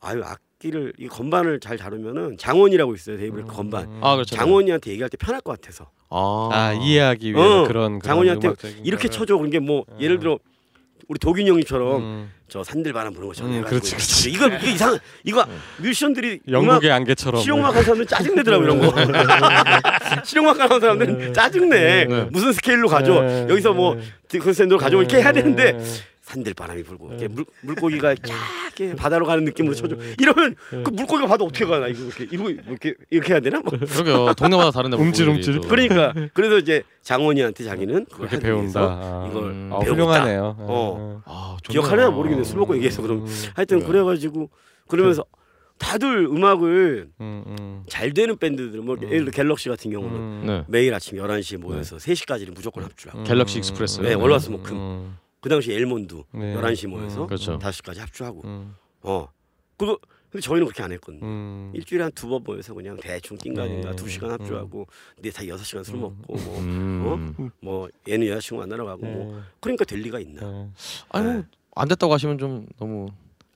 [0.00, 3.84] 아유 악 기를 이 건반을 잘 다루면은 장원이라고 있어요 건반.
[3.84, 4.00] 음.
[4.02, 4.34] 아 그렇죠.
[4.36, 8.48] 장원이한테 얘기할 때 편할 것 같아서 아, 아 이해하기 위해서 어, 그런 그런 장원이한테
[8.82, 9.10] 이렇게 거를.
[9.10, 9.98] 쳐줘 그런 게뭐 어.
[10.00, 10.38] 예를 들어
[11.08, 12.32] 우리 도균 형님처럼 음.
[12.48, 14.30] 저 산들바람 부는 것처럼 음, 그렇지, 그렇지.
[14.30, 15.44] 이거 이거 이상 이거
[15.78, 18.94] 뮤지션들이 음악 영국의 안개처럼 실용음악 하는 사람들 짜증 내더라고 이런 거.
[20.24, 22.06] 실용음악 하는 사람들은 짜증 내.
[22.06, 22.28] 네.
[22.30, 23.20] 무슨 스케일로 가져?
[23.20, 23.46] 네.
[23.50, 25.84] 여기서 뭐 디콘센트로 가져 이렇게 해야 되는데 네.
[26.26, 29.94] 산들 바람이 불고 이렇게 물, 물고기가 쫙게 바다로 가는 느낌으로 쳐줘.
[30.18, 33.60] 이러면 그 물고기가 바다 어떻게 가나 이거 이렇게 이거 이렇게 이렇게 해야 되나?
[33.60, 33.70] 뭐.
[33.78, 34.34] 그러게요.
[34.34, 35.62] 동네마다 다른데 움찔, 물고기들이 움찔.
[35.62, 35.68] 또.
[35.68, 38.80] 그러니까 그래서 이제 장원이한테 자기는 그렇게 배운다.
[38.80, 39.28] 아.
[39.30, 39.70] 이걸 음.
[39.72, 39.92] 아, 배웠다.
[39.92, 40.56] 훌륭하네요.
[40.58, 41.22] 어.
[41.26, 41.80] 아, 좋네요.
[41.80, 42.42] 기억하려나 모르겠네.
[42.42, 43.86] 술 먹고 얘기해서 그럼 음, 하여튼 네.
[43.86, 44.50] 그래가지고
[44.88, 45.24] 그러면서
[45.78, 47.82] 다들 음악을 음, 음.
[47.88, 50.42] 잘 되는 밴드들 뭐 예를 들어 갤럭시 같은 경우는 음.
[50.44, 50.64] 네.
[50.66, 53.22] 매일 아침 11시에 모여서 3시까지는 무조건 합주라고.
[53.22, 54.00] 갤럭시 익스프레스.
[54.00, 55.24] 네, 월화수목금.
[55.46, 55.48] 음.
[55.48, 56.54] 그 당시 엘몬도 네.
[56.56, 57.26] 11시 모여서 음.
[57.28, 57.58] 그렇죠.
[57.58, 58.42] 5시까지 합주하고.
[58.44, 58.74] 음.
[59.02, 59.28] 어.
[59.76, 59.96] 그거
[60.30, 61.24] 근데 저희는 그렇게 안 했거든요.
[61.24, 61.70] 음.
[61.72, 63.96] 일주일에 한 두 번 모여서 그냥 대충 낑가긴가 네.
[63.96, 66.00] 두 시간 합주하고 근데 다 여섯 시간 술 음.
[66.00, 67.50] 먹고 뭐, 음.
[67.60, 69.42] 뭐 얘는 여자친구 만나러 가고 뭐 네.
[69.60, 70.40] 그러니까 될 리가 있나?
[70.40, 70.68] 네.
[71.10, 73.06] 아니 뭐안 됐다고 하시면 좀 너무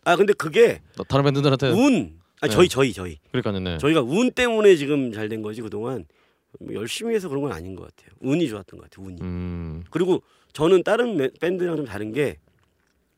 [0.05, 2.19] 아 근데 그게 다른 밴드들한테 운.
[2.41, 2.53] 아 네.
[2.55, 3.59] 저희 저희 저희 그러니까요.
[3.61, 3.79] 네.
[3.79, 6.05] 저희가 운 때문에 지금 잘 된 거지 그동안
[6.61, 8.15] 뭐 열심히 해서 그런 건 아닌 것 같아요.
[8.21, 9.07] 운이 좋았던 것 같아요.
[9.07, 9.21] 운이.
[9.21, 9.85] 음.
[9.91, 10.23] 그리고
[10.53, 12.39] 저는 다른 매- 밴드랑 좀 다른 게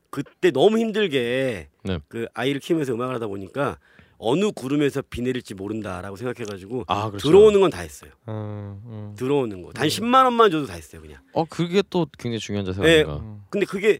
[0.09, 1.99] 그때 너무 힘들게 네.
[2.07, 3.77] 그 아이를 키우면서 음악을 하다 보니까
[4.17, 7.27] 어느 구름에서 비 내릴지 모른다라고 생각해가지고 아, 그렇죠.
[7.27, 8.11] 들어오는 건 다 했어요.
[8.29, 9.15] 음, 음.
[9.17, 9.73] 들어오는 거.
[9.73, 11.19] 단 10만 원만 줘도 다 했어요, 그냥.
[11.33, 12.93] 어, 그게 또 굉장히 중요한 자세가 네.
[13.01, 13.15] 아닌가.
[13.17, 13.41] 음.
[13.49, 13.99] 근데 그게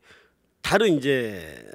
[0.62, 1.66] 다른 이제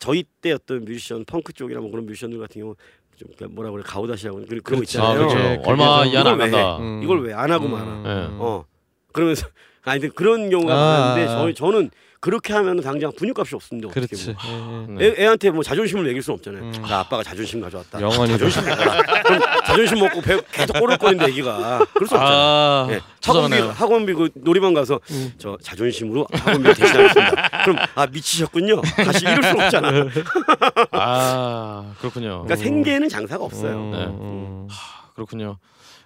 [0.00, 2.74] 저희 때 어떤 뮤지션 펑크 쪽이나 뭐 그런 뮤지션들 같은 경우
[3.16, 4.98] 좀 뭐라 그래 가오다시라고 그런 그런 거 그렇지.
[4.98, 5.28] 아, 있잖아요.
[5.28, 5.38] 그렇죠.
[5.38, 6.76] 예, 얼마 그게 이하는 안 이걸 왜 간다.
[6.78, 7.02] 음.
[7.04, 7.70] 이걸 왜 안 하고 음.
[7.70, 8.02] 말아?
[8.02, 8.26] 네.
[8.40, 8.64] 어.
[9.12, 9.46] 그러면서
[9.84, 11.36] 아니 근데 그런 경우가 아, 많은데 아.
[11.38, 11.90] 저희 저는
[12.20, 13.88] 그렇게 하면 당장 분유값이 없습니다.
[13.88, 14.32] 어떻게 그렇지.
[14.32, 14.86] 뭐.
[14.98, 15.10] 예, 예.
[15.10, 15.14] 네.
[15.20, 16.62] 애, 애한테 뭐 자존심을 매길 수는 없잖아요.
[16.62, 16.72] 음.
[16.88, 18.00] 나 아빠가 자존심 가져왔다.
[18.00, 19.02] 영원히 자존심 먹어라.
[19.24, 22.34] 그럼 자존심 먹고 배, 계속 꼬를거리는데 애기가 그럴 수 없잖아.
[22.34, 23.00] 아, 예.
[23.22, 23.58] 학원비.
[23.58, 25.34] 학원비 그 놀이방 가서 음.
[25.36, 27.64] 저 자존심으로 학원비 대신하겠습니다.
[27.64, 28.80] 그럼 아 미치셨군요.
[28.80, 29.90] 다시 이럴 수 없잖아.
[29.90, 32.46] 그러니까 아, 그렇군요.
[32.48, 32.56] 음.
[32.56, 33.76] 생계에는 장사가 없어요.
[33.76, 33.98] 음, 네.
[34.06, 34.68] 음.
[35.14, 35.58] 그렇군요.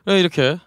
[0.04, 0.58] 네, 이렇게.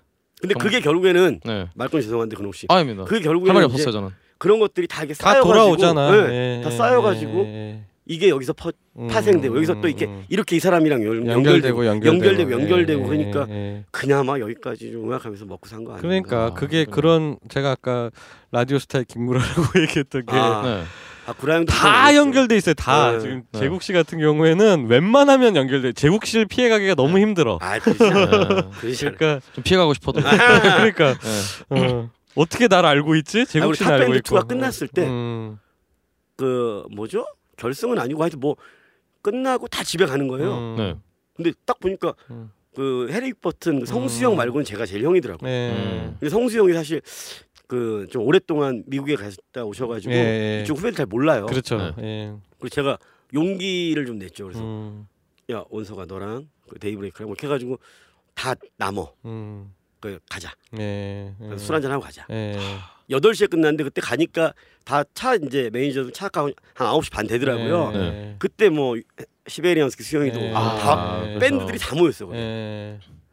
[0.41, 1.67] 근데 정- 그게 결국에는 네.
[1.75, 2.65] 말건 죄송한데 근홍 씨.
[2.69, 3.05] 아닙니다.
[3.07, 4.09] 할 결국에는 말이 이제 없었어요, 저는.
[4.37, 6.11] 그런 것들이 다 이게 다 쌓여가지고 돌아오잖아.
[6.27, 7.81] 네, 예, 다 예, 쌓여가지고 예, 예.
[8.07, 8.71] 이게 여기서 퍼,
[9.09, 10.25] 파생되고 음, 여기서 또 이렇게 음.
[10.29, 13.83] 이렇게 이 사람이랑 연, 연결되고 연결되고 연결되고 연결되고 예, 그러니까 예, 예.
[13.91, 16.01] 그나마 여기까지 좀 음악하면서 먹고 산 거 아니에요?
[16.01, 16.95] 그러니까 아, 그게 그러네.
[16.95, 18.09] 그런 제가 아까
[18.51, 20.83] 라디오 스타일 김구라라고 얘기했던 게 아, 네.
[21.31, 22.73] 아 구라형도 다 연결돼 있어요.
[22.75, 23.19] 다 네.
[23.19, 23.59] 지금 네.
[23.59, 25.93] 제국 씨 같은 경우에는 웬만하면 연결돼.
[25.93, 27.57] 제국 씨를 피해가기가 너무 힘들어.
[27.61, 27.79] 아.
[27.79, 27.93] 네.
[28.81, 30.19] 그러니까 좀 피해가고 싶어도.
[30.21, 31.15] 그러니까
[31.69, 31.87] 네.
[31.87, 33.41] 어, 어떻게 날 알고 있지?
[33.41, 34.21] 아, 제국 우리 씨는 알고 있고.
[34.23, 35.57] 투가 끝났을 때 음,
[36.35, 37.25] 그 뭐죠?
[37.57, 38.55] 결승은 아니고 하여튼 뭐
[39.21, 40.53] 끝나고 다 집에 가는 거예요.
[40.53, 40.95] 음, 네.
[41.35, 42.51] 근데 딱 보니까 음.
[42.75, 44.37] 그 해리 버튼 성수형 음.
[44.37, 45.49] 말고는 제가 제일 형이더라고요.
[45.49, 45.71] 네.
[45.71, 46.17] 음.
[46.19, 47.01] 근데 성수형이 사실
[47.71, 50.17] 그 좀 오랫동안 미국에 갔다 오셔가지고 예,
[50.57, 50.61] 예.
[50.61, 51.45] 이쪽 후배들 잘 몰라요.
[51.45, 51.77] 그렇죠.
[51.77, 52.03] 네.
[52.03, 52.33] 예.
[52.59, 52.97] 그리고 제가
[53.33, 54.43] 용기를 좀 냈죠.
[54.43, 55.07] 그래서 음,
[55.49, 57.79] 야 원석아 너랑 그 데이브레이크랑 뭐 이렇게 해가지고
[58.35, 59.13] 다 남어.
[59.23, 60.53] 음, 그 가자.
[60.79, 61.33] 예.
[61.41, 61.57] 예.
[61.57, 62.25] 술 한잔 하고 가자.
[62.29, 62.57] 예.
[63.09, 64.53] 8시에 끝났는데 그때 가니까
[64.83, 67.91] 다 차 이제 매니저도 차가 한 9시 반 되더라고요.
[67.95, 68.35] 예.
[68.37, 68.97] 그때 뭐
[69.47, 70.51] 시베리안 허스키 수영이도 예.
[70.51, 71.39] 다 아, 그렇죠.
[71.39, 72.25] 밴드들이 다 모였어.
[72.25, 72.37] 거기.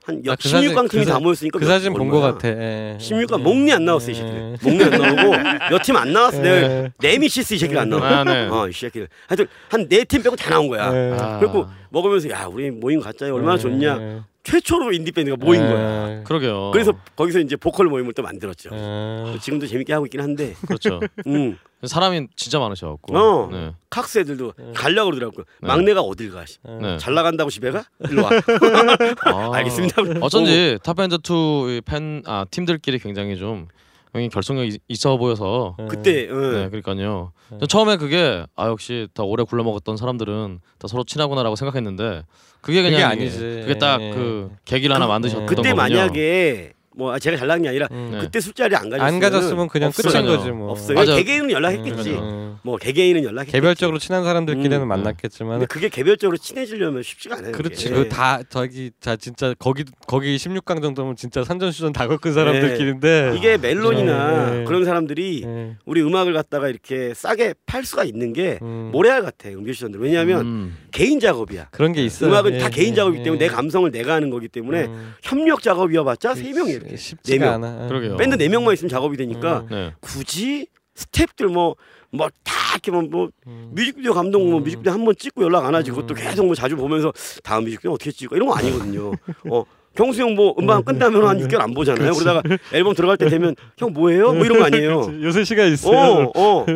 [0.09, 0.13] 예.
[0.13, 2.33] 한 아, 그 사진- 16강 팀이 그 사- 다 모였으니까 그 몇- 사진 본거 얼마야?
[2.33, 2.49] 같아.
[2.49, 2.97] 예.
[3.01, 4.57] 16강 몽니 안 나왔어 이 새끼들.
[4.63, 4.69] 예.
[4.71, 5.31] 몽니 안 나오고
[5.71, 6.41] 몇 팀 안 나왔어.
[6.41, 6.93] 내가 예.
[7.01, 8.09] 네미시스 이 새끼가 안 나와.
[8.21, 8.49] 아, 네.
[8.49, 9.09] 어, 이 새끼들.
[9.27, 10.91] 하여튼 한 네 팀 빼고 다 나온 거야.
[10.95, 11.17] 예.
[11.19, 13.59] 아, 그리고 먹으면서 야 우리 모임 갖자 얼마나 예.
[13.59, 14.25] 좋냐.
[14.49, 15.67] 최초로 인디 밴드가 모인 예.
[15.67, 16.23] 거야.
[16.25, 16.71] 그러게요.
[16.73, 18.71] 그래서 거기서 이제 보컬 모임을 또 만들었죠.
[18.73, 19.39] 예.
[19.41, 21.01] 지금도 재밌게 하고 있긴 한데, 그렇죠.
[21.29, 23.17] 음, 사람이 진짜 많으셔갖고.
[23.17, 23.49] 어.
[23.53, 23.73] 네.
[23.91, 24.73] 칵스 애들도 예.
[24.75, 25.43] 가려고 그러더라고.
[25.61, 25.69] 네.
[25.69, 26.47] 막내가 어딜 가?
[26.47, 26.59] 씨.
[26.81, 26.97] 네.
[26.97, 27.85] 잘 나간다고 집에 가?
[28.09, 28.31] 일로 와.
[29.27, 29.51] 아.
[29.57, 30.03] 알겠습니다.
[30.23, 33.69] 어쩐지 탑밴드 2팬아 팀들끼리 굉장히 좀
[34.15, 35.87] 형이 결속력이 있- 있어 보여서 예.
[35.87, 36.35] 그때 어.
[36.35, 37.33] 네 그러니까요.
[37.51, 37.59] 네.
[37.59, 42.23] 전 처음에 그게 아 역시 다 오래 굴러먹었던 사람들은 다 서로 친하구나라고 생각했는데
[42.61, 43.39] 그게 그냥 그게 아니지.
[43.39, 44.11] 그게 딱 예.
[44.13, 45.77] 그 계기를 하나 그- 만드셨던 그때 거군요.
[45.77, 48.09] 만약에 뭐 아, 제가 잘 나간 게 아니라 음.
[48.11, 48.19] 네.
[48.19, 50.37] 그때 술자리 안 가졌으면 안 가졌으면 그냥 끝인 없어요.
[50.37, 50.73] 거지 뭐.
[50.73, 50.97] 없어요.
[51.15, 52.11] 개개인은 연락했겠지.
[52.11, 52.59] 음.
[52.65, 53.53] 뭐 개개인은 연락했겠지.
[53.53, 54.89] 개별적으로 친한 사람들끼리는 음.
[54.89, 57.53] 만났겠지만 근데 그게 개별적으로 친해지려면 쉽지가 않아요.
[57.53, 57.89] 그렇지.
[57.91, 58.03] 그게.
[58.03, 64.51] 그다 저기 자 진짜 거기 거기 16강 정도면 진짜 산전수전 다 겪은 사람들끼리인데 이게 멜론이나
[64.51, 64.65] 네.
[64.65, 65.77] 그런 사람들이 예.
[65.87, 68.91] 우리 음악을 갖다가 이렇게 싸게 팔 수가 있는 게 음.
[68.93, 70.01] 모래알 같아 요 뮤지션들.
[70.01, 70.77] 왜냐하면 음.
[70.91, 71.69] 개인 작업이야.
[71.71, 72.27] 그런 게 있어.
[72.27, 75.15] 음악은 다 개인 작업이기 때문에 내 감성을 내가 하는 거기 때문에 음.
[75.23, 77.65] 협력 작업이어봤자 세 명이 이렇게 네 쉽지가 명.
[77.65, 77.89] 않아.
[77.89, 78.17] 그러게요.
[78.17, 79.67] 밴드 네 명만 있으면 작업이 되니까 음.
[79.71, 79.93] 네.
[80.01, 80.67] 굳이
[80.97, 81.77] 스탭들 뭐
[82.11, 83.71] 뭐 다 이렇게 뭐, 뭐 음.
[83.75, 84.63] 뮤직비디오 감독 뭐 음.
[84.63, 86.17] 뮤직비디오 한 번 찍고 연락 안 하지 그것도 음.
[86.17, 87.13] 계속 뭐 자주 보면서
[87.43, 89.13] 다음 뮤직비디오 어떻게 찍어 이런 거 아니거든요.
[89.51, 92.13] 어 경수 형 뭐 음반 끝나면 한 6개월 안 보잖아요.
[92.15, 92.43] 그러다가
[92.73, 94.33] 앨범 들어갈 때 되면 형 뭐해요?
[94.33, 95.01] 뭐 이런 거 아니에요.
[95.03, 95.23] 그치.
[95.23, 95.99] 요새 시간 있어요.
[95.99, 96.33] 어,
[96.63, 96.67] 어.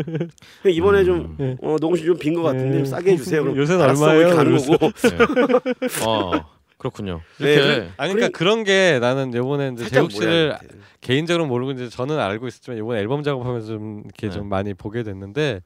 [0.66, 1.56] 이번에 좀 음.
[1.62, 3.42] 어, 녹음실 좀빈 것 같은데 좀 싸게 해주세요.
[3.42, 4.36] 그럼 요새는 알았어, 얼마예요?
[4.36, 4.76] 가는 거고.
[4.90, 5.16] 네.
[6.06, 6.44] 아
[6.82, 7.20] 그렇군요.
[7.38, 10.58] 네, 그래- 아니 그러니까 그런 게 나는 요번에 이제 재욱 씨를.
[11.00, 14.32] 개인적으로 모르고 이제 저는 알고 있었지만 이번 앨범 작업하면서 좀 이렇게 네.
[14.32, 15.60] 좀 많이 보게 됐는데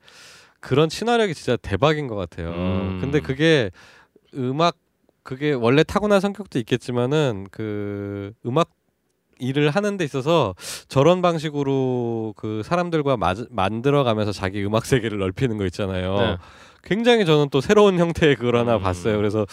[0.61, 2.51] 그런 친화력이 진짜 대박인 것 같아요.
[2.51, 2.99] 음.
[3.01, 3.71] 근데 그게
[4.35, 4.77] 음악
[5.23, 8.71] 그게 원래 타고난 성격도 있겠지만은 그 음악
[9.39, 10.55] 일을 하는 데 있어서
[10.89, 16.17] 저런 방식으로 그 사람들과 마, 만들어가면서 자기 음악 세계를 넓히는 거 있잖아요.
[16.19, 16.37] 네.
[16.87, 18.83] 굉장히 저는 또 새로운 형태의 그걸 하나 음.
[18.83, 19.17] 봤어요.
[19.17, 19.45] 그래서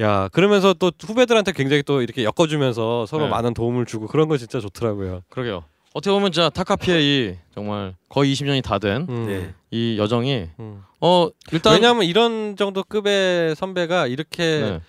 [0.00, 3.30] 야 그러면서 또 후배들한테 굉장히 또 이렇게 엮어주면서 서로 네.
[3.30, 5.22] 많은 도움을 주고 그런 거 진짜 좋더라고요.
[5.30, 5.64] 그러게요.
[5.94, 9.54] 어떻게 보면 진짜 타카피의 이 정말 거의 20년이 다 된이 음.
[9.72, 9.96] 네.
[9.96, 10.82] 여정이 음.
[11.00, 14.80] 어 일단 왜냐하면 이런 정도 급의 선배가 이렇게 네.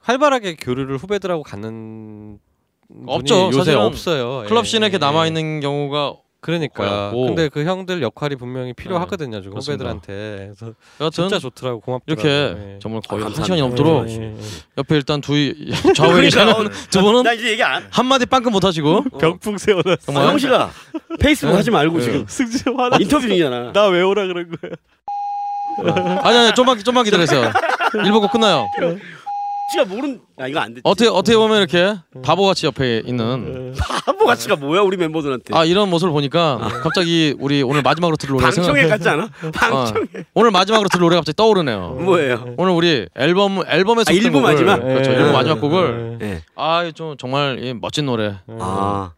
[0.00, 2.38] 활발하게 교류를 후배들하고 갖는
[3.06, 3.46] 없죠.
[3.46, 4.44] 요새 사실은 없어요.
[4.46, 4.98] 클럽 예, 씬에 이렇게 예.
[4.98, 6.74] 남아 있는 경우가 그러니까.
[6.84, 7.26] 거였고.
[7.26, 9.40] 근데 그 형들 역할이 분명히 필요하거든요.
[9.40, 9.84] 지금 그렇습니다.
[9.90, 10.52] 후배들한테.
[10.56, 12.04] 그래서 여하튼 진짜 좋더라고 고맙더라고.
[12.20, 12.28] 이렇게
[12.74, 12.78] 예.
[12.80, 13.44] 정말 거의 아, 한 감사합니다.
[13.44, 14.34] 시간이 넘도록 예, 예, 예.
[14.78, 15.32] 옆에 일단 두
[15.94, 16.52] 좌우에 계시는
[16.90, 17.86] 두 분은 나 이제 얘기 안.
[17.90, 19.18] 한 마디 빵끔 못 하시고 어.
[19.18, 19.96] 병풍 세워놨어.
[20.04, 20.70] 정말 아, 형씨가
[21.20, 22.04] 페이스북 하지 말고 네.
[22.04, 22.96] 지금 승진 화나.
[23.00, 23.72] 인터뷰 중이잖아.
[23.72, 24.72] 나 왜 오라 그런 거야?
[26.22, 27.50] 아니 아니 좀만 좀만 기다리세요.
[28.04, 28.66] 일본 곡 끝나요.
[29.72, 30.20] 씨가 모른.
[30.38, 30.80] 아 이거 안 돼.
[30.84, 33.74] 어떻게 어떻게 보면 이렇게 바보같이 옆에 있는
[34.04, 35.54] 바보 가치가 뭐야 우리 멤버들한테.
[35.56, 39.28] 아 이런 모습을 보니까 갑자기 우리 오늘 마지막으로 들을 노래 생각 방청회 같지 않아?
[39.52, 40.06] 방청회.
[40.34, 41.98] 오늘 마지막으로 들을 노래가 갑자기 떠오르네요.
[42.00, 42.54] 뭐예요?
[42.56, 44.76] 오늘 우리 앨범 앨범에서 아, 일부 곡을, 마지막?
[44.80, 45.16] 그렇죠 예.
[45.16, 46.42] 일부 마지막 곡을 예.
[46.54, 49.12] 아좀 정말 이 멋진 노래 아.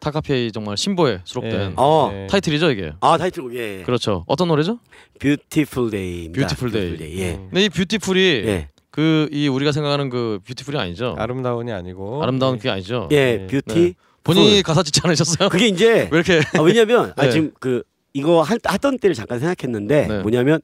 [0.00, 2.10] 타카피의 정말 신보에 수록된 어.
[2.14, 2.26] 예.
[2.28, 2.92] 타이틀이죠 이게.
[3.00, 3.82] 아 타이틀곡 예.
[3.84, 4.24] 그렇죠.
[4.28, 4.78] 어떤 노래죠?
[5.18, 6.28] Beautiful Day.
[6.32, 7.18] Beautiful Day.
[7.18, 7.34] 예.
[7.34, 7.48] 음.
[7.50, 8.68] 근데 이 beautiful이 예.
[8.98, 11.14] 그 이 우리가 생각하는 그 beautiful이 아니죠.
[11.16, 12.58] 아름다운이 아니고 아름다운 예.
[12.58, 13.08] 그게 아니죠.
[13.12, 13.36] 예.
[13.36, 13.46] 네.
[13.46, 13.94] 뷰티.
[14.24, 15.48] 본인이 가사 짓지 않으셨어요?
[15.50, 17.30] 그게 이제 왜 이렇게 아, 왜냐면 아, 네.
[17.30, 20.18] 지금 그 이거 할, 하던 때를 잠깐 생각했는데 네.
[20.22, 20.60] 뭐냐면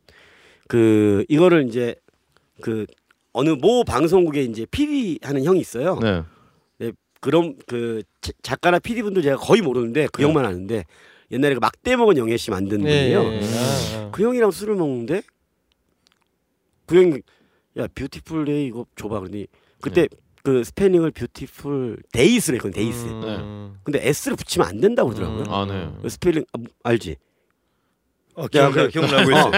[0.67, 1.95] 그 이거를 이제
[2.61, 2.87] 그
[3.33, 6.01] 어느 모 방송국에 이제 PD 하는 형이 있어요.
[6.03, 6.23] 네.
[7.21, 10.27] 그럼 그 자- 작가나 PD 분들 제가 거의 모르는데 그 네.
[10.27, 10.85] 형만 아는데
[11.31, 13.21] 옛날에 그 막돼먹은 영애 씨 만든 예, 분이에요.
[13.21, 14.11] 아, 아.
[14.13, 15.23] 그 형이랑 술을 먹는데
[16.87, 17.21] 그 형이
[17.79, 19.47] 야 Beautiful Day 이거 줘봐 그러니
[19.81, 20.09] 그때
[20.43, 23.07] 그 스펠링을 Beautiful Days로 했거든 Days.
[23.07, 23.79] 음.
[23.83, 25.43] 근데 s를 붙이면 안 된다고 그러더라고요.
[25.43, 25.53] 음.
[25.53, 25.89] 아, 네.
[26.03, 27.17] 그 스펠링 아, 알지?
[28.37, 29.51] 어, 기억나 그- 기억나고 있어.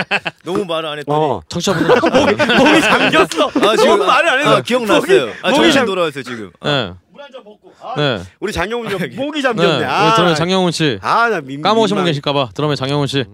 [0.44, 1.40] 너무 말을 안 했더니 어.
[1.48, 1.88] 청취자분들
[2.58, 3.46] 목이 잠겼어.
[3.48, 5.22] 아 지금 너무 말을 안 해서 아, 기억났어요.
[5.42, 6.50] 아 목이 정신 잠- 돌아왔어요 지금.
[6.62, 6.92] 네.
[7.16, 7.72] 물한잔 먹고.
[7.80, 8.20] 아, 네.
[8.40, 9.42] 우리 장영훈 형 목이 네.
[9.42, 9.84] 잠겼네.
[9.84, 13.24] 아, 드럼에 장영훈 씨 아 나 민 까먹으신 분 계실까봐 드럼에 장영훈 씨.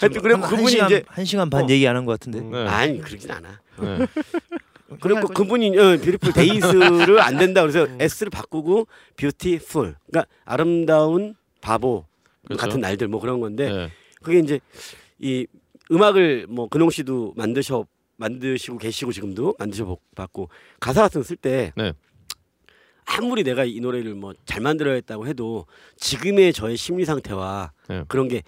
[0.00, 1.68] 하여튼 그래 한- 한 그분이 시간, 이제 한 시간 반 어.
[1.68, 2.40] 얘기 안 한 것 같은데.
[2.40, 2.66] 네.
[2.68, 3.60] 아니 그러진 않아.
[3.80, 4.06] 네.
[5.00, 8.86] 그리고 그분이 어, Beautiful Days를 안 된다 그래서 s를 바꾸고
[9.16, 12.04] beautiful 그러니까 아름다운 바보
[12.46, 12.60] 그렇죠.
[12.60, 13.90] 같은 날들 뭐 그런 건데 네.
[14.22, 14.60] 그게 이제
[15.18, 15.46] 이
[15.90, 17.84] 음악을 뭐 근홍 씨도 만드셔
[18.16, 20.48] 만드시고 계시고 지금도 만드셔 봤고
[20.80, 21.92] 가사 같은 거쓸때 네.
[23.04, 25.66] 아무리 내가 이 노래를 뭐 잘 만들어야겠다고 해도
[25.96, 28.04] 지금의 저의 심리 상태와 네.
[28.08, 28.42] 그런 게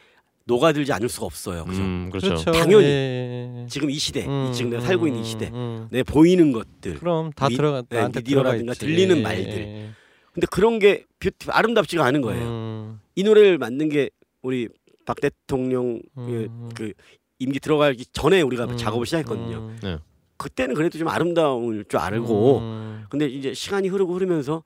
[0.46, 1.64] 녹아들지 않을 수가 없어요.
[1.66, 1.82] 그죠?
[1.82, 2.34] 음, 그렇죠.
[2.50, 2.86] 당연히.
[2.86, 3.66] 예.
[3.68, 5.88] 지금 이 시대, 음, 이 지금 내가 살고 있는 이 음, 시대, 음.
[5.90, 6.94] 내 보이는 것들.
[6.94, 8.80] 그럼 다 미- 들어가 네, 미디어라든가 들어가 있지.
[8.80, 9.52] 들리는 말들.
[9.58, 9.90] 예.
[10.32, 12.44] 근데 그런 게 뷰티 아름답지가 않은 거예요.
[12.46, 14.08] 음, 이 노래를 만든 게
[14.40, 14.68] 우리
[15.04, 16.70] 박 대통령 음.
[16.74, 16.94] 그
[17.38, 19.56] 임기 들어가기 전에 우리가 음, 작업을 시작했거든요.
[19.58, 19.78] 음.
[19.82, 19.98] 네.
[20.36, 23.04] 그때는 그래도 좀 아름다울 줄 알고 음.
[23.10, 24.62] 근데 이제 시간이 흐르고 흐르면서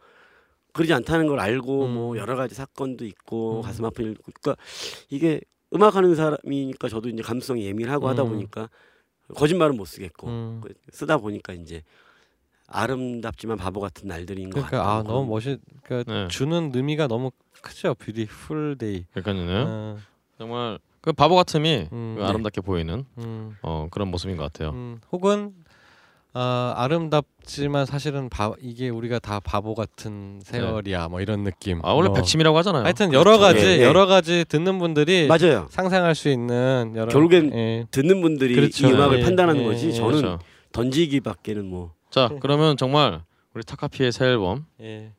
[0.72, 1.94] 그러지 않다는 걸 알고 음.
[1.94, 3.62] 뭐 여러 가지 사건도 있고 음.
[3.62, 4.56] 가슴 아픈 일 그러니까
[5.10, 5.40] 이게
[5.74, 8.28] 음악하는 사람이니까 저도 이제 감수성이 예민하고 하다 음.
[8.30, 8.68] 보니까
[9.34, 10.60] 거짓말은 못 쓰겠고 음.
[10.62, 11.82] 그 쓰다 보니까 이제
[12.66, 14.98] 아름답지만 바보 같은 날들인 것 그러니까 같아요.
[14.98, 16.28] 아 너무 멋있 그러니까 네.
[16.28, 17.30] 주는 의미가 너무
[17.60, 19.64] 크죠 Beautiful Day 그러니까요.
[19.68, 19.98] 어,
[20.38, 22.14] 정말 그 바보 같음이 음.
[22.18, 24.70] 그 아름답게 보이는 음, 어, 그런 모습인 것 같아요.
[24.70, 25.00] 음.
[25.12, 25.52] 혹은
[26.34, 32.08] 아, 아름답지만 사실은 바, 이게 우리가 다 바보 같은 세월이야 뭐 이런 느낌 아 원래
[32.08, 32.16] 뭐.
[32.16, 32.84] 백치미라고 하잖아요.
[32.84, 33.82] 하여튼 여러 가지 예, 예.
[33.82, 35.66] 여러 가지 듣는 분들이 맞아요.
[35.70, 37.86] 상상할 수 있는 여러 결국엔 예.
[37.90, 38.88] 듣는 분들이 그렇죠.
[38.88, 39.92] 이 음악을 예, 판단하는 예, 거지 예.
[39.92, 40.38] 저는 그렇죠.
[40.72, 43.22] 던지기밖에는 뭐 자 그러면 정말
[43.54, 45.12] 우리 타카피의 새 앨범 예.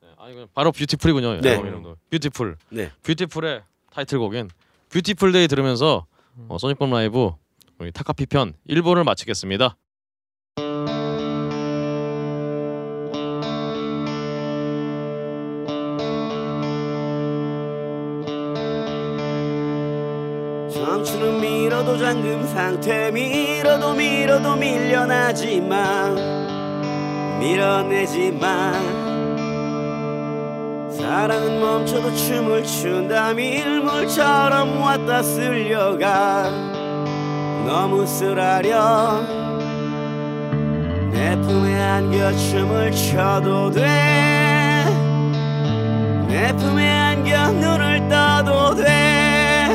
[0.00, 1.40] 네, 아 바로 Beautiful이군요.
[1.42, 1.50] 네.
[1.50, 2.56] 앨범 이름도 Beautiful.
[2.70, 2.90] 네.
[3.02, 3.62] Beautiful의
[3.98, 4.48] 타이틀곡인
[4.90, 6.06] Beautiful Day 들으면서
[6.48, 7.32] 어, 소닉붐 라이브
[7.78, 9.76] 우리 타카피 편 1부를 마치겠습니다.
[20.72, 26.14] 청춘은 밀어도 잠금 상태 밀어도 밀어도 밀려나지만
[27.40, 28.97] 밀어내지만
[30.98, 33.32] 사랑은 멈춰도 춤을 춘다.
[33.32, 36.50] 밀물처럼 왔다 쓸려가.
[37.64, 39.22] 너무 쓰라려.
[41.12, 43.86] 내 품에 안겨 춤을 춰도 돼내
[46.56, 49.68] 품에 안겨 눈을 떠도 돼.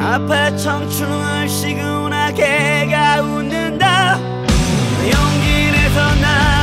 [0.00, 4.18] 앞에 청춘을 시근하게가 웃는다.
[4.18, 6.57] 용기 내서 나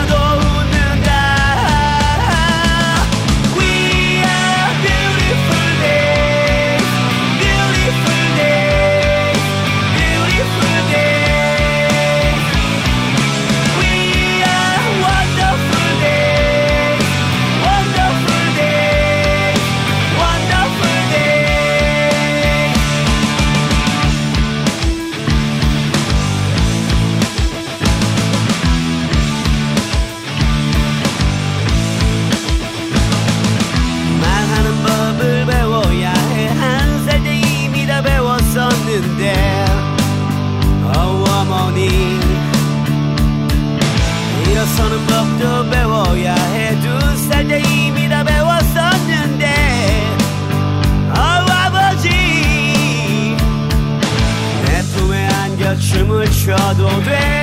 [56.56, 57.35] 他都对